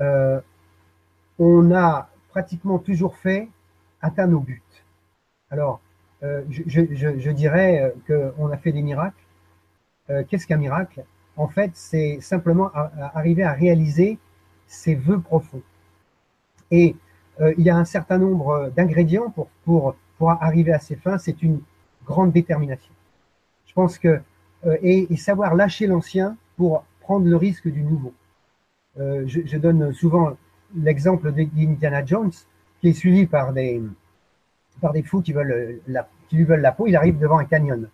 euh, 0.00 0.40
on 1.38 1.72
a 1.74 2.08
pratiquement 2.28 2.78
toujours 2.78 3.16
fait 3.16 3.48
atteindre 4.00 4.32
nos 4.32 4.40
buts. 4.40 4.62
Alors, 5.50 5.80
euh, 6.22 6.42
je, 6.50 6.62
je, 6.66 7.18
je, 7.18 7.30
dirais 7.30 7.94
qu'on 8.06 8.50
a 8.50 8.56
fait 8.56 8.72
des 8.72 8.82
miracles. 8.82 9.16
Qu'est-ce 10.28 10.46
qu'un 10.46 10.58
miracle? 10.58 11.02
En 11.36 11.48
fait, 11.48 11.70
c'est 11.74 12.18
simplement 12.20 12.70
arriver 13.14 13.42
à 13.42 13.52
réaliser 13.52 14.18
ses 14.66 14.94
vœux 14.94 15.20
profonds. 15.20 15.62
Et 16.70 16.96
euh, 17.40 17.52
il 17.58 17.64
y 17.64 17.70
a 17.70 17.76
un 17.76 17.84
certain 17.84 18.18
nombre 18.18 18.72
d'ingrédients 18.76 19.30
pour, 19.30 19.48
pour, 19.64 19.96
pour 20.18 20.30
arriver 20.30 20.72
à 20.72 20.78
ces 20.78 20.96
fins. 20.96 21.18
C'est 21.18 21.42
une 21.42 21.60
grande 22.04 22.32
détermination. 22.32 22.92
Je 23.66 23.72
pense 23.72 23.98
que 23.98 24.20
euh, 24.66 24.76
et, 24.82 25.16
savoir 25.16 25.54
lâcher 25.54 25.86
l'ancien 25.86 26.36
pour 26.56 26.84
prendre 27.00 27.26
le 27.26 27.36
risque 27.36 27.68
du 27.68 27.82
nouveau. 27.82 28.14
Euh, 28.98 29.24
je, 29.26 29.40
je, 29.44 29.58
donne 29.58 29.92
souvent 29.92 30.36
l'exemple 30.76 31.32
d'Indiana 31.32 32.04
Jones, 32.04 32.32
qui 32.80 32.88
est 32.88 32.92
suivi 32.92 33.26
par 33.26 33.52
des 33.52 33.82
par 34.80 34.92
des 34.92 35.02
fous 35.02 35.20
qui 35.20 35.32
veulent 35.32 35.80
la, 35.86 36.08
qui 36.28 36.36
lui 36.36 36.44
veulent 36.44 36.60
la 36.60 36.72
peau. 36.72 36.86
Il 36.86 36.96
arrive 36.96 37.18
devant 37.18 37.38
un 37.38 37.44
canyon. 37.44 37.88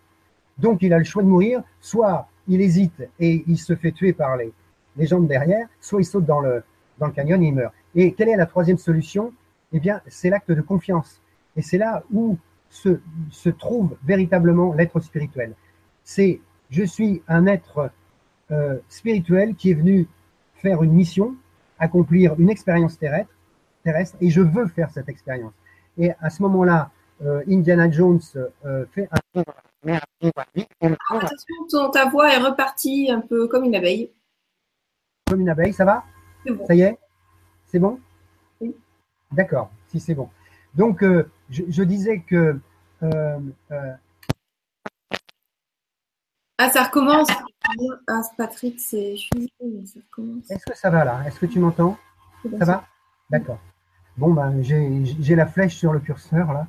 Donc 0.57 0.81
il 0.81 0.93
a 0.93 0.97
le 0.97 1.03
choix 1.03 1.23
de 1.23 1.27
mourir. 1.27 1.63
Soit 1.79 2.27
il 2.51 2.59
hésite 2.61 2.99
et 3.19 3.43
il 3.47 3.57
se 3.57 3.73
fait 3.81 3.93
tuer 3.99 4.13
par 4.13 4.31
les, 4.39 4.51
les 4.97 5.07
de 5.07 5.27
derrière, 5.35 5.67
soit 5.79 6.01
il 6.01 6.05
saute 6.13 6.25
dans 6.25 6.41
le 6.47 6.63
dans 6.99 7.07
le 7.07 7.13
canyon 7.13 7.41
et 7.41 7.47
il 7.47 7.55
meurt. 7.55 7.73
Et 7.95 8.13
quelle 8.15 8.29
est 8.29 8.35
la 8.45 8.45
troisième 8.45 8.77
solution? 8.77 9.33
Eh 9.73 9.79
bien, 9.79 10.01
c'est 10.07 10.29
l'acte 10.29 10.51
de 10.51 10.61
confiance. 10.61 11.21
Et 11.55 11.61
c'est 11.61 11.77
là 11.77 12.03
où 12.11 12.37
se, 12.69 12.99
se 13.29 13.49
trouve 13.49 13.89
véritablement 14.03 14.73
l'être 14.73 14.99
spirituel. 14.99 15.53
C'est 16.03 16.41
je 16.69 16.83
suis 16.83 17.21
un 17.27 17.47
être 17.47 17.91
euh, 18.51 18.77
spirituel 18.87 19.55
qui 19.55 19.71
est 19.71 19.77
venu 19.83 20.07
faire 20.55 20.83
une 20.83 20.93
mission, 20.93 21.35
accomplir 21.79 22.35
une 22.37 22.49
expérience 22.49 22.97
terrestre, 22.97 23.33
terrestre, 23.83 24.15
et 24.21 24.29
je 24.29 24.41
veux 24.41 24.67
faire 24.67 24.89
cette 24.91 25.09
expérience. 25.09 25.53
Et 25.97 26.11
à 26.19 26.29
ce 26.29 26.41
moment-là, 26.43 26.91
euh, 27.25 27.43
Indiana 27.49 27.89
Jones 27.89 28.21
euh, 28.35 28.85
fait 28.93 29.07
un. 29.35 29.43
Attention, 31.09 31.89
ta 31.91 32.09
voix 32.09 32.31
est 32.33 32.37
repartie 32.37 33.09
un 33.11 33.21
peu 33.21 33.47
comme 33.47 33.63
une 33.63 33.75
abeille. 33.75 34.11
Comme 35.27 35.41
une 35.41 35.49
abeille, 35.49 35.73
ça 35.73 35.85
va? 35.85 36.03
Ça 36.67 36.75
y 36.75 36.81
est? 36.81 36.99
C'est 37.67 37.79
bon? 37.79 37.99
D'accord, 39.31 39.71
si 39.87 39.99
c'est 39.99 40.13
bon. 40.13 40.29
Donc, 40.75 41.03
euh, 41.03 41.29
je, 41.49 41.83
disais 41.83 42.19
que. 42.19 42.59
Euh, 43.03 43.39
euh, 43.71 43.93
Ah, 46.57 46.69
ça 46.69 46.83
recommence. 46.83 47.29
Ah, 48.07 48.21
Patrick, 48.37 48.79
c'est. 48.79 49.15
ça 49.17 49.99
recommence. 50.11 50.51
Est-ce 50.51 50.65
que 50.65 50.77
ça 50.77 50.89
va 50.89 51.05
là? 51.05 51.23
Est-ce 51.25 51.39
que 51.39 51.45
tu 51.45 51.59
m'entends? 51.59 51.97
Ça 52.59 52.65
va? 52.65 52.85
D'accord. 53.29 53.59
Bon, 54.17 54.33
ben, 54.33 54.61
j'ai 54.61 55.35
la 55.35 55.47
flèche 55.47 55.77
sur 55.77 55.93
le 55.93 55.99
curseur 55.99 56.51
là. 56.53 56.67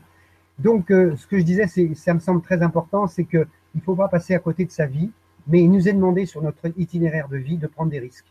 Donc, 0.58 0.90
euh, 0.90 1.16
ce 1.16 1.26
que 1.26 1.38
je 1.38 1.44
disais, 1.44 1.66
ça 1.94 2.14
me 2.14 2.20
semble 2.20 2.42
très 2.42 2.62
important, 2.62 3.06
c'est 3.06 3.24
qu'il 3.24 3.46
ne 3.74 3.80
faut 3.80 3.96
pas 3.96 4.08
passer 4.08 4.34
à 4.34 4.38
côté 4.38 4.64
de 4.64 4.70
sa 4.70 4.86
vie, 4.86 5.10
mais 5.46 5.62
il 5.62 5.70
nous 5.70 5.88
est 5.88 5.92
demandé 5.92 6.26
sur 6.26 6.42
notre 6.42 6.66
itinéraire 6.78 7.28
de 7.28 7.36
vie 7.36 7.56
de 7.56 7.66
prendre 7.66 7.90
des 7.90 7.98
risques. 7.98 8.26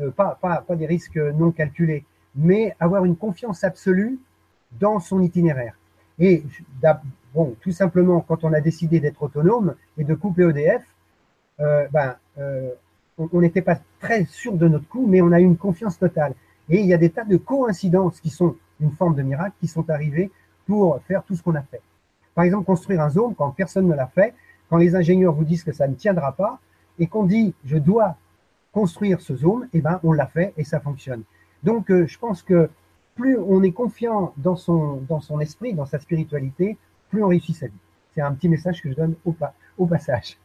Euh, 0.00 0.10
pas, 0.10 0.38
des 0.76 0.86
risques 0.86 1.16
non 1.16 1.52
calculés, 1.52 2.04
mais 2.34 2.74
avoir 2.80 3.04
une 3.04 3.16
confiance 3.16 3.64
absolue 3.64 4.18
dans 4.78 4.98
son 5.00 5.22
itinéraire. 5.22 5.78
Et 6.18 6.42
bon, 7.34 7.56
tout 7.60 7.72
simplement, 7.72 8.20
quand 8.20 8.44
on 8.44 8.52
a 8.52 8.60
décidé 8.60 9.00
d'être 9.00 9.22
autonome 9.22 9.74
et 9.96 10.04
de 10.04 10.14
couper 10.14 10.42
EDF, 10.48 10.82
euh, 11.60 11.86
ben, 11.90 12.16
on 13.18 13.40
n'était 13.40 13.62
pas 13.62 13.78
très 14.00 14.26
sûr 14.26 14.54
de 14.54 14.68
notre 14.68 14.86
coup, 14.88 15.06
mais 15.06 15.22
on 15.22 15.32
a 15.32 15.40
eu 15.40 15.44
une 15.44 15.56
confiance 15.56 15.98
totale. 15.98 16.34
Et 16.68 16.80
il 16.80 16.86
y 16.86 16.92
a 16.92 16.98
des 16.98 17.10
tas 17.10 17.24
de 17.24 17.36
coïncidences 17.36 18.20
qui 18.20 18.28
sont 18.28 18.56
une 18.80 18.90
forme 18.92 19.14
de 19.14 19.22
miracle, 19.22 19.54
qui 19.60 19.68
sont 19.68 19.88
arrivées 19.88 20.30
pour 20.66 21.00
faire 21.02 21.22
tout 21.24 21.34
ce 21.34 21.42
qu'on 21.42 21.54
a 21.54 21.62
fait. 21.62 21.80
Par 22.34 22.44
exemple, 22.44 22.66
construire 22.66 23.00
un 23.00 23.10
zone 23.10 23.34
quand 23.34 23.50
personne 23.50 23.88
ne 23.88 23.94
l'a 23.94 24.06
fait, 24.06 24.34
quand 24.68 24.76
les 24.76 24.94
ingénieurs 24.94 25.32
vous 25.32 25.44
disent 25.44 25.64
que 25.64 25.72
ça 25.72 25.88
ne 25.88 25.94
tiendra 25.94 26.32
pas, 26.32 26.58
et 26.98 27.06
qu'on 27.06 27.24
dit 27.24 27.54
je 27.64 27.78
dois 27.78 28.16
construire 28.72 29.20
ce 29.20 29.34
zone, 29.34 29.68
eh 29.72 29.80
ben 29.80 30.00
on 30.02 30.12
l'a 30.12 30.26
fait 30.26 30.52
et 30.56 30.64
ça 30.64 30.80
fonctionne. 30.80 31.22
Donc 31.62 31.90
euh, 31.90 32.06
je 32.06 32.18
pense 32.18 32.42
que 32.42 32.68
plus 33.14 33.38
on 33.38 33.62
est 33.62 33.72
confiant 33.72 34.34
dans 34.36 34.56
son, 34.56 34.96
dans 35.08 35.20
son 35.20 35.40
esprit, 35.40 35.72
dans 35.72 35.86
sa 35.86 35.98
spiritualité, 35.98 36.76
plus 37.08 37.22
on 37.22 37.28
réussit 37.28 37.56
sa 37.56 37.66
vie. 37.66 37.72
C'est 38.14 38.20
un 38.20 38.32
petit 38.34 38.48
message 38.48 38.82
que 38.82 38.90
je 38.90 38.94
donne 38.94 39.14
au, 39.24 39.34
au 39.78 39.86
passage. 39.86 40.36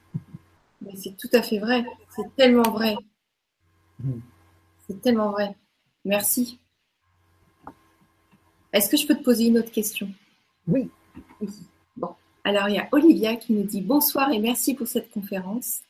c'est 0.96 1.18
tout 1.18 1.30
à 1.34 1.42
fait 1.42 1.60
vrai. 1.60 1.84
C'est 2.10 2.36
tellement 2.36 2.70
vrai. 2.72 2.96
Hmm. 4.00 4.20
C'est 4.88 5.02
tellement 5.02 5.32
vrai. 5.32 5.56
Merci. 6.06 6.60
Est-ce 8.74 8.90
que 8.90 8.98
je 8.98 9.06
peux 9.06 9.16
te 9.16 9.24
poser 9.24 9.48
une 9.48 9.58
autre 9.58 9.72
question? 9.72 10.10
Oui. 10.68 10.90
Bon. 11.98 12.10
Alors, 12.44 12.70
il 12.70 12.76
y 12.76 12.80
a 12.80 12.88
Olivia 12.92 13.36
qui 13.36 13.54
nous 13.54 13.64
dit 13.64 13.82
bonsoir 13.82 14.32
et 14.32 14.40
merci 14.40 14.74
pour 14.74 14.88
cette 14.88 15.12
conférence. 15.12 15.82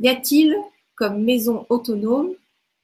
Y 0.00 0.08
a-t-il 0.08 0.56
comme 0.94 1.22
maison 1.24 1.66
autonome 1.68 2.32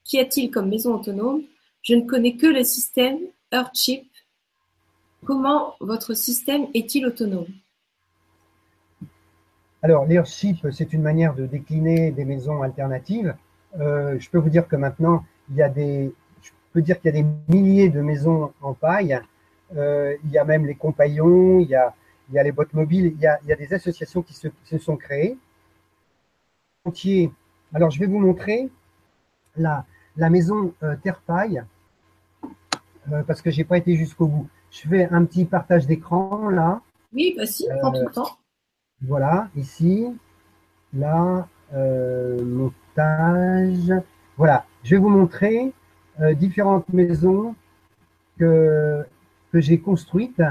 Qu'y 0.05 0.21
a-t-il 0.21 0.51
comme 0.51 0.69
maison 0.69 0.95
autonome? 0.95 1.43
Je 1.83 1.95
ne 1.95 2.03
connais 2.03 2.37
que 2.37 2.47
le 2.47 2.65
système 2.65 3.19
Earthship. 3.53 4.07
Comment 5.25 5.75
votre 5.81 6.15
système 6.15 6.67
est-il 6.75 7.07
autonome? 7.07 7.47
Alors, 9.83 10.07
l'Earthship, 10.07 10.67
c'est 10.73 10.93
une 10.93 11.03
manière 11.03 11.35
de 11.35 11.47
décliner 11.47 12.11
des 12.11 12.25
maisons 12.25 12.63
alternatives. 12.63 13.35
Euh, 13.79 14.19
je 14.19 14.31
peux 14.31 14.39
vous 14.39 14.49
dire 14.49 14.67
que 14.67 14.77
maintenant, 14.77 15.25
il 15.51 15.57
y 15.57 15.63
a 15.63 15.69
des, 15.69 16.13
je 16.43 16.51
peux 16.73 16.81
dire 16.81 17.01
qu'il 17.01 17.15
y 17.15 17.19
a 17.19 17.23
des 17.23 17.29
milliers 17.49 17.91
de 17.91 18.01
maisons 18.01 18.53
en 18.63 18.73
paille. 18.73 19.21
Euh, 19.77 20.15
il 20.25 20.31
y 20.31 20.39
a 20.39 20.45
même 20.45 20.67
les 20.67 20.75
compagnons, 20.75 21.59
il 21.59 21.69
y 21.69 21.75
a, 21.75 21.95
il 22.29 22.35
y 22.35 22.39
a 22.39 22.43
les 22.43 22.53
bottes 22.53 22.75
mobiles, 22.75 23.07
il 23.07 23.21
y 23.21 23.27
a, 23.27 23.39
il 23.43 23.49
y 23.49 23.53
a 23.53 23.57
des 23.57 23.73
associations 23.73 24.23
qui 24.23 24.35
se, 24.35 24.49
se 24.65 24.79
sont 24.79 24.97
créées. 24.97 25.39
Alors, 27.73 27.91
je 27.91 27.99
vais 27.99 28.07
vous 28.07 28.19
montrer 28.19 28.71
la, 29.57 29.87
la 30.17 30.29
maison 30.29 30.75
euh, 30.83 30.97
Terre-Paille, 31.03 31.65
euh, 33.11 33.23
parce 33.25 33.41
que 33.41 33.51
j'ai 33.51 33.65
pas 33.65 33.79
été 33.79 33.97
jusqu'au 33.97 34.27
bout. 34.27 34.49
Je 34.71 34.87
fais 34.89 35.09
un 35.11 35.25
petit 35.25 35.45
partage 35.47 35.87
d'écran 35.87 36.51
là. 36.51 36.83
Oui, 37.13 37.35
bah 37.37 37.47
si, 37.47 37.67
prends 37.81 37.93
tout 37.93 38.07
le 38.07 38.13
temps. 38.13 38.39
Voilà, 39.01 39.49
ici, 39.57 40.07
là, 40.93 41.49
montage. 42.43 43.93
Voilà, 44.37 44.67
je 44.83 44.95
vais 44.95 45.01
vous 45.01 45.09
montrer 45.09 45.73
différentes 46.35 46.89
maisons 46.91 47.55
que 48.39 49.05
que 49.55 49.61
j'ai 49.61 49.79
construite. 49.79 50.43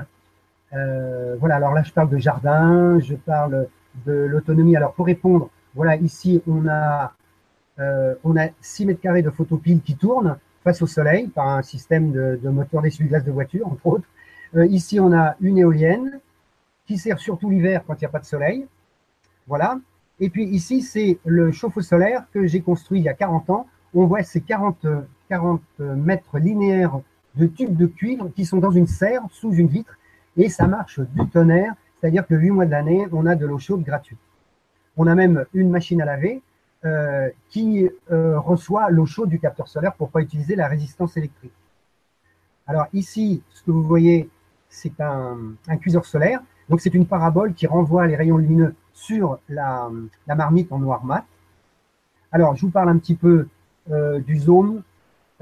Euh, 0.72 1.36
voilà, 1.38 1.58
alors 1.58 1.74
là, 1.74 1.84
je 1.84 1.92
parle 1.92 2.10
de 2.10 2.18
jardin, 2.18 3.00
je 3.02 3.16
parle 3.16 3.68
de 4.06 4.14
l'autonomie. 4.14 4.78
Alors, 4.78 4.94
pour 4.94 5.06
répondre, 5.08 5.50
voilà, 5.76 5.98
ici, 5.98 6.42
on 6.48 6.70
a, 6.70 7.12
euh, 7.80 8.16
on 8.24 8.38
a 8.38 8.48
6 8.62 8.86
mètres 8.86 9.02
carrés 9.02 9.22
de 9.22 9.30
photopiles 9.30 9.82
qui 9.82 9.98
tournent 9.98 10.38
face 10.64 10.82
au 10.82 10.88
soleil 10.88 11.28
par 11.28 11.50
un 11.50 11.62
système 11.64 12.14
de, 12.14 12.50
moteur 12.50 12.82
d'essuie-glace 12.82 13.26
de 13.26 13.32
voiture, 13.32 13.68
entre 13.68 13.86
autres. 13.88 14.08
Euh, 14.56 14.66
ici, 14.68 15.02
on 15.02 15.12
a 15.12 15.36
une 15.42 15.58
éolienne 15.58 16.22
qui 16.88 16.98
sert 16.98 17.20
surtout 17.20 17.50
l'hiver 17.50 17.84
quand 17.86 17.96
il 17.96 18.04
n'y 18.04 18.08
a 18.08 18.10
pas 18.10 18.20
de 18.20 18.26
soleil. 18.26 18.66
Voilà. 19.48 19.80
Et 20.22 20.30
puis 20.30 20.46
ici, 20.46 20.82
c'est 20.82 21.18
le 21.26 21.52
chauffe-eau 21.52 21.82
solaire 21.82 22.24
que 22.34 22.48
j'ai 22.48 22.62
construit 22.62 23.02
il 23.02 23.04
y 23.04 23.10
a 23.10 23.14
40 23.14 23.50
ans. 23.50 23.68
On 23.94 24.06
voit 24.06 24.24
ces 24.24 24.40
40, 24.40 24.86
40 25.28 25.62
mètres 25.80 26.40
linéaires 26.40 27.02
de 27.36 27.48
tubes 27.48 27.76
de 27.76 27.88
cuivre 27.88 28.30
qui 28.36 28.46
sont 28.46 28.58
dans 28.58 28.72
une 28.72 28.88
serre 28.88 29.24
sous 29.32 29.54
une 29.54 29.68
vitre 29.68 29.98
et 30.38 30.50
ça 30.50 30.68
marche 30.68 31.00
du 31.00 31.28
tonnerre, 31.30 31.74
c'est-à-dire 32.00 32.26
que 32.28 32.36
8 32.36 32.52
mois 32.52 32.66
de 32.66 32.72
l'année, 32.72 33.08
on 33.12 33.26
a 33.26 33.36
de 33.36 33.46
l'eau 33.46 33.60
chaude 33.60 33.84
gratuite. 33.84 34.20
On 34.98 35.08
a 35.08 35.16
même 35.16 35.46
une 35.54 35.70
machine 35.70 36.02
à 36.02 36.06
laver 36.06 36.42
euh, 36.86 37.30
qui 37.50 37.90
euh, 38.12 38.40
reçoit 38.40 38.90
l'eau 38.90 39.06
chaude 39.06 39.30
du 39.30 39.40
capteur 39.40 39.68
solaire 39.68 39.94
pour 39.94 40.10
pas 40.10 40.22
utiliser 40.22 40.56
la 40.56 40.68
résistance 40.68 41.16
électrique. 41.18 41.54
Alors 42.68 42.88
ici, 42.94 43.42
ce 43.52 43.64
que 43.64 43.72
vous 43.72 43.84
voyez, 43.84 44.30
c'est 44.70 45.00
un, 45.00 45.38
cuiseur 45.80 46.06
solaire. 46.06 46.42
Donc 46.70 46.82
c'est 46.82 46.94
une 46.94 47.06
parabole 47.06 47.54
qui 47.54 47.68
renvoie 47.68 48.08
les 48.08 48.16
rayons 48.16 48.38
lumineux 48.38 48.76
sur 48.94 49.40
la, 49.50 49.90
marmite 50.28 50.72
en 50.72 50.80
noir 50.80 51.04
mat. 51.06 51.26
Alors 52.32 52.56
je 52.56 52.66
vous 52.66 52.72
parle 52.72 52.90
un 52.90 52.98
petit 52.98 53.16
peu 53.16 53.48
euh, 53.92 54.20
du 54.20 54.38
zone, 54.38 54.82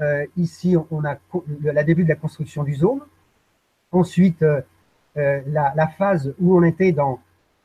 euh, 0.02 0.26
ici, 0.36 0.76
on 0.90 1.04
a 1.04 1.16
le 1.62 1.84
début 1.84 2.04
de 2.04 2.08
la 2.08 2.16
construction 2.16 2.64
du 2.64 2.74
zone. 2.74 3.00
Ensuite, 3.92 4.42
euh, 4.42 4.60
euh, 5.16 5.40
la, 5.46 5.88
phase 5.88 6.34
où 6.40 6.56
on 6.56 6.62
était 6.62 6.92
dans, 6.92 7.20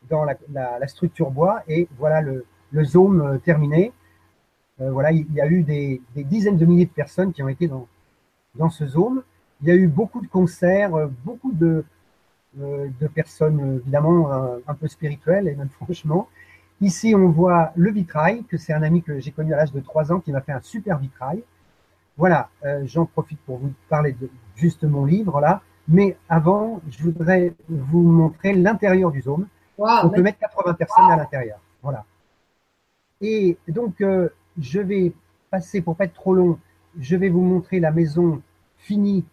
dans 0.09 0.23
la, 0.23 0.87
structure 0.87 1.31
bois 1.31 1.63
et 1.67 1.87
voilà 1.97 2.21
le, 2.21 2.45
le 2.71 2.83
zone 2.83 3.39
terminé. 3.41 3.91
voilà, 4.77 5.11
il 5.11 5.31
y 5.33 5.41
a 5.41 5.47
eu 5.47 5.63
des, 5.63 6.01
dizaines 6.15 6.57
de 6.57 6.65
milliers 6.65 6.85
de 6.85 6.91
personnes 6.91 7.33
qui 7.33 7.41
ont 7.41 7.49
été 7.49 7.67
dans, 7.67 7.87
dans 8.55 8.69
ce 8.69 8.85
zone. 8.85 9.23
Il 9.61 9.67
y 9.67 9.71
a 9.71 9.75
eu 9.75 9.87
beaucoup 9.87 10.21
de 10.21 10.27
concerts, 10.27 10.91
beaucoup 11.25 11.51
de, 11.51 11.83
de 12.55 13.07
personnes 13.07 13.79
évidemment 13.81 14.31
un, 14.67 14.73
peu 14.75 14.87
spirituelles 14.87 15.47
et 15.47 15.55
même 15.55 15.69
franchement. 15.69 16.27
Ici, 16.79 17.15
on 17.15 17.29
voit 17.29 17.71
le 17.75 17.91
vitrail, 17.91 18.43
que 18.43 18.57
c'est 18.57 18.73
un 18.73 18.83
ami 18.83 19.01
que 19.01 19.19
j'ai 19.19 19.31
connu 19.31 19.53
à 19.53 19.57
l'âge 19.57 19.71
de 19.71 19.79
3 19.79 20.11
ans 20.11 20.19
qui 20.19 20.31
m'a 20.31 20.41
fait 20.41 20.51
un 20.51 20.61
super 20.61 20.99
vitrail. 20.99 21.43
Voilà, 22.17 22.49
euh, 22.65 22.81
j'en 22.85 23.05
profite 23.05 23.39
pour 23.41 23.57
vous 23.57 23.71
parler 23.89 24.13
de 24.13 24.29
juste 24.55 24.83
mon 24.83 25.05
livre 25.05 25.39
là. 25.39 25.61
Mais 25.87 26.17
avant, 26.27 26.81
je 26.89 27.03
voudrais 27.03 27.53
vous 27.69 28.01
montrer 28.01 28.53
l'intérieur 28.53 29.11
du 29.11 29.21
Zone. 29.21 29.47
On 29.77 30.09
peut 30.09 30.21
mettre 30.21 30.39
80 30.39 30.73
personnes 30.73 31.11
à 31.11 31.15
l'intérieur. 31.15 31.59
Voilà. 31.81 32.03
Et 33.21 33.57
donc, 33.67 34.01
euh, 34.01 34.29
je 34.59 34.81
vais 34.81 35.13
passer, 35.49 35.81
pour 35.81 35.95
pas 35.95 36.05
être 36.05 36.13
trop 36.13 36.33
long, 36.33 36.59
je 36.99 37.15
vais 37.15 37.29
vous 37.29 37.41
montrer 37.41 37.79
la 37.79 37.91
maison 37.91 38.41
finie 38.79 39.23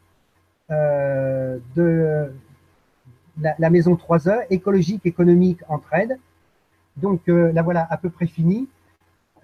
euh, 0.70 1.58
de 1.74 2.32
la, 3.40 3.54
la, 3.58 3.70
maison 3.70 3.94
3E, 3.94 4.46
écologique, 4.50 5.06
économique, 5.06 5.60
entraide. 5.68 6.18
Donc, 6.96 7.22
la 7.26 7.62
voilà 7.62 7.84
à 7.90 7.96
peu 7.96 8.10
près 8.10 8.26
finie. 8.26 8.68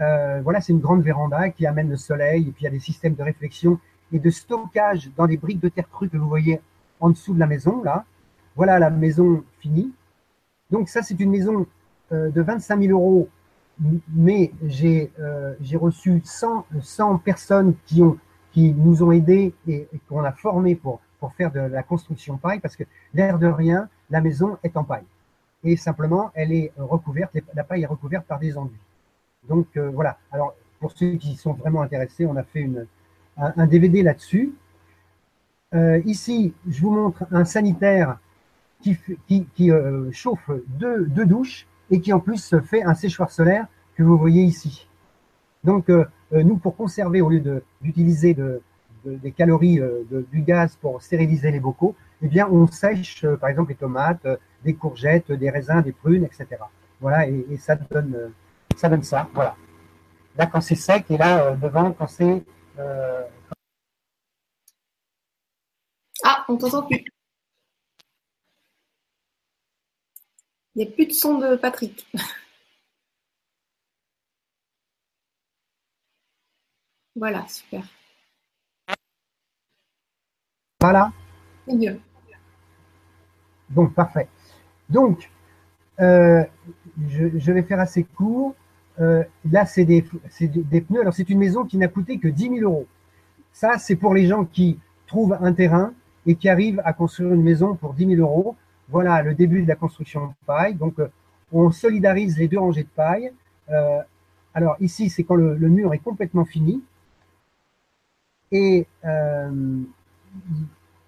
Euh, 0.00 0.40
voilà, 0.42 0.60
c'est 0.60 0.72
une 0.72 0.80
grande 0.80 1.02
véranda 1.02 1.50
qui 1.50 1.66
amène 1.66 1.90
le 1.90 1.96
soleil, 1.96 2.48
et 2.48 2.52
puis 2.52 2.62
il 2.62 2.64
y 2.64 2.68
a 2.68 2.70
des 2.70 2.80
systèmes 2.80 3.14
de 3.14 3.22
réflexion 3.22 3.78
et 4.12 4.18
de 4.18 4.30
stockage 4.30 5.10
dans 5.16 5.26
les 5.26 5.36
briques 5.36 5.60
de 5.60 5.68
terre 5.68 5.88
crue 5.90 6.08
que 6.08 6.16
vous 6.16 6.28
voyez 6.28 6.60
en 7.00 7.10
dessous 7.10 7.34
de 7.34 7.38
la 7.38 7.46
maison, 7.46 7.82
là. 7.82 8.04
Voilà 8.56 8.78
la 8.78 8.90
maison 8.90 9.44
finie. 9.60 9.92
Donc 10.70 10.88
ça, 10.88 11.02
c'est 11.02 11.18
une 11.20 11.30
maison 11.30 11.66
euh, 12.12 12.30
de 12.30 12.42
25 12.42 12.82
000 12.82 12.92
euros, 12.92 13.28
mais 14.14 14.52
j'ai 14.66 15.10
euh, 15.20 15.54
reçu 15.74 16.20
100, 16.24 16.66
100 16.80 17.18
personnes 17.18 17.74
qui, 17.86 18.02
ont, 18.02 18.18
qui 18.52 18.72
nous 18.74 19.02
ont 19.02 19.12
aidés 19.12 19.54
et, 19.68 19.88
qu'on 20.08 20.24
a 20.24 20.32
formés 20.32 20.74
pour, 20.74 21.00
pour 21.18 21.32
faire 21.34 21.52
de 21.52 21.60
la 21.60 21.82
construction 21.82 22.38
paille, 22.38 22.60
parce 22.60 22.76
que 22.76 22.84
l'air 23.14 23.38
de 23.38 23.46
rien, 23.46 23.88
la 24.10 24.20
maison 24.20 24.58
est 24.62 24.76
en 24.76 24.84
paille. 24.84 25.04
Et 25.62 25.76
simplement, 25.76 26.30
elle 26.34 26.52
est 26.52 26.72
recouverte, 26.78 27.36
la 27.54 27.64
paille 27.64 27.82
est 27.82 27.86
recouverte 27.86 28.26
par 28.26 28.38
des 28.38 28.56
enduits. 28.56 28.80
Donc 29.48 29.66
euh, 29.76 29.90
voilà. 29.90 30.18
Alors 30.32 30.54
pour 30.78 30.92
ceux 30.92 31.12
qui 31.16 31.36
sont 31.36 31.52
vraiment 31.52 31.82
intéressés, 31.82 32.26
on 32.26 32.36
a 32.36 32.42
fait 32.42 32.68
un, 33.36 33.66
DVD 33.66 34.02
là-dessus. 34.02 34.54
Euh, 35.74 36.00
ici, 36.04 36.54
je 36.68 36.80
vous 36.80 36.90
montre 36.90 37.26
un 37.30 37.44
sanitaire 37.44 38.18
qui, 38.82 38.96
euh, 39.70 40.10
chauffe 40.10 40.50
deux, 40.68 41.06
douches 41.26 41.66
et 41.90 42.00
qui 42.00 42.12
en 42.12 42.20
plus 42.20 42.54
fait 42.64 42.82
un 42.82 42.94
séchoir 42.94 43.30
solaire 43.30 43.66
que 43.94 44.02
vous 44.02 44.16
voyez 44.16 44.42
ici. 44.42 44.88
Donc 45.64 45.90
nous, 46.32 46.56
pour 46.56 46.76
conserver, 46.76 47.20
au 47.20 47.28
lieu 47.28 47.62
d'utiliser 47.82 48.32
de, 48.32 48.62
de, 49.04 49.16
des 49.16 49.32
calories 49.32 49.80
du 50.32 50.40
gaz 50.40 50.76
pour 50.80 51.02
stériliser 51.02 51.50
les 51.50 51.60
bocaux, 51.60 51.94
eh 52.22 52.28
bien 52.28 52.48
on 52.48 52.66
sèche 52.66 53.26
par 53.38 53.50
exemple 53.50 53.70
les 53.70 53.76
tomates, 53.76 54.26
des 54.64 54.72
courgettes, 54.72 55.30
des 55.30 55.50
raisins, 55.50 55.82
des 55.82 55.92
prunes, 55.92 56.24
etc. 56.24 56.46
Voilà, 57.02 57.28
et 57.28 57.58
ça 57.58 57.74
donne 57.74 58.32
ça 58.80 58.88
donne 58.88 59.02
ça, 59.02 59.28
voilà. 59.34 59.56
Là, 60.36 60.46
quand 60.46 60.60
c'est 60.60 60.74
sec, 60.74 61.10
et 61.10 61.18
là, 61.18 61.54
devant, 61.56 61.92
quand 61.92 62.06
c'est... 62.06 62.44
Ah, 66.24 66.44
on 66.48 66.56
t'entend 66.56 66.86
plus. 66.86 67.04
Il 70.74 70.84
n'y 70.84 70.88
a 70.88 70.92
plus 70.92 71.06
de 71.06 71.12
son 71.12 71.38
de 71.38 71.56
Patrick. 71.56 72.06
voilà, 77.16 77.46
super. 77.48 77.84
Voilà. 80.80 81.12
C'est 81.66 81.74
mieux. 81.74 82.00
Donc, 83.68 83.94
parfait. 83.94 84.28
Donc, 84.88 85.30
euh, 86.00 86.44
je, 87.08 87.52
vais 87.52 87.62
faire 87.62 87.80
assez 87.80 88.04
court. 88.04 88.54
Euh, 89.00 89.24
là, 89.50 89.66
c'est 89.66 89.84
des, 89.84 90.02
pneus. 90.02 91.00
Alors, 91.00 91.14
c'est 91.14 91.28
une 91.30 91.38
maison 91.38 91.64
qui 91.64 91.78
n'a 91.78 91.88
coûté 91.88 92.18
que 92.18 92.28
10 92.28 92.50
000 92.50 92.56
euros. 92.60 92.86
Ça, 93.52 93.78
c'est 93.78 93.96
pour 93.96 94.14
les 94.14 94.26
gens 94.26 94.44
qui 94.44 94.78
trouvent 95.06 95.36
un 95.40 95.52
terrain 95.52 95.92
et 96.26 96.34
qui 96.34 96.48
arrivent 96.48 96.82
à 96.84 96.92
construire 96.92 97.32
une 97.32 97.42
maison 97.42 97.74
pour 97.74 97.94
10 97.94 98.16
000 98.16 98.20
euros. 98.20 98.56
Voilà 98.88 99.22
le 99.22 99.34
début 99.34 99.62
de 99.62 99.68
la 99.68 99.76
construction 99.76 100.28
de 100.28 100.32
paille. 100.46 100.74
Donc, 100.74 100.98
euh, 100.98 101.08
on 101.52 101.70
solidarise 101.70 102.38
les 102.38 102.48
deux 102.48 102.58
rangées 102.58 102.84
de 102.84 102.88
paille. 102.88 103.32
alors, 104.54 104.76
ici, 104.80 105.10
c'est 105.10 105.24
quand 105.24 105.36
le, 105.36 105.56
mur 105.68 105.94
est 105.94 105.98
complètement 105.98 106.44
fini. 106.44 106.82
Et 108.52 108.86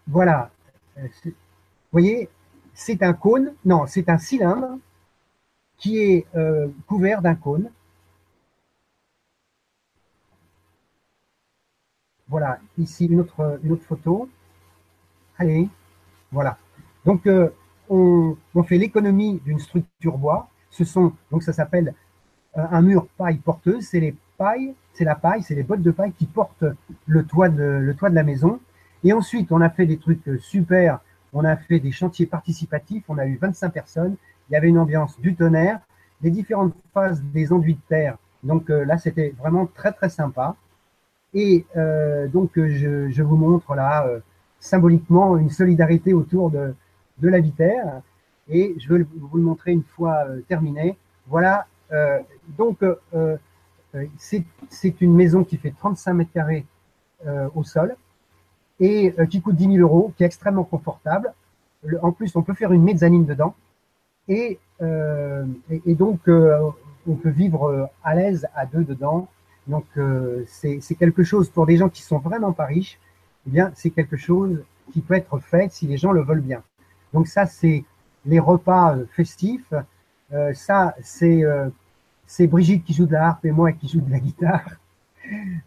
voilà. 0.07 0.51
Vous 0.97 1.33
voyez, 1.93 2.29
c'est 2.75 3.03
un 3.03 3.13
cône, 3.13 3.55
non, 3.65 3.87
c'est 3.87 4.09
un 4.09 4.19
cylindre 4.19 4.79
qui 5.83 5.99
est 5.99 6.27
euh, 6.37 6.69
couvert 6.87 7.23
d'un 7.23 7.35
cône. 7.35 7.71
Voilà, 12.33 12.61
ici 12.79 13.05
une 13.05 13.21
autre, 13.21 13.61
photo. 13.87 14.27
Allez, 15.37 15.69
voilà. 16.31 16.57
Donc, 17.05 17.27
euh, 17.27 17.51
on, 17.91 18.37
fait 18.63 18.79
l'économie 18.79 19.39
d'une 19.45 19.59
structure 19.59 20.17
bois. 20.17 20.49
Ce 20.71 20.83
sont, 20.83 21.13
donc 21.31 21.43
ça 21.43 21.53
s'appelle 21.53 21.95
euh, 22.57 22.65
un 22.71 22.81
mur 22.81 23.07
paille 23.19 23.37
porteuse. 23.37 23.85
C'est 23.85 24.01
les 24.01 24.17
pailles, 24.39 24.75
c'est 24.95 25.05
la 25.05 25.15
paille, 25.15 25.43
c'est 25.43 25.55
les 25.55 25.63
bottes 25.63 25.83
de 25.83 25.91
paille 25.91 26.13
qui 26.13 26.25
portent 26.25 26.65
le 27.05 27.23
toit 27.27 27.51
de, 27.51 27.95
la 28.01 28.23
maison. 28.23 28.61
Et 29.05 29.13
ensuite, 29.13 29.53
on 29.53 29.61
a 29.61 29.69
fait 29.69 29.85
des 29.85 29.99
trucs 29.99 30.27
super. 30.41 31.01
On 31.35 31.45
a 31.45 31.59
fait 31.59 31.81
des 31.81 31.93
chantiers 31.93 32.25
participatifs. 32.25 33.05
On 33.09 33.19
a 33.19 33.27
eu 33.27 33.37
25 33.37 33.69
personnes. 33.69 34.17
Il 34.49 34.55
y 34.55 34.57
avait 34.57 34.69
une 34.69 34.79
ambiance 34.79 35.21
du 35.21 35.35
tonnerre, 35.35 35.81
des 36.23 36.31
différentes 36.31 36.73
phases 36.95 37.23
des 37.23 37.53
enduits 37.53 37.75
de 37.75 37.89
terre. 37.91 38.17
Donc 38.43 38.71
euh, 38.71 38.87
là, 38.87 38.97
c'était 38.97 39.35
vraiment 39.39 39.67
très, 39.67 39.93
très 39.93 40.09
sympa. 40.09 40.57
Et 41.35 41.65
euh, 41.77 42.29
donc, 42.29 42.51
je, 42.57 43.09
je, 43.11 43.23
vous 43.23 43.37
montre 43.37 43.75
là, 43.75 44.07
euh, 44.07 44.21
symboliquement, 44.61 45.37
une 45.37 45.51
solidarité 45.51 46.13
autour 46.13 46.51
de, 46.51 46.75
la 47.21 47.41
Vitaire. 47.41 48.03
Et 48.49 48.75
je 48.79 48.93
vais 48.93 49.05
vous 49.17 49.37
le 49.37 49.43
montrer 49.43 49.73
une 49.73 49.85
fois 49.85 50.25
terminé. 50.49 50.97
Voilà. 51.29 51.67
donc, 52.59 52.85
c'est 54.19 55.01
une 55.01 55.15
maison 55.15 55.45
qui 55.45 55.57
fait 55.57 55.71
35 55.71 56.15
mètres 56.15 56.33
carrés 56.33 56.67
au 57.55 57.63
sol 57.63 57.97
et 58.83 59.15
euh, 59.19 59.27
qui 59.27 59.41
coûte 59.41 59.55
10 59.55 59.77
000 59.77 59.77
euros, 59.79 60.13
qui 60.17 60.25
est 60.25 60.27
extrêmement 60.27 60.65
confortable. 60.65 61.33
en 62.03 62.13
plus, 62.13 62.35
on 62.37 62.43
peut 62.43 62.55
faire 62.55 62.73
une 62.73 62.83
mezzanine 62.83 63.25
dedans 63.25 63.55
et, 64.29 64.59
euh, 64.83 65.45
donc 65.87 66.21
euh, 66.29 66.71
on 67.07 67.15
peut 67.15 67.31
vivre 67.31 67.89
à 68.03 68.15
l'aise 68.15 68.47
à 68.55 68.67
deux 68.67 68.85
dedans. 68.85 69.29
Donc 69.67 69.87
c'est 70.47 70.95
quelque 70.99 71.23
chose 71.23 71.49
pour 71.51 71.67
des 71.67 71.77
gens 71.77 71.89
qui 71.89 72.03
sont 72.03 72.19
vraiment 72.19 72.53
pas 72.53 72.67
riches. 72.67 72.99
Eh 73.47 73.51
bien, 73.51 73.73
c'est 73.75 73.91
quelque 73.91 74.17
chose 74.17 74.63
qui 74.93 75.01
peut 75.01 75.15
être 75.15 75.39
fait 75.39 75.73
si 75.73 75.87
les 75.87 75.97
gens 75.97 76.13
le 76.13 76.23
veulent 76.23 76.41
bien. 76.41 76.63
Donc 77.13 77.29
ça, 77.29 77.47
c'est 77.47 77.85
les 78.25 78.41
repas 78.41 78.97
festifs. 79.15 79.73
ça, 80.55 80.95
c'est 81.03 81.45
c'est 82.33 82.47
Brigitte 82.47 82.85
qui 82.85 82.95
joue 82.95 83.05
de 83.05 83.13
la 83.13 83.27
harpe 83.29 83.45
et 83.45 83.51
moi 83.51 83.73
qui 83.73 83.89
joue 83.89 84.01
de 84.01 84.11
la 84.11 84.19
guitare. 84.19 84.65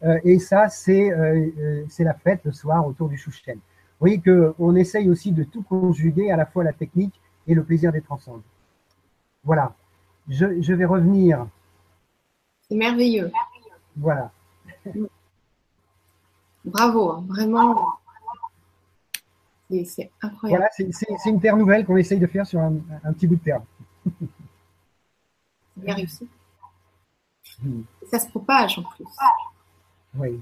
Euh, 0.04 0.20
et 0.26 0.38
ça, 0.38 0.68
euh, 0.90 1.50
euh, 1.58 1.86
c'est 1.88 2.04
la 2.04 2.14
fête 2.14 2.42
le 2.44 2.52
soir 2.52 2.86
autour 2.86 3.08
du 3.08 3.18
chouchen. 3.18 3.56
Vous 3.56 3.62
voyez 4.02 4.22
qu'on 4.22 4.76
essaye 4.76 5.10
aussi 5.10 5.32
de 5.32 5.46
tout 5.46 5.64
conjuguer, 5.64 6.30
à 6.30 6.36
la 6.36 6.46
fois 6.46 6.66
la 6.66 6.74
technique 6.74 7.20
et 7.48 7.56
le 7.56 7.64
plaisir 7.64 7.94
d'être 7.94 8.12
ensemble. 8.12 8.44
Voilà. 9.46 9.74
Je, 10.28 10.62
je 10.62 10.74
vais 10.74 10.84
revenir. 10.84 11.48
C'est 12.68 12.76
merveilleux. 12.76 13.32
Voilà. 13.96 14.32
Bravo, 16.64 17.12
hein. 17.12 17.26
vraiment. 17.28 17.94
C'est 19.70 20.12
incroyable. 20.22 20.68
Voilà, 20.78 20.94
c'est 21.18 21.30
une 21.30 21.42
terre 21.42 21.58
nouvelle 21.58 21.86
qu'on 21.86 21.98
essaye 21.98 22.20
de 22.20 22.28
faire 22.28 22.46
sur 22.46 22.60
un, 22.60 22.76
un 23.04 23.14
petit 23.14 23.28
bout 23.28 23.36
de 23.36 23.44
terre. 23.44 23.62
C'est 24.04 25.84
bien 25.84 25.96
réussi. 25.96 26.28
Hmm. 27.62 27.82
Ça 28.12 28.20
se 28.20 28.30
propage 28.30 28.78
en 28.80 28.84
plus. 28.84 29.06
Oui. 30.16 30.40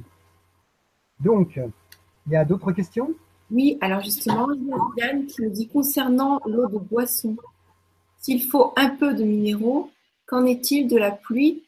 Donc, 1.19 1.59
il 2.27 2.33
y 2.33 2.35
a 2.35 2.43
d'autres 2.43 2.71
questions? 2.73 3.11
Oui, 3.49 3.77
alors 3.81 4.01
justement, 4.01 4.51
il 4.51 4.67
y 4.67 4.73
a 4.73 5.07
Yann 5.07 5.25
qui 5.25 5.41
nous 5.41 5.49
dit 5.49 5.67
concernant 5.67 6.41
l'eau 6.45 6.67
de 6.67 6.77
boisson, 6.77 7.37
s'il 8.17 8.43
faut 8.43 8.73
un 8.75 8.89
peu 8.89 9.13
de 9.13 9.23
minéraux, 9.23 9.91
qu'en 10.25 10.45
est-il 10.45 10.87
de 10.87 10.97
la 10.97 11.11
pluie 11.11 11.62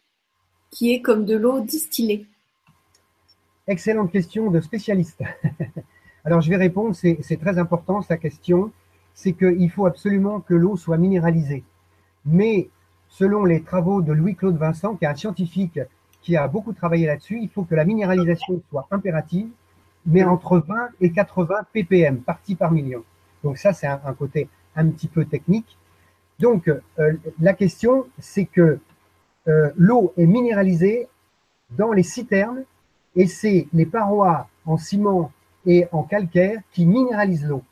qui 0.76 0.92
est 0.92 1.02
comme 1.02 1.24
de 1.24 1.38
l'eau 1.38 1.62
distillée 1.62 2.28
Excellente 3.66 4.12
question 4.12 4.52
de 4.52 4.60
spécialiste. 4.60 5.24
alors, 6.26 6.42
je 6.42 6.50
vais 6.50 6.58
répondre, 6.58 6.94
c'est 6.94 7.40
très 7.40 7.58
important 7.58 8.02
sa 8.02 8.18
question, 8.18 8.74
c'est 9.14 9.32
qu'il 9.32 9.72
faut 9.72 9.86
absolument 9.86 10.42
que 10.42 10.54
l'eau 10.54 10.76
soit 10.76 10.98
minéralisée. 10.98 11.64
Mais 12.26 12.68
selon 13.08 13.46
les 13.46 13.64
travaux 13.64 14.02
de 14.02 14.12
Louis-Claude 14.12 14.58
Vincent, 14.58 14.96
qui 14.96 15.06
est 15.06 15.08
un 15.08 15.16
scientifique 15.16 15.80
qui 16.22 16.36
a 16.36 16.46
beaucoup 16.50 16.74
travaillé 16.74 17.08
là-dessus, 17.08 17.40
il 17.42 17.50
faut 17.50 17.64
que 17.64 17.74
la 17.74 17.86
minéralisation 17.86 18.62
soit 18.70 18.86
impérative, 18.92 19.48
mais 20.06 20.26
entre 20.26 20.58
20 20.60 20.90
et 21.00 21.12
80 21.12 21.56
ppm, 21.72 22.18
partie 22.18 22.56
par 22.56 22.72
million. 22.72 23.04
Donc 23.44 23.58
ça, 23.58 23.72
c'est 23.72 23.88
un, 23.88 24.14
côté 24.14 24.50
un 24.76 24.90
petit 24.90 25.08
peu 25.08 25.24
technique. 25.24 25.78
Donc 26.40 26.68
euh, 26.68 27.14
la 27.40 27.54
question, 27.54 28.08
c'est 28.20 28.46
que 28.46 28.80
euh, 29.48 29.70
l'eau 29.76 30.14
est 30.18 30.26
minéralisée 30.26 31.08
dans 31.72 31.92
les 31.92 32.04
citernes 32.04 32.64
et 33.16 33.28
c'est 33.28 33.68
les 33.74 33.86
parois 33.86 34.48
en 34.66 34.78
ciment 34.78 35.32
et 35.66 35.88
en 35.92 36.04
calcaire 36.04 36.62
qui 36.72 36.86
minéralisent 36.86 37.46
l'eau. 37.46 37.64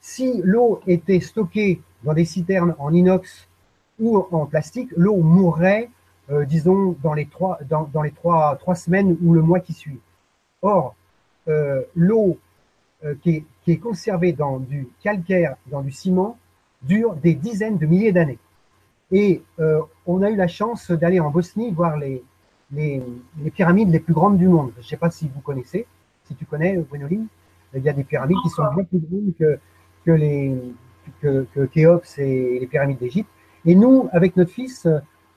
Si 0.00 0.40
l'eau 0.42 0.80
était 0.86 1.20
stockée 1.20 1.80
dans 2.02 2.12
des 2.12 2.24
citernes 2.24 2.74
en 2.78 2.92
inox 2.92 3.48
ou 3.98 4.18
en 4.18 4.46
plastique, 4.46 4.90
l'eau 4.96 5.16
mourrait 5.16 5.88
euh, 6.30 6.44
disons, 6.44 6.96
dans 7.02 7.14
les, 7.14 7.26
trois, 7.26 7.58
dans, 7.68 8.02
les 8.02 8.12
trois, 8.12 8.56
trois 8.56 8.74
semaines 8.74 9.16
ou 9.22 9.32
le 9.32 9.42
mois 9.42 9.60
qui 9.60 9.72
suit. 9.72 9.98
Or, 10.62 10.94
euh, 11.48 11.82
l'eau 11.96 12.38
qui, 13.22 13.44
est, 13.66 13.76
conservée 13.78 14.32
dans 14.32 14.60
du 14.60 14.88
calcaire, 15.02 15.56
dans 15.66 15.82
du 15.82 15.90
ciment, 15.90 16.38
dure 16.82 17.16
des 17.16 17.34
dizaines 17.34 17.76
de 17.76 17.86
milliers 17.86 18.12
d'années. 18.12 18.38
Et 19.12 19.42
on 20.06 20.22
a 20.22 20.30
eu 20.30 20.36
la 20.36 20.48
chance 20.48 20.90
d'aller 20.90 21.20
en 21.20 21.30
Bosnie 21.30 21.70
voir 21.70 21.98
les, 21.98 22.24
les, 22.72 23.02
pyramides 23.54 23.90
les 23.90 24.00
plus 24.00 24.14
grandes 24.14 24.38
du 24.38 24.48
monde. 24.48 24.72
Je 24.76 24.80
ne 24.80 24.86
sais 24.86 24.96
pas 24.96 25.10
si 25.10 25.30
vous 25.32 25.40
connaissez, 25.40 25.86
si 26.24 26.34
tu 26.34 26.46
connais, 26.46 26.76
Gwénoline, 26.76 27.26
il 27.74 27.82
y 27.82 27.88
a 27.88 27.92
des 27.92 28.04
pyramides 28.04 28.38
qui 28.42 28.50
sont 28.50 28.64
bien 28.74 28.84
plus 28.84 28.98
grandes 28.98 29.34
que, 29.38 29.58
que, 30.04 30.10
les, 30.10 30.56
que, 31.20 31.46
que 31.54 31.66
Khéops 31.66 32.18
et 32.18 32.58
les 32.58 32.66
pyramides 32.66 32.98
d'Égypte. 32.98 33.28
Et 33.64 33.74
nous, 33.74 34.08
avec 34.12 34.36
notre 34.36 34.50
fils, 34.50 34.88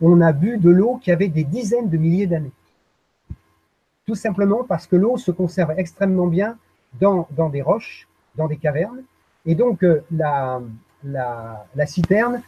on 0.01 0.21
a 0.21 0.32
bu 0.32 0.57
de 0.57 0.69
l'eau 0.69 0.97
qui 1.01 1.11
avait 1.11 1.28
des 1.28 1.43
dizaines 1.43 1.89
de 1.89 1.97
milliers 1.97 2.28
d'années. 2.28 2.51
Tout 4.05 4.15
simplement 4.15 4.63
parce 4.63 4.88
que 4.88 4.95
l'eau 4.95 5.17
se 5.17 5.32
conserve 5.32 5.73
extrêmement 5.78 6.28
bien 6.28 6.57
dans, 6.99 7.28
dans, 7.32 7.49
des 7.49 7.61
roches, 7.61 8.07
dans 8.36 8.47
des 8.47 8.57
cavernes. 8.57 9.03
Et 9.45 9.55
donc, 9.55 9.84
euh, 9.84 10.03
la, 10.11 10.61
la, 11.03 11.65
la, 11.76 11.86
citerne 11.86 12.41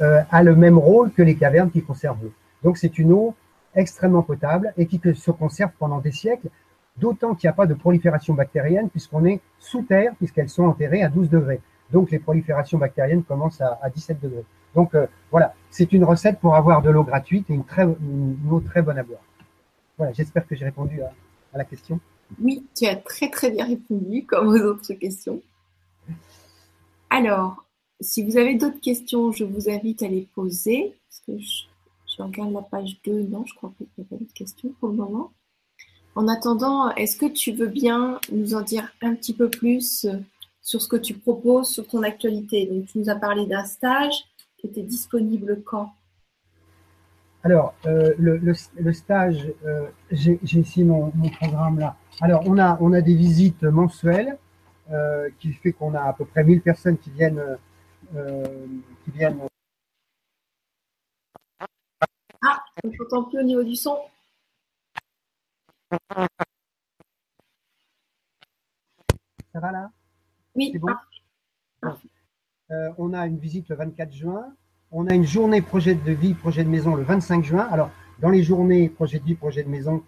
euh, 0.00 0.22
a 0.30 0.42
le 0.42 0.56
même 0.56 0.78
rôle 0.78 1.10
que 1.12 1.22
les 1.22 1.36
cavernes 1.36 1.70
qui 1.70 1.82
conservent 1.82 2.22
l'eau. 2.22 2.32
Donc, 2.62 2.78
c'est 2.78 2.98
une 2.98 3.12
eau 3.12 3.34
extrêmement 3.74 4.22
potable 4.22 4.72
et 4.76 4.86
qui 4.86 5.00
se 5.14 5.30
conserve 5.30 5.70
pendant 5.78 5.98
des 5.98 6.12
siècles, 6.12 6.48
d'autant 6.96 7.34
qu'il 7.34 7.46
n'y 7.48 7.52
a 7.52 7.54
pas 7.54 7.66
de 7.66 7.74
prolifération 7.74 8.34
bactérienne 8.34 8.90
puisqu'on 8.90 9.24
est 9.24 9.40
sous 9.58 9.82
terre, 9.82 10.12
puisqu'elles 10.16 10.48
sont 10.48 10.64
enterrées 10.64 11.02
à 11.02 11.08
12 11.08 11.30
degrés. 11.30 11.60
Donc, 11.92 12.10
les 12.10 12.18
proliférations 12.18 12.78
bactériennes 12.78 13.22
commencent 13.22 13.60
à, 13.60 13.78
à 13.82 13.90
17 13.90 14.20
degrés. 14.20 14.44
Donc 14.74 14.94
euh, 14.94 15.06
voilà, 15.30 15.54
c'est 15.70 15.92
une 15.92 16.04
recette 16.04 16.38
pour 16.38 16.54
avoir 16.54 16.82
de 16.82 16.90
l'eau 16.90 17.04
gratuite 17.04 17.50
et 17.50 17.54
une, 17.54 17.64
très, 17.64 17.84
eau 17.84 18.60
très 18.60 18.82
bonne 18.82 18.98
à 18.98 19.02
boire. 19.02 19.20
Voilà, 19.98 20.12
j'espère 20.12 20.46
que 20.46 20.54
j'ai 20.54 20.64
répondu 20.64 21.00
à, 21.02 21.12
la 21.58 21.64
question. 21.64 22.00
Oui, 22.40 22.66
tu 22.76 22.86
as 22.86 22.96
très 22.96 23.28
très 23.28 23.50
bien 23.50 23.66
répondu, 23.66 24.24
comme 24.24 24.48
aux 24.48 24.60
autres 24.60 24.94
questions. 24.94 25.42
Alors, 27.10 27.64
si 28.00 28.24
vous 28.24 28.36
avez 28.36 28.54
d'autres 28.54 28.80
questions, 28.80 29.32
je 29.32 29.44
vous 29.44 29.68
invite 29.68 30.02
à 30.02 30.08
les 30.08 30.26
poser, 30.34 30.94
Je 31.28 32.22
regarde 32.22 32.52
la 32.52 32.62
page 32.62 32.98
2. 33.04 33.22
Non, 33.22 33.44
je 33.46 33.54
crois 33.54 33.72
qu'il 33.76 33.86
n'y 33.98 34.04
a 34.04 34.08
pas 34.08 34.16
de 34.16 34.32
questions 34.32 34.70
pour 34.80 34.88
le 34.88 34.96
moment. 34.96 35.32
En 36.16 36.26
attendant, 36.26 36.90
est-ce 36.96 37.16
que 37.16 37.26
tu 37.26 37.52
veux 37.52 37.68
bien 37.68 38.18
nous 38.32 38.54
en 38.54 38.62
dire 38.62 38.90
un 39.00 39.14
petit 39.14 39.34
peu 39.34 39.48
plus 39.48 40.04
euh, 40.04 40.16
sur 40.60 40.82
ce 40.82 40.88
que 40.88 40.96
tu 40.96 41.14
proposes, 41.14 41.68
sur 41.68 41.86
ton 41.86 42.02
actualité? 42.02 42.66
Donc, 42.66 42.86
tu 42.86 42.98
nous 42.98 43.08
as 43.08 43.14
parlé 43.14 43.46
d'un 43.46 43.64
stage 43.64 44.24
qui 44.58 44.66
était 44.66 44.82
disponible 44.82 45.62
quand? 45.64 45.92
Alors, 47.42 47.74
euh, 47.86 48.12
le, 48.18 48.92
stage, 48.92 49.50
euh, 49.64 49.86
j'ai 50.10 50.38
ici 50.42 50.84
mon, 50.84 51.10
programme 51.40 51.78
là. 51.78 51.96
Alors, 52.20 52.42
on 52.46 52.58
a, 52.58 52.76
on 52.80 52.92
a 52.92 53.00
des 53.00 53.14
visites 53.14 53.62
mensuelles 53.62 54.36
qui 55.38 55.52
fait 55.52 55.70
qu'on 55.70 55.94
a 55.94 56.00
à 56.00 56.12
peu 56.12 56.24
près 56.24 56.42
1000 56.42 56.62
personnes 56.62 56.98
qui 56.98 57.10
viennent. 57.10 57.40
Qui 58.12 59.10
viennent 59.12 59.40
ah, 62.42 62.58
on 62.82 62.88
ne 62.88 63.28
plus 63.28 63.38
au 63.38 63.42
niveau 63.42 63.62
du 63.62 63.76
son. 63.76 63.98
Ça 69.52 69.60
va 69.60 69.72
là? 69.72 69.90
Oui. 70.54 70.72
bon? 70.78 70.88
Euh, 72.70 72.90
On 72.98 73.12
a 73.12 73.26
une 73.26 73.38
visite 73.38 73.68
le 73.68 73.76
24 73.76 74.12
juin. 74.12 74.54
On 74.90 75.06
a 75.06 75.14
une 75.14 75.26
journée 75.26 75.60
projet 75.60 75.94
de 75.94 76.12
vie, 76.12 76.34
projet 76.34 76.64
de 76.64 76.68
maison 76.68 76.94
le 76.94 77.02
25 77.02 77.44
juin. 77.44 77.68
Alors, 77.70 77.90
dans 78.20 78.30
les 78.30 78.42
journées 78.42 78.88
projet 78.88 79.18
de 79.18 79.24
vie, 79.24 79.34
projet 79.34 79.62
de 79.62 79.68
maison, 79.68 80.02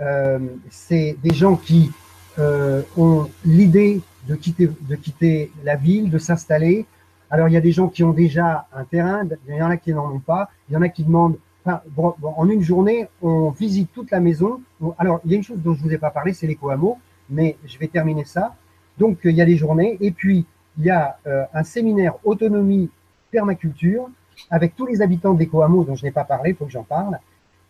euh, 0.00 0.38
c'est 0.70 1.16
des 1.22 1.34
gens 1.34 1.56
qui 1.56 1.90
euh, 2.38 2.82
ont 2.96 3.30
l'idée 3.44 4.00
de 4.28 4.34
quitter, 4.34 4.66
de 4.66 4.96
quitter 4.96 5.50
la 5.64 5.76
ville, 5.76 6.10
de 6.10 6.18
s'installer. 6.18 6.86
Alors, 7.30 7.48
il 7.48 7.52
y 7.52 7.56
a 7.56 7.60
des 7.60 7.72
gens 7.72 7.88
qui 7.88 8.02
ont 8.02 8.12
déjà 8.12 8.66
un 8.74 8.84
terrain, 8.84 9.26
il 9.48 9.54
y 9.54 9.62
en 9.62 9.70
a 9.70 9.76
qui 9.76 9.94
n'en 9.94 10.10
ont 10.10 10.18
pas, 10.18 10.50
il 10.68 10.74
y 10.74 10.76
en 10.76 10.82
a 10.82 10.88
qui 10.88 11.04
demandent 11.04 11.38
en 11.64 12.48
une 12.48 12.62
journée, 12.62 13.08
on 13.22 13.50
visite 13.50 13.92
toute 13.92 14.10
la 14.10 14.18
maison. 14.18 14.60
Alors, 14.98 15.20
il 15.24 15.30
y 15.30 15.34
a 15.34 15.36
une 15.36 15.42
chose 15.42 15.58
dont 15.58 15.74
je 15.74 15.82
ne 15.82 15.88
vous 15.88 15.94
ai 15.94 15.98
pas 15.98 16.10
parlé, 16.10 16.32
c'est 16.32 16.46
l'éco-hameau, 16.46 16.98
mais 17.28 17.56
je 17.66 17.78
vais 17.78 17.86
terminer 17.86 18.24
ça. 18.24 18.56
Donc, 18.98 19.18
il 19.24 19.32
y 19.32 19.40
a 19.40 19.44
les 19.44 19.56
journées, 19.56 19.96
et 20.00 20.10
puis 20.10 20.46
il 20.78 20.84
y 20.84 20.90
a 20.90 21.18
euh, 21.26 21.44
un 21.54 21.62
séminaire 21.62 22.14
autonomie 22.24 22.90
permaculture 23.30 24.08
avec 24.50 24.74
tous 24.74 24.86
les 24.86 25.02
habitants 25.02 25.34
d'éco-hameau 25.34 25.84
dont 25.84 25.94
je 25.94 26.04
n'ai 26.04 26.10
pas 26.10 26.24
parlé, 26.24 26.50
il 26.50 26.56
faut 26.56 26.64
que 26.64 26.72
j'en 26.72 26.82
parle, 26.82 27.18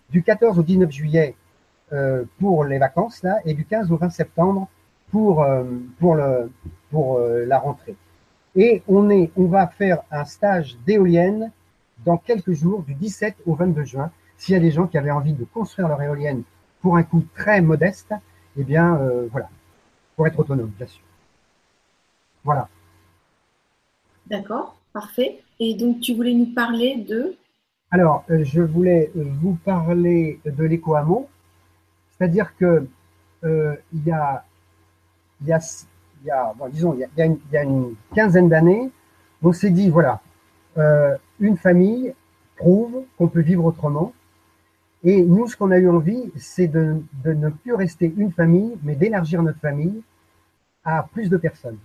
du 0.08 0.22
14 0.22 0.58
au 0.58 0.62
19 0.62 0.90
juillet 0.90 1.34
euh, 1.92 2.24
pour 2.38 2.64
les 2.64 2.78
vacances, 2.78 3.22
là, 3.22 3.38
et 3.44 3.52
du 3.52 3.64
15 3.64 3.92
au 3.92 3.96
20 3.96 4.10
septembre 4.10 4.68
euh, 5.14 5.64
pour 5.98 7.18
la 7.46 7.58
rentrée. 7.58 7.96
Et 8.56 8.82
on, 8.88 9.10
est, 9.10 9.30
on 9.36 9.46
va 9.46 9.66
faire 9.68 10.02
un 10.10 10.24
stage 10.24 10.76
d'éolienne 10.86 11.52
dans 12.04 12.16
quelques 12.16 12.52
jours, 12.52 12.82
du 12.82 12.94
17 12.94 13.36
au 13.46 13.54
22 13.54 13.84
juin. 13.84 14.10
S'il 14.36 14.54
y 14.54 14.56
a 14.56 14.60
des 14.60 14.70
gens 14.70 14.86
qui 14.86 14.98
avaient 14.98 15.10
envie 15.10 15.34
de 15.34 15.44
construire 15.44 15.88
leur 15.88 16.00
éolienne 16.02 16.42
pour 16.80 16.96
un 16.96 17.02
coût 17.02 17.24
très 17.34 17.60
modeste, 17.60 18.14
eh 18.56 18.64
bien, 18.64 18.96
euh, 18.96 19.28
voilà, 19.30 19.48
pour 20.16 20.26
être 20.26 20.38
autonome, 20.38 20.72
bien 20.76 20.86
sûr. 20.86 21.02
Voilà. 22.42 22.68
D'accord, 24.26 24.80
parfait. 24.92 25.42
Et 25.58 25.74
donc, 25.74 26.00
tu 26.00 26.14
voulais 26.14 26.34
nous 26.34 26.54
parler 26.54 26.96
de? 26.96 27.36
Alors, 27.90 28.24
euh, 28.30 28.44
je 28.44 28.62
voulais 28.62 29.10
vous 29.14 29.54
parler 29.64 30.40
de 30.44 30.64
l'éco-hameau, 30.64 31.28
c'est-à-dire 32.10 32.56
que 32.56 32.86
euh, 33.44 33.76
il 33.92 34.04
y 34.04 34.10
a, 34.10 34.44
y 35.44 35.52
a, 35.52 35.60
il 36.22 36.26
y 36.26 36.30
a 36.30 36.54
disons, 36.70 36.94
il 36.94 37.08
y 37.16 37.56
a, 37.56 37.62
une 37.62 37.94
quinzaine 38.14 38.48
d'années, 38.48 38.90
on 39.42 39.52
s'est 39.52 39.70
dit, 39.70 39.88
voilà, 39.88 40.20
euh, 40.78 41.16
une 41.40 41.56
famille 41.56 42.14
prouve 42.56 43.04
qu'on 43.16 43.28
peut 43.28 43.40
vivre 43.40 43.64
autrement. 43.64 44.12
Et 45.02 45.22
nous, 45.22 45.48
ce 45.48 45.56
qu'on 45.56 45.70
a 45.70 45.78
eu 45.78 45.88
envie, 45.88 46.30
c'est 46.36 46.68
de, 46.68 47.02
ne 47.24 47.48
plus 47.48 47.72
rester 47.72 48.12
une 48.16 48.32
famille, 48.32 48.78
mais 48.82 48.94
d'élargir 48.94 49.42
notre 49.42 49.58
famille 49.58 50.02
à 50.84 51.08
plus 51.12 51.30
de 51.30 51.38
personnes. 51.38 51.78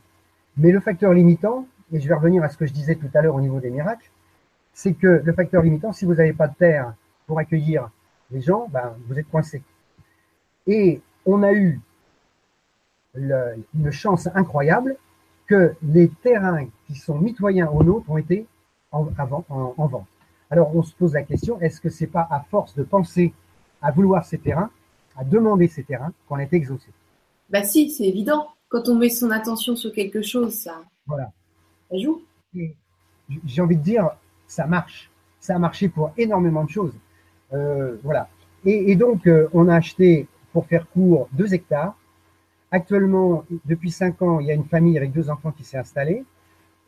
Mais 0.58 0.72
le 0.72 0.82
facteur 0.82 1.14
limitant, 1.14 1.66
et 1.94 2.00
je 2.00 2.08
vais 2.08 2.14
revenir 2.14 2.44
à 2.44 2.50
ce 2.50 2.58
que 2.58 2.66
je 2.66 2.74
disais 2.74 2.96
tout 2.96 3.10
à 3.14 3.22
l'heure 3.22 3.36
au 3.36 3.42
niveau 3.42 3.60
des 3.60 3.70
miracles, 3.70 4.12
c'est 4.74 4.94
que 4.94 5.22
le 5.24 5.34
facteur 5.34 5.62
limitant, 5.64 5.94
si 5.94 6.04
vous 6.04 6.16
n'avez 6.16 6.34
pas 6.34 6.50
de 6.50 6.56
terre 6.56 6.94
pour 7.26 7.40
accueillir 7.40 7.90
les 8.32 8.42
gens, 8.42 8.68
ben, 8.70 8.96
vous 9.08 9.18
êtes 9.18 9.30
coincé. 9.30 9.64
Et 10.68 11.02
on 11.26 11.44
a 11.44 11.54
eu 11.54 11.80
une 13.18 13.92
chance 13.92 14.28
incroyable 14.36 14.98
que 15.48 15.76
les 15.84 16.10
terrains 16.10 16.68
qui 16.88 16.96
sont 16.96 17.18
mitoyens 17.18 17.70
aux 17.70 17.84
nôtres 17.84 18.10
ont 18.10 18.18
été 18.18 18.46
en, 18.92 19.04
vente. 19.04 20.06
Alors 20.50 20.76
on 20.76 20.84
se 20.84 20.94
pose 20.94 21.14
la 21.14 21.24
question, 21.24 21.60
est-ce 21.60 21.82
que 21.82 21.90
c'est 21.90 22.08
pas 22.08 22.28
à 22.30 22.42
force 22.50 22.76
de 22.76 22.84
penser 22.84 23.34
à 23.82 23.92
vouloir 23.92 24.26
ces 24.26 24.38
terrains, 24.38 24.70
à 25.18 25.24
demander 25.24 25.68
ces 25.68 25.84
terrains, 25.84 26.14
qu'on 26.28 26.38
est 26.38 26.54
exaucé? 26.54 26.88
Bah 27.50 27.64
si, 27.64 27.92
c'est 27.92 28.06
évident. 28.06 28.50
Quand 28.70 28.90
on 28.90 28.96
met 28.96 29.10
son 29.10 29.32
attention 29.32 29.76
sur 29.76 29.92
quelque 29.92 30.22
chose, 30.22 30.54
ça, 30.54 30.82
voilà. 31.06 31.32
ça 31.90 31.98
joue. 31.98 32.22
J'ai 33.46 33.62
envie 33.62 33.78
de 33.78 33.84
dire, 33.84 34.10
ça 34.48 34.66
marche. 34.66 35.12
Ça 35.40 35.56
a 35.56 35.60
marché 35.60 35.90
pour 35.90 36.12
énormément 36.18 36.64
de 36.64 36.70
choses. 36.70 36.94
Euh, 37.54 37.98
voilà. 38.04 38.28
Et, 38.66 38.96
donc, 38.96 39.28
euh, 39.28 39.48
on 39.54 39.68
a 39.68 39.76
acheté, 39.76 40.28
pour 40.52 40.66
faire 40.66 40.90
court, 40.90 41.30
deux 41.34 41.54
hectares. 41.54 41.96
Actuellement, 42.76 43.46
depuis 43.64 43.90
cinq 43.90 44.22
ans, 44.22 44.42
il 44.42 44.48
y 44.48 44.52
a 44.52 44.54
une 44.54 44.66
famille 44.66 44.98
avec 44.98 45.14
deux 45.14 45.30
enfants 45.30 45.54
qui 45.54 45.64
s'est 45.64 45.78
installée. 45.78 46.26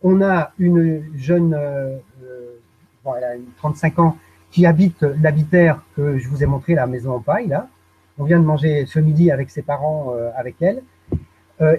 On 0.03 0.21
a 0.21 0.51
une 0.59 1.01
jeune, 1.15 1.53
euh, 1.53 1.95
euh, 2.25 3.15
elle 3.17 3.23
a 3.23 3.35
35 3.55 3.99
ans, 3.99 4.17
qui 4.51 4.65
habite 4.65 5.03
l'habitaire 5.03 5.81
que 5.95 6.17
je 6.17 6.27
vous 6.27 6.43
ai 6.43 6.45
montré, 6.45 6.75
la 6.75 6.88
maison 6.88 7.13
en 7.13 7.21
paille, 7.21 7.47
là. 7.47 7.69
On 8.17 8.25
vient 8.25 8.38
de 8.38 8.43
manger 8.43 8.85
ce 8.85 8.99
midi 8.99 9.31
avec 9.31 9.49
ses 9.49 9.61
parents, 9.61 10.13
euh, 10.13 10.29
avec 10.35 10.61
elle. 10.61 10.83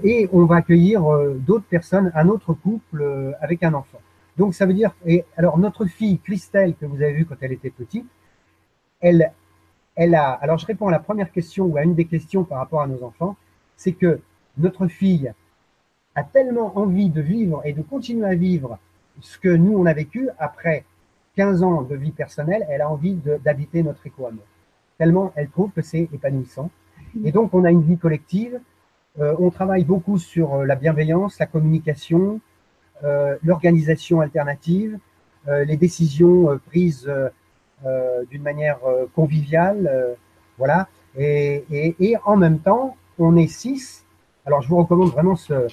et 0.02 0.26
on 0.32 0.46
va 0.46 0.56
accueillir 0.56 1.02
d'autres 1.46 1.68
personnes, 1.68 2.10
un 2.14 2.28
autre 2.28 2.54
couple 2.54 3.34
avec 3.42 3.62
un 3.62 3.74
enfant. 3.74 4.00
Donc 4.38 4.54
ça 4.54 4.64
veut 4.64 4.72
dire, 4.72 4.92
et 5.04 5.26
alors 5.36 5.58
notre 5.58 5.84
fille 5.84 6.18
Christelle, 6.18 6.74
que 6.80 6.86
vous 6.86 7.02
avez 7.02 7.12
vue 7.12 7.26
quand 7.26 7.36
elle 7.42 7.52
était 7.52 7.70
petite, 7.70 8.08
elle, 9.00 9.32
elle 9.94 10.14
a, 10.14 10.30
alors 10.32 10.56
je 10.56 10.66
réponds 10.66 10.88
à 10.88 10.92
la 10.92 10.98
première 10.98 11.30
question 11.30 11.66
ou 11.66 11.76
à 11.76 11.82
une 11.82 11.94
des 11.94 12.06
questions 12.06 12.42
par 12.42 12.58
rapport 12.58 12.80
à 12.80 12.86
nos 12.86 13.04
enfants, 13.04 13.36
c'est 13.78 13.92
que 13.92 14.20
notre 14.58 14.88
fille 14.88 15.32
a 16.14 16.24
tellement 16.24 16.76
envie 16.76 17.08
de 17.08 17.22
vivre 17.22 17.62
et 17.64 17.72
de 17.72 17.80
continuer 17.80 18.26
à 18.26 18.34
vivre 18.34 18.78
ce 19.20 19.38
que 19.38 19.48
nous, 19.48 19.78
on 19.78 19.86
a 19.86 19.94
vécu 19.94 20.28
après 20.38 20.84
15 21.36 21.62
ans 21.62 21.82
de 21.82 21.94
vie 21.94 22.10
personnelle, 22.10 22.66
elle 22.68 22.82
a 22.82 22.90
envie 22.90 23.16
d'habiter 23.44 23.82
notre 23.82 24.04
éco-hameau. 24.06 24.42
Tellement 24.98 25.32
elle 25.36 25.48
trouve 25.48 25.70
que 25.70 25.82
c'est 25.82 26.08
épanouissant. 26.12 26.70
Et 27.24 27.30
donc, 27.30 27.54
on 27.54 27.64
a 27.64 27.70
une 27.70 27.82
vie 27.82 27.96
collective. 27.96 28.60
Euh, 29.20 29.34
on 29.38 29.50
travaille 29.50 29.84
beaucoup 29.84 30.18
sur 30.18 30.54
euh, 30.54 30.66
la 30.66 30.74
bienveillance, 30.74 31.38
la 31.38 31.46
communication, 31.46 32.40
euh, 33.04 33.36
l'organisation 33.44 34.20
alternative, 34.20 34.98
les 35.46 35.78
décisions 35.78 36.60
prises 36.66 37.10
d'une 38.30 38.42
manière 38.42 38.80
conviviale. 39.14 40.16
voilà. 40.58 40.88
Et, 41.16 41.64
et, 41.70 42.16
en 42.26 42.36
même 42.36 42.58
temps, 42.58 42.96
on 43.18 43.36
est 43.36 43.48
six. 43.48 44.04
Alors, 44.46 44.62
je 44.62 44.68
vous 44.68 44.76
recommande 44.76 45.10
vraiment 45.10 45.36
ce, 45.36 45.68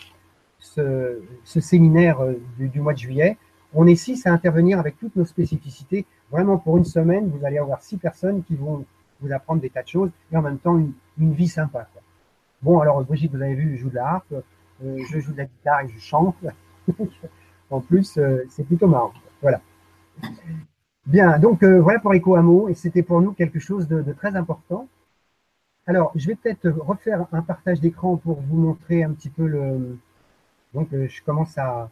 séminaire 1.45 2.19
euh, 2.21 2.33
du, 2.57 2.81
mois 2.81 2.93
de 2.93 2.97
juillet. 2.97 3.37
On 3.73 3.87
est 3.87 3.95
six 3.95 4.25
à 4.25 4.31
intervenir 4.31 4.79
avec 4.79 4.97
toutes 4.97 5.15
nos 5.15 5.25
spécificités. 5.25 6.05
Vraiment, 6.31 6.57
pour 6.57 6.77
une 6.77 6.85
semaine, 6.85 7.29
vous 7.29 7.45
allez 7.45 7.57
avoir 7.57 7.81
six 7.81 7.97
personnes 7.97 8.43
qui 8.43 8.55
vont 8.55 8.85
vous 9.21 9.31
apprendre 9.31 9.61
des 9.61 9.69
tas 9.69 9.83
de 9.83 9.87
choses 9.87 10.09
et 10.31 10.37
en 10.37 10.41
même 10.41 10.57
temps 10.57 10.77
une, 10.77 11.33
vie 11.33 11.47
sympa. 11.47 11.87
Bon, 12.61 12.79
alors 12.79 13.03
Brigitte, 13.03 13.31
vous 13.31 13.41
avez 13.41 13.55
vu, 13.55 13.77
je 13.77 13.83
joue 13.83 13.89
de 13.89 13.95
la 13.95 14.07
harpe, 14.07 14.33
euh, 14.83 14.97
je 15.09 15.19
joue 15.19 15.31
de 15.31 15.37
la 15.37 15.45
guitare 15.45 15.81
et 15.81 15.89
je 15.89 15.99
chante. 15.99 16.35
en 17.69 17.79
plus, 17.79 18.17
euh, 18.17 18.43
c'est 18.49 18.65
plutôt 18.65 18.87
marrant. 18.87 19.13
Voilà. 19.41 19.61
Bien, 21.05 21.37
donc 21.37 21.63
voilà 21.63 21.99
pour 21.99 22.13
Eco 22.13 22.35
Hameau 22.35 22.67
et 22.67 22.73
c'était 22.73 23.03
pour 23.03 23.21
nous 23.21 23.33
quelque 23.33 23.59
chose 23.59 23.87
de, 23.87 24.11
très 24.13 24.35
important. 24.35 24.87
Alors, 25.87 26.11
je 26.15 26.27
vais 26.27 26.35
peut-être 26.35 26.69
refaire 26.69 27.25
un 27.31 27.41
partage 27.41 27.79
d'écran 27.79 28.17
pour 28.17 28.41
vous 28.41 28.57
montrer 28.57 29.03
un 29.03 29.11
petit 29.11 29.29
peu 29.29 29.45
le, 29.45 29.97
donc, 30.75 30.91
euh, 30.91 31.07
je 31.07 31.23
commence 31.23 31.57
à, 31.57 31.89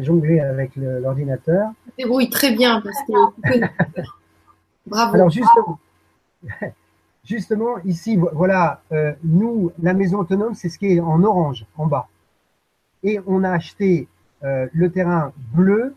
jongler 0.00 0.38
avec 0.38 0.76
l'ordinateur. 0.76 1.70
Oui, 2.08 2.30
très 2.30 2.52
bien, 2.52 2.80
parce 2.80 2.98
que. 3.06 3.62
Bravo. 4.86 5.14
Alors, 5.14 5.30
justement, 5.30 5.78
justement 7.24 7.78
ici, 7.84 8.16
voilà, 8.16 8.82
euh, 8.92 9.12
nous, 9.24 9.72
la 9.82 9.94
maison 9.94 10.20
autonome, 10.20 10.54
c'est 10.54 10.68
ce 10.68 10.78
qui 10.78 10.92
est 10.92 11.00
en 11.00 11.24
orange, 11.24 11.66
en 11.76 11.86
bas. 11.86 12.06
Et 13.02 13.18
on 13.26 13.42
a 13.42 13.50
acheté 13.50 14.06
euh, 14.44 14.68
le 14.72 14.92
terrain 14.92 15.32
bleu 15.52 15.96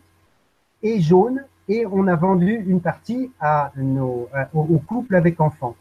et 0.82 1.00
jaune, 1.00 1.44
et 1.68 1.86
on 1.86 2.08
a 2.08 2.16
vendu 2.16 2.64
une 2.66 2.80
partie 2.80 3.30
à 3.38 3.70
nos, 3.76 4.28
aux, 4.54 4.78
couples 4.78 5.14
avec 5.14 5.40
enfants. 5.40 5.76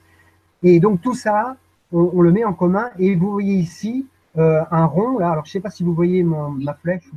Et 0.63 0.79
donc, 0.79 1.01
tout 1.01 1.15
ça, 1.15 1.55
on, 1.91 2.21
le 2.21 2.31
met 2.31 2.43
en 2.43 2.53
commun. 2.53 2.89
Et 2.97 3.15
vous 3.15 3.31
voyez 3.31 3.55
ici, 3.55 4.07
euh, 4.37 4.63
un 4.71 4.85
rond 4.85 5.17
là. 5.17 5.31
Alors 5.31 5.45
je 5.45 5.51
sais 5.51 5.59
pas 5.59 5.69
si 5.69 5.83
vous 5.83 5.93
voyez 5.93 6.23
ma 6.23 6.73
flèche. 6.75 7.09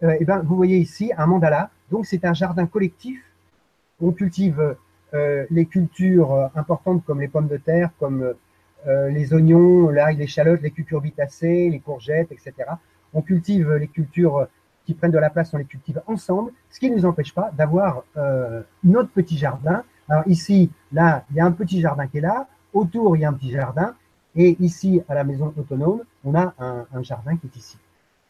et 0.00 0.06
euh, 0.06 0.16
eh 0.18 0.24
ben 0.24 0.40
vous 0.40 0.56
voyez 0.56 0.78
ici 0.78 1.12
un 1.16 1.26
mandala. 1.26 1.70
Donc 1.90 2.06
c'est 2.06 2.24
un 2.24 2.32
jardin 2.32 2.66
collectif 2.66 3.22
on 4.00 4.10
cultive 4.10 4.76
les 5.50 5.66
cultures 5.66 6.50
importantes 6.56 7.04
comme 7.04 7.20
les 7.20 7.28
pommes 7.28 7.46
de 7.46 7.58
terre, 7.58 7.90
comme 8.00 8.34
les 8.86 9.32
oignons, 9.32 9.90
l'ail, 9.90 10.16
l'échalote, 10.16 10.60
les 10.62 10.72
cucurbitacées, 10.72 11.68
les 11.70 11.78
courgettes, 11.78 12.32
etc. 12.32 12.52
On 13.14 13.22
cultive 13.22 13.74
les 13.74 13.86
cultures 13.86 14.48
qui 14.84 14.94
prennent 14.94 15.12
de 15.12 15.18
la 15.18 15.30
place, 15.30 15.54
on 15.54 15.58
les 15.58 15.66
cultive 15.66 16.02
ensemble, 16.08 16.50
ce 16.70 16.80
qui 16.80 16.90
ne 16.90 16.96
nous 16.96 17.04
empêche 17.04 17.32
pas 17.32 17.52
d'avoir 17.56 18.02
notre 18.82 19.10
petit 19.10 19.38
jardin. 19.38 19.84
Alors 20.08 20.26
ici, 20.26 20.70
là, 20.92 21.24
il 21.30 21.36
y 21.36 21.40
a 21.40 21.46
un 21.46 21.52
petit 21.52 21.80
jardin 21.80 22.06
qui 22.06 22.18
est 22.18 22.22
là, 22.22 22.48
autour, 22.72 23.16
il 23.16 23.20
y 23.20 23.24
a 23.24 23.28
un 23.28 23.32
petit 23.32 23.50
jardin, 23.50 23.94
et 24.34 24.56
ici, 24.60 25.02
à 25.08 25.14
la 25.14 25.24
maison 25.24 25.52
autonome, 25.56 26.02
on 26.24 26.34
a 26.34 26.54
un, 26.58 27.02
jardin 27.02 27.36
qui 27.36 27.46
est 27.46 27.56
ici. 27.56 27.78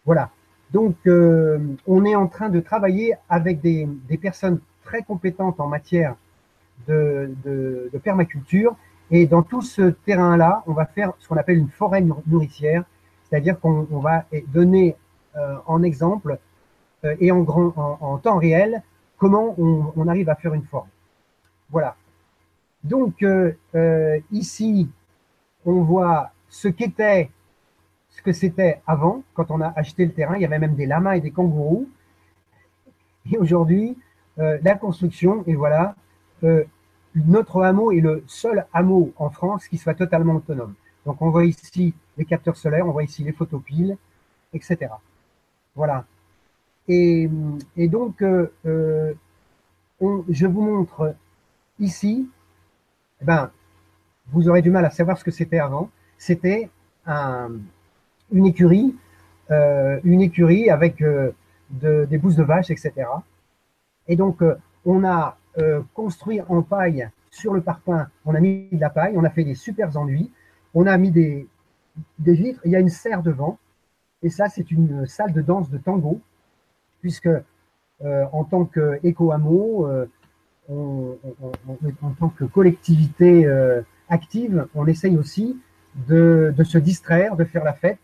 Voilà. 0.04 0.30
Donc, 0.72 0.96
euh, 1.06 1.58
on 1.86 2.04
est 2.04 2.16
en 2.16 2.26
train 2.26 2.48
de 2.48 2.60
travailler 2.60 3.14
avec 3.28 3.60
des, 3.60 3.86
personnes 4.20 4.58
très 4.84 5.02
compétentes 5.02 5.60
en 5.60 5.68
matière 5.68 6.16
de, 6.88 7.90
permaculture. 8.02 8.74
Et 9.10 9.26
dans 9.26 9.42
tout 9.42 9.62
ce 9.62 9.90
terrain-là, 9.90 10.64
on 10.66 10.72
va 10.72 10.86
faire 10.86 11.12
ce 11.18 11.28
qu'on 11.28 11.36
appelle 11.36 11.58
une 11.58 11.68
forêt 11.68 12.02
nourricière, 12.26 12.84
c'est-à-dire 13.24 13.60
qu'on 13.60 13.84
va 14.00 14.24
donner 14.48 14.96
euh, 15.36 15.56
en 15.66 15.82
exemple 15.82 16.38
euh, 17.04 17.14
et 17.20 17.30
en, 17.30 17.44
temps 18.22 18.38
réel 18.38 18.82
comment 19.18 19.54
on, 19.58 19.92
on, 19.96 20.08
arrive 20.08 20.28
à 20.30 20.34
faire 20.34 20.54
une 20.54 20.64
forêt. 20.64 20.88
Voilà. 21.72 21.96
Donc, 22.84 23.24
ici, 24.30 24.88
on 25.64 25.82
voit 25.82 26.30
ce 26.48 26.68
qu'était, 26.68 27.30
ce 28.10 28.22
que 28.22 28.32
c'était 28.32 28.82
avant, 28.86 29.24
quand 29.34 29.50
on 29.50 29.60
a 29.60 29.72
acheté 29.74 30.04
le 30.04 30.12
terrain. 30.12 30.36
Il 30.36 30.42
y 30.42 30.44
avait 30.44 30.58
même 30.58 30.74
des 30.74 30.86
lamas 30.86 31.16
et 31.16 31.20
des 31.20 31.30
kangourous. 31.30 31.88
Et 33.30 33.38
aujourd'hui, 33.38 33.96
euh, 34.38 34.58
la 34.62 34.74
construction, 34.76 35.44
et 35.46 35.54
voilà, 35.54 35.94
euh, 36.44 36.64
notre 37.14 37.62
hameau 37.62 37.92
est 37.92 38.00
le 38.00 38.22
seul 38.26 38.66
hameau 38.72 39.12
en 39.16 39.30
France 39.30 39.68
qui 39.68 39.78
soit 39.78 39.94
totalement 39.94 40.34
autonome. 40.34 40.74
Donc 41.06 41.20
on 41.20 41.30
voit 41.30 41.44
ici 41.44 41.94
les 42.16 42.24
capteurs 42.24 42.56
solaires, 42.56 42.86
on 42.86 42.92
voit 42.92 43.04
ici 43.04 43.24
les 43.24 43.32
photopiles, 43.32 43.96
etc. 44.52 44.92
Voilà. 45.74 46.04
Et, 46.88 47.28
donc, 47.76 48.22
euh, 48.22 49.14
je 50.00 50.46
vous 50.46 50.60
montre 50.60 51.14
ici, 51.82 52.28
eh 53.20 53.24
ben, 53.24 53.50
vous 54.28 54.48
aurez 54.48 54.62
du 54.62 54.70
mal 54.70 54.84
à 54.84 54.90
savoir 54.90 55.18
ce 55.18 55.24
que 55.24 55.30
c'était 55.30 55.58
avant. 55.58 55.90
C'était 56.16 56.70
une 57.06 58.46
écurie, 58.46 58.94
euh, 59.50 60.00
une 60.04 60.22
écurie 60.22 60.70
avec 60.70 61.02
euh, 61.02 61.32
des 61.70 62.18
bousses 62.18 62.36
de 62.36 62.42
vaches, 62.42 62.70
etc. 62.70 62.92
Et 64.08 64.16
donc, 64.16 64.42
euh, 64.42 64.56
on 64.84 65.04
a 65.04 65.36
construit 65.92 66.40
en 66.48 66.62
paille 66.62 67.10
sur 67.30 67.52
le 67.52 67.60
parpaing, 67.60 68.06
on 68.24 68.34
a 68.34 68.40
mis 68.40 68.68
de 68.72 68.80
la 68.80 68.88
paille, 68.88 69.12
on 69.16 69.24
a 69.24 69.28
fait 69.28 69.44
des 69.44 69.54
super 69.54 69.94
enduits, 69.98 70.32
on 70.72 70.86
a 70.86 70.96
mis 70.96 71.10
des, 71.10 71.46
des 72.18 72.32
vitres, 72.32 72.60
il 72.64 72.70
y 72.70 72.76
a 72.76 72.78
une 72.78 72.88
serre 72.88 73.22
devant, 73.22 73.58
et 74.22 74.30
ça, 74.30 74.48
c'est 74.48 74.70
une 74.70 75.04
salle 75.04 75.34
de 75.34 75.42
danse 75.42 75.68
de 75.68 75.76
tango, 75.76 76.22
puisque 77.02 77.28
en 78.00 78.44
tant 78.44 78.64
qu'éco-hameau, 78.64 80.06
en 80.68 82.10
tant 82.18 82.28
que 82.28 82.44
collectivité 82.44 83.46
active, 84.08 84.66
on 84.74 84.86
essaye 84.86 85.16
aussi 85.16 85.58
de, 86.08 86.54
se 86.64 86.78
distraire, 86.78 87.36
de 87.36 87.44
faire 87.44 87.64
la 87.64 87.72
fête 87.72 87.98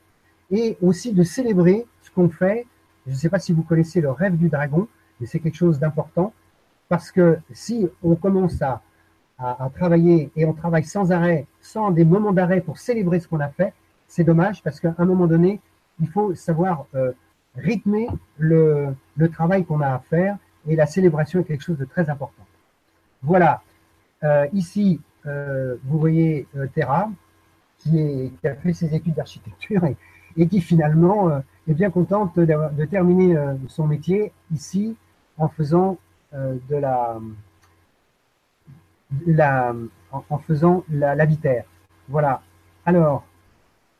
et 0.50 0.76
aussi 0.82 1.12
de 1.12 1.22
célébrer 1.22 1.86
ce 2.02 2.10
qu'on 2.10 2.28
fait. 2.28 2.66
Je 3.06 3.12
ne 3.12 3.16
sais 3.16 3.28
pas 3.28 3.38
si 3.38 3.52
vous 3.52 3.62
connaissez 3.62 4.00
le 4.00 4.10
rêve 4.10 4.36
du 4.36 4.48
dragon, 4.48 4.88
mais 5.20 5.26
c'est 5.26 5.40
quelque 5.40 5.56
chose 5.56 5.78
d'important 5.78 6.32
parce 6.88 7.10
que 7.10 7.38
si 7.52 7.86
on 8.02 8.16
commence 8.16 8.60
à, 8.62 8.82
travailler 9.76 10.32
et 10.34 10.44
on 10.44 10.52
travaille 10.52 10.82
sans 10.82 11.12
arrêt, 11.12 11.46
sans 11.60 11.92
des 11.92 12.04
moments 12.04 12.32
d'arrêt 12.32 12.60
pour 12.60 12.78
célébrer 12.78 13.20
ce 13.20 13.28
qu'on 13.28 13.38
a 13.38 13.48
fait, 13.48 13.72
c'est 14.08 14.24
dommage 14.24 14.64
parce 14.64 14.80
qu'à 14.80 14.96
un 14.98 15.04
moment 15.04 15.28
donné, 15.28 15.60
il 16.00 16.08
faut 16.08 16.34
savoir 16.34 16.86
euh, 16.96 17.12
rythmer 17.54 18.08
le 18.38 18.96
travail 19.30 19.64
qu'on 19.64 19.80
a 19.80 19.90
à 19.94 20.00
faire 20.10 20.38
et 20.68 20.76
la 20.76 20.86
célébration 20.86 21.40
est 21.40 21.44
quelque 21.44 21.64
chose 21.64 21.78
de 21.78 21.84
très 21.84 22.08
important. 22.10 22.44
Voilà. 23.22 23.62
Euh, 24.22 24.46
ici, 24.52 25.00
euh, 25.26 25.76
vous 25.84 25.98
voyez 25.98 26.46
euh, 26.56 26.66
Terra, 26.74 27.10
qui, 27.78 28.32
a 28.44 28.54
fait 28.54 28.72
ses 28.72 28.94
études 28.94 29.14
d'architecture 29.14 29.82
et, 30.36 30.46
qui 30.48 30.60
finalement 30.60 31.30
est 31.68 31.74
bien 31.74 31.90
contente 31.90 32.38
de 32.38 32.84
terminer 32.84 33.36
son 33.66 33.88
métier 33.88 34.32
ici 34.52 34.96
en 35.36 35.48
faisant 35.48 35.98
de 36.32 36.76
la, 36.76 37.18
la 39.26 39.74
en, 40.12 40.38
faisant 40.38 40.84
la 40.90 41.16
Voilà. 42.08 42.42
Alors, 42.84 43.24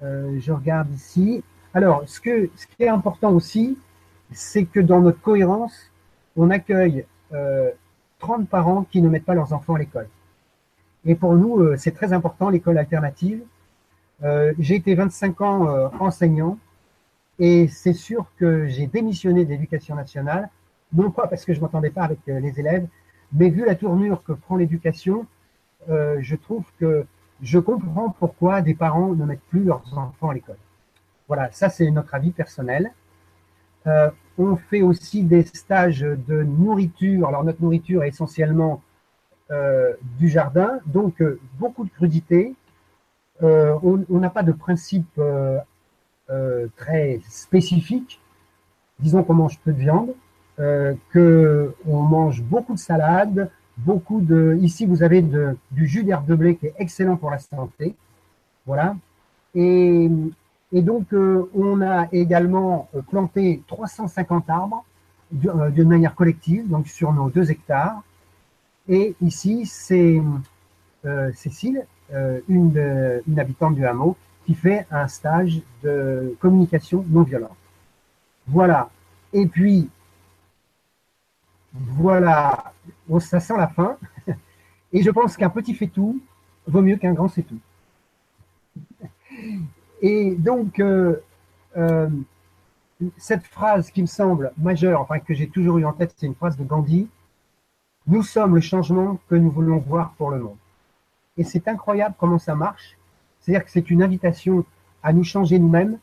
je 0.01 0.53
regarde 0.53 0.93
ici. 0.93 1.43
Alors, 1.75 2.05
ce 2.07 2.21
qui 2.21 2.31
est 2.79 2.89
important 2.89 3.33
aussi, 3.33 3.77
c'est 4.33 4.65
que 4.65 4.81
dans 4.81 5.01
notre 5.01 5.21
cohérence, 5.21 5.88
on 6.39 6.51
accueille 6.51 7.05
30 8.19 8.49
parents 8.49 8.85
qui 8.85 9.03
ne 9.03 9.09
mettent 9.09 9.25
pas 9.25 9.35
leurs 9.35 9.53
enfants 9.53 9.75
à 9.75 9.79
l'école. 9.79 10.09
Et 11.05 11.15
pour 11.15 11.35
nous, 11.35 11.61
euh, 11.61 11.77
c'est 11.77 11.93
très 11.93 12.13
important, 12.13 12.51
l'école 12.51 12.79
alternative. 12.79 13.43
Euh, 14.25 14.53
j'ai 14.59 14.75
été 14.75 14.95
25 14.95 15.41
ans 15.41 15.69
euh, 15.69 15.89
enseignant 16.01 16.59
et 17.39 17.69
c'est 17.69 17.93
sûr 17.93 18.27
que 18.37 18.67
j'ai 18.67 18.87
démissionné 18.89 19.45
de 19.45 19.51
l'éducation 19.51 19.95
nationale, 19.95 20.51
non 20.93 21.11
pas 21.11 21.29
parce 21.29 21.45
que 21.45 21.55
je 21.55 21.61
m'entendais 21.61 21.91
pas 21.91 22.03
avec 22.03 22.19
les 22.27 22.59
élèves, 22.59 22.87
mais 23.33 23.49
vu 23.49 23.65
la 23.65 23.77
tournure 23.77 24.25
que 24.25 24.33
prend 24.33 24.57
l'éducation, 24.57 25.25
je 25.87 26.35
trouve 26.35 26.65
que 26.81 27.07
je 27.41 27.61
comprends 27.61 28.11
pourquoi 28.11 28.61
des 28.61 28.75
parents 28.75 29.15
ne 29.15 29.25
mettent 29.25 29.47
plus 29.51 29.63
leurs 29.63 29.97
enfants 29.97 30.31
à 30.31 30.35
l'école. 30.35 30.57
Voilà, 31.29 31.49
ça 31.53 31.69
c'est 31.69 31.89
notre 31.93 32.13
avis 32.17 32.33
personnel. 32.33 32.91
On 33.87 34.57
fait 34.57 34.83
aussi 34.83 35.23
des 35.25 35.43
stages 35.43 36.01
de 36.01 36.43
nourriture. 36.43 37.29
Alors 37.29 37.45
notre 37.45 37.63
nourriture 37.63 38.05
est 38.05 38.09
essentiellement 38.09 38.83
euh, 39.51 39.95
du 40.19 40.29
jardin, 40.29 40.79
donc 40.85 41.23
euh, 41.23 41.41
beaucoup 41.59 41.85
de 41.85 41.91
crudité. 41.91 42.55
Euh, 43.43 43.79
on 43.83 44.19
n'a 44.19 44.29
pas 44.29 44.43
de 44.43 44.53
principe 44.53 45.21
très 46.77 47.21
spécifique. 47.29 48.21
Disons 48.99 49.23
qu'on 49.23 49.35
mange 49.35 49.59
peu 49.61 49.73
de 49.73 49.79
viande, 49.79 50.13
que 50.57 51.73
on 51.87 52.03
mange 52.03 52.43
beaucoup 52.43 52.75
de 52.75 52.79
salade, 52.79 53.51
beaucoup 53.79 54.21
de. 54.21 54.59
Ici, 54.61 54.87
vous 54.87 55.03
avez 55.03 55.23
du 55.23 55.87
jus 55.87 56.03
d'herbe 56.03 56.27
de 56.27 56.35
blé 56.35 56.57
qui 56.57 56.67
est 56.67 56.75
excellent 56.79 57.17
pour 57.17 57.31
la 57.31 57.39
santé. 57.39 57.95
Voilà. 58.67 58.97
Et, 59.55 60.11
et 60.73 60.83
donc, 60.83 61.13
on 61.13 61.81
a 61.81 62.09
également 62.13 62.89
planté 63.11 63.63
350 63.69 64.51
arbres 64.51 64.85
d'une 65.31 65.89
manière 65.89 66.15
collective, 66.15 66.69
donc 66.69 66.89
sur 66.89 67.13
nos 67.13 67.31
deux 67.31 67.51
hectares. 67.51 68.03
Et 68.89 69.15
ici, 69.21 69.67
c'est 69.67 70.21
euh, 71.05 71.31
Cécile, 71.35 71.87
euh, 72.13 72.41
une, 72.49 73.39
habitante 73.39 73.75
du 73.75 73.87
hameau, 73.87 74.17
qui 74.47 74.55
fait 74.55 74.87
un 74.91 75.07
stage 75.09 75.61
de 75.83 76.35
communication 76.41 77.05
non 77.09 77.23
violente. 77.23 77.57
Voilà. 78.47 78.91
Et 79.33 79.47
puis, 79.47 79.91
voilà, 81.73 82.73
ça 83.21 83.41
sent 83.41 83.57
la 83.59 83.69
fin. 83.69 83.97
Et 84.93 85.03
je 85.03 85.11
pense 85.11 85.37
qu'un 85.37 85.51
petit 85.51 85.75
fait 85.75 85.87
tout 85.87 86.19
vaut 86.67 86.81
mieux 86.81 86.97
qu'un 86.97 87.13
grand 87.13 87.29
c'est 87.29 87.43
tout. 87.43 87.61
Et 90.01 90.35
donc, 90.37 90.81
euh, 90.81 91.17
cette 93.17 93.45
phrase 93.47 93.91
qui 93.91 94.03
me 94.03 94.07
semble 94.07 94.53
majeure, 94.59 95.01
enfin 95.01 95.19
que 95.19 95.35
j'ai 95.35 95.49
toujours 95.49 95.79
eu 95.79 95.85
en 95.85 95.93
tête, 95.93 96.15
c'est 96.17 96.27
une 96.27 96.35
phrase 96.35 96.57
de 96.57 96.65
Gandhi 96.65 97.09
nous 98.09 98.23
sommes 98.23 98.55
le 98.55 98.63
changement 98.63 99.19
que 99.29 99.35
nous 99.35 99.51
voulons 99.51 99.79
voir 99.79 100.15
pour 100.17 100.31
le 100.31 100.39
monde. 100.39 100.57
Et 101.37 101.45
c'est 101.45 101.69
incroyable 101.69 102.15
comment 102.19 102.39
ça 102.39 102.55
marche. 102.55 102.97
C'est-à-dire 103.39 103.63
que 103.63 103.71
c'est 103.71 103.91
une 103.91 104.03
invitation 104.03 104.65
à 105.03 105.13
nous 105.13 105.25
changer 105.25 105.59
nous-mêmes, 105.59 105.99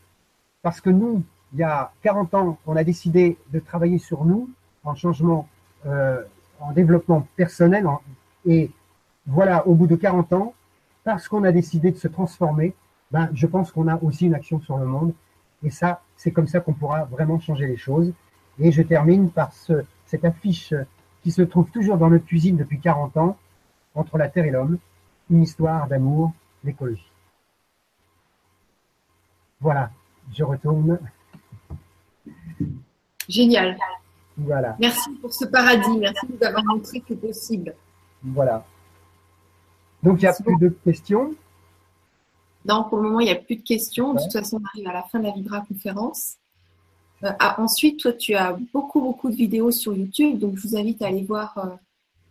parce 0.62 0.80
que 0.82 0.92
nous, 0.92 1.24
il 1.52 1.60
y 1.60 1.64
a 1.64 1.92
40 2.04 2.34
ans, 2.36 2.58
on 2.68 2.76
a 2.76 2.84
décidé 2.84 3.40
de 3.52 3.60
travailler 3.60 3.98
sur 3.98 4.24
nous 4.24 4.50
en 4.84 4.94
changement, 4.94 5.50
euh, 5.88 6.22
en 6.60 6.74
développement 6.74 7.28
personnel. 7.36 7.88
et 8.46 8.70
voilà, 9.26 9.66
au 9.66 9.74
bout 9.74 9.88
de 9.88 9.96
40 9.96 10.34
ans, 10.34 10.54
parce 11.04 11.28
qu'on 11.28 11.44
a 11.44 11.52
décidé 11.52 11.90
de 11.90 11.98
se 11.98 12.08
transformer, 12.08 12.76
ben, 13.16 13.30
je 13.34 13.48
pense 13.48 13.72
qu'on 13.72 13.88
a 13.88 13.96
aussi 14.04 14.26
une 14.26 14.36
action 14.36 14.60
sur 14.60 14.78
le 14.78 14.86
monde. 14.86 15.14
Et 15.64 15.70
ça, 15.70 16.02
c'est 16.18 16.32
comme 16.32 16.48
ça 16.48 16.60
qu'on 16.60 16.74
pourra 16.74 17.06
vraiment 17.06 17.40
changer 17.40 17.66
les 17.66 17.78
choses. 17.78 18.12
Et 18.60 18.74
je 18.74 18.82
termine 18.82 19.32
par 19.32 19.54
ce, 19.54 19.86
cette 20.06 20.26
affiche 20.26 20.74
qui 21.24 21.32
se 21.32 21.42
trouve 21.42 21.72
toujours 21.72 21.98
dans 21.98 22.10
notre 22.10 22.26
cuisine 22.26 22.58
depuis 22.58 22.78
40 22.78 23.16
ans, 23.16 23.38
entre 23.94 24.18
la 24.18 24.28
Terre 24.28 24.44
et 24.44 24.52
l'homme, 24.52 24.80
une 25.30 25.44
histoire 25.44 25.88
d'amour, 25.88 26.34
l'écologie. 26.66 27.10
Voilà, 29.62 29.92
je 30.34 30.44
retourne. 30.44 31.00
Génial. 33.30 33.78
Voilà. 34.36 34.76
Merci 34.78 35.10
pour 35.22 35.34
ce 35.34 35.46
paradis. 35.46 35.98
Merci 36.00 36.28
de 36.28 36.34
nous 36.34 36.44
avoir 36.44 36.66
montré 36.66 37.00
que 37.00 37.06
c'est 37.08 37.16
possible. 37.16 37.76
Voilà. 38.22 38.66
Donc, 40.04 40.22
il 40.22 40.26
n'y 40.26 40.28
a 40.28 40.34
plus 40.34 40.58
de 40.58 40.68
questions? 40.84 41.34
Non, 42.68 42.84
pour 42.84 42.98
le 42.98 43.04
moment, 43.04 43.20
il 43.20 43.26
n'y 43.26 43.32
a 43.32 43.36
plus 43.36 43.58
de 43.58 43.64
questions. 43.64 44.14
De 44.14 44.22
toute 44.22 44.34
façon, 44.34 44.60
on 44.62 44.66
arrive 44.66 44.88
à 44.88 44.94
la 44.94 45.04
fin 45.04 45.20
de 45.20 45.26
la 45.26 45.32
Vibra 45.32 45.62
conférence. 45.62 46.38
Euh, 47.24 47.32
ah, 47.40 47.62
ensuite, 47.62 48.00
toi, 48.00 48.14
tu 48.14 48.34
as 48.34 48.58
beaucoup, 48.74 49.02
beaucoup 49.02 49.30
de 49.30 49.36
vidéos 49.36 49.72
sur 49.72 49.94
YouTube, 49.96 50.40
donc 50.40 50.58
je 50.58 50.68
vous 50.68 50.76
invite 50.76 51.02
à 51.02 51.08
aller 51.08 51.24
voir. 51.24 51.58
Euh, 51.58 51.68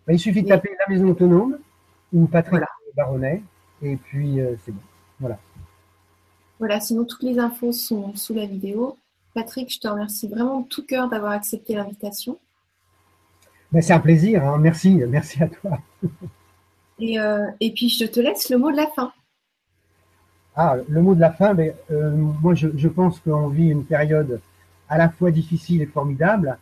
bah, 0.07 0.13
il 0.13 0.19
suffit 0.19 0.43
de 0.43 0.49
taper 0.49 0.71
la 0.87 0.93
maison 0.93 1.09
autonome 1.09 1.59
ou 2.13 2.27
Patrick 2.27 2.63
Baronnet, 2.97 3.43
et 3.83 3.97
puis 3.97 4.41
euh, 4.41 4.55
c'est 4.65 4.73
bon. 4.73 4.81
Voilà. 5.21 5.39
Voilà, 6.59 6.81
sinon 6.81 7.05
toutes 7.05 7.23
les 7.23 7.39
infos 7.39 7.73
sont 7.73 8.15
sous 8.15 8.35
la 8.35 8.47
vidéo. 8.47 8.99
Patrick, 9.35 9.73
je 9.73 9.81
te 9.81 9.89
remercie 9.89 10.29
vraiment 10.29 10.61
de 10.61 10.69
tout 10.69 10.85
cœur 10.85 11.09
d'avoir 11.09 11.33
accepté 11.33 11.75
l'invitation. 11.75 12.39
Ben, 13.73 13.83
c'est 13.83 13.93
un 13.93 14.01
plaisir, 14.01 14.45
hein. 14.45 14.59
merci, 14.59 15.01
merci 15.09 15.43
à 15.43 15.49
toi. 15.49 15.79
et, 17.01 17.17
et, 17.61 17.73
puis 17.73 17.89
je 17.89 18.05
te 18.05 18.21
laisse 18.21 18.49
le 18.51 18.59
mot 18.59 18.71
de 18.71 18.77
la 18.77 18.87
fin. 18.95 19.13
Ah, 20.57 20.77
le 20.89 21.03
mot 21.03 21.15
de 21.15 21.21
la 21.21 21.33
fin, 21.33 21.55
ben, 21.55 21.75
moi 22.41 22.55
je, 22.55 22.89
pense 22.89 23.19
qu'on 23.21 23.49
vit 23.49 23.71
une 23.71 23.85
période 23.85 24.41
à 24.89 24.99
la 24.99 25.09
fois 25.09 25.31
difficile 25.31 25.83
et 25.83 25.87
formidable. 25.87 26.59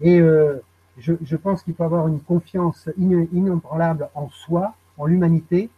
Et 0.00 0.20
euh, 0.20 0.60
je, 0.98 1.36
pense 1.36 1.62
qu'il 1.62 1.74
faut 1.74 1.84
avoir 1.84 2.08
une 2.08 2.20
confiance 2.20 2.88
inébranlable 2.98 4.08
en 4.14 4.28
soi, 4.30 4.74
en 4.96 5.06
l'humanité. 5.06 5.70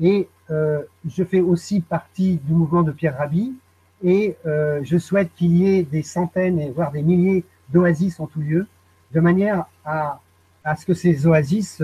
Et 0.00 0.28
euh, 0.50 0.82
je 1.08 1.24
fais 1.24 1.40
aussi 1.40 1.80
partie 1.80 2.36
du 2.44 2.52
mouvement 2.52 2.82
de 2.82 2.92
Pierre 2.92 3.16
Rabhi. 3.16 3.54
Et 4.02 4.36
euh, 4.46 4.80
je 4.82 4.98
souhaite 4.98 5.30
qu'il 5.36 5.56
y 5.56 5.78
ait 5.78 5.82
des 5.82 6.02
centaines, 6.02 6.72
voire 6.72 6.90
des 6.90 7.02
milliers 7.02 7.44
d'oasis 7.68 8.18
en 8.18 8.26
tout 8.26 8.40
lieu, 8.40 8.66
de 9.12 9.20
manière 9.20 9.66
à, 9.84 10.20
à 10.64 10.76
ce 10.76 10.86
que 10.86 10.94
ces 10.94 11.26
oasis 11.26 11.82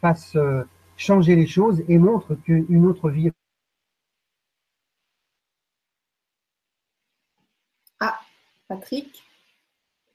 fassent 0.00 0.36
euh, 0.36 0.62
changer 0.96 1.36
les 1.36 1.46
choses 1.46 1.82
et 1.88 1.98
montrent 1.98 2.34
qu'une 2.34 2.86
autre 2.86 3.10
vie 3.10 3.30
Patrick. 8.70 9.24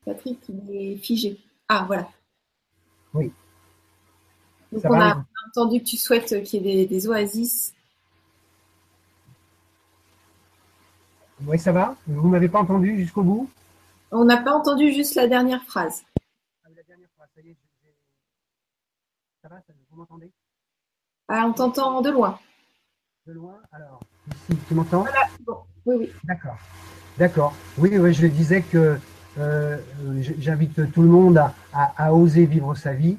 Patrick, 0.05 0.39
il 0.47 0.71
est 0.71 0.95
figé. 0.95 1.37
Ah, 1.67 1.83
voilà. 1.85 2.07
Oui. 3.13 3.33
Donc, 4.71 4.81
on 4.85 4.93
a 4.93 5.25
entendu 5.49 5.81
que 5.81 5.85
tu 5.85 5.97
souhaites 5.97 6.41
qu'il 6.43 6.65
y 6.65 6.79
ait 6.79 6.85
des, 6.85 7.07
oasis. 7.09 7.73
Oui, 11.45 11.59
ça 11.59 11.73
va 11.73 11.97
Vous 12.07 12.27
ne 12.27 12.31
m'avez 12.31 12.47
pas 12.47 12.59
entendu 12.59 12.97
jusqu'au 12.97 13.23
bout? 13.23 13.49
On 14.11 14.23
n'a 14.23 14.37
pas 14.37 14.53
entendu 14.53 14.93
juste 14.93 15.15
la 15.15 15.27
dernière 15.27 15.63
phrase. 15.65 16.05
Ah, 16.63 16.69
la 16.73 16.83
dernière 16.83 17.09
phrase, 17.17 17.27
ça 17.35 17.41
y 17.41 17.49
est. 17.49 17.57
Ça 19.41 19.49
va 19.49 19.61
Vous 19.89 19.97
m'entendez? 19.97 20.31
Ah, 21.27 21.45
On 21.45 21.51
t'entend 21.51 21.99
de 21.99 22.09
loin. 22.09 22.39
De 23.27 23.33
loin 23.33 23.59
Alors, 23.73 23.99
ici, 24.33 24.57
tu 24.69 24.75
m'entends? 24.75 25.01
Voilà, 25.01 25.27
bon. 25.41 25.57
Oui, 25.85 25.95
oui. 25.99 26.11
D'accord. 26.23 26.57
D'accord. 27.17 27.53
Oui, 27.77 27.97
oui, 27.97 28.13
je 28.13 28.27
disais 28.27 28.61
que 28.61 28.97
euh, 29.37 29.77
j'invite 30.37 30.91
tout 30.91 31.01
le 31.01 31.07
monde 31.07 31.37
à, 31.37 31.53
à, 31.73 32.13
oser 32.13 32.45
vivre 32.45 32.75
sa 32.75 32.93
vie. 32.93 33.17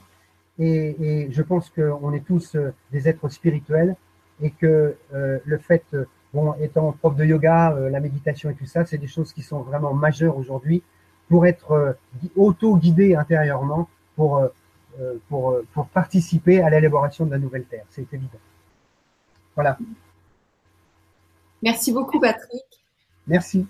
Et, 0.58 0.96
et 1.00 1.32
je 1.32 1.42
pense 1.42 1.70
qu'on 1.70 2.12
est 2.12 2.20
tous 2.20 2.56
euh, 2.56 2.74
des 2.92 3.08
êtres 3.08 3.28
spirituels 3.30 3.96
et 4.42 4.50
que 4.50 4.96
euh, 5.14 5.38
le 5.44 5.58
fait, 5.58 5.84
bon, 6.34 6.54
étant 6.60 6.92
prof 6.92 7.16
de 7.16 7.24
yoga, 7.24 7.72
euh, 7.72 7.88
la 7.88 8.00
méditation 8.00 8.50
et 8.50 8.54
tout 8.54 8.66
ça, 8.66 8.84
c'est 8.84 8.98
des 8.98 9.06
choses 9.06 9.32
qui 9.32 9.42
sont 9.42 9.60
vraiment 9.60 9.94
majeures 9.94 10.36
aujourd'hui 10.36 10.82
pour 11.28 11.46
être 11.46 11.96
auto-guidé 12.36 13.16
intérieurement 13.16 13.88
pour, 14.14 14.48
pour, 15.28 15.56
pour 15.74 15.88
participer 15.88 16.62
à 16.62 16.70
l'élaboration 16.70 17.26
de 17.26 17.32
la 17.32 17.38
nouvelle 17.38 17.64
Terre. 17.64 17.84
C'est 17.90 18.06
évident. 18.12 18.38
Voilà. 19.56 19.76
Merci 21.62 21.92
beaucoup, 21.92 22.20
Patrick. 22.20 22.62
Merci. 23.26 23.66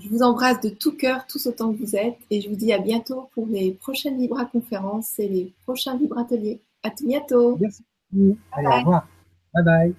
Je 0.00 0.08
vous 0.08 0.22
embrasse 0.22 0.60
de 0.60 0.68
tout 0.68 0.92
cœur, 0.92 1.26
tous 1.26 1.46
autant 1.46 1.72
que 1.72 1.78
vous 1.78 1.96
êtes, 1.96 2.18
et 2.30 2.40
je 2.40 2.48
vous 2.48 2.56
dis 2.56 2.72
à 2.72 2.78
bientôt 2.78 3.28
pour 3.34 3.46
les 3.46 3.72
prochaines 3.72 4.18
Libra 4.18 4.44
conférences 4.44 5.18
et 5.18 5.28
les 5.28 5.52
prochains 5.64 5.96
Libra 5.96 6.22
ateliers. 6.22 6.60
À 6.82 6.90
tout 6.90 7.06
bientôt. 7.06 7.56
Merci. 7.60 7.82
Allez, 8.52 8.66
au 8.66 8.70
revoir. 8.70 9.08
Bye 9.54 9.64
bye. 9.64 9.94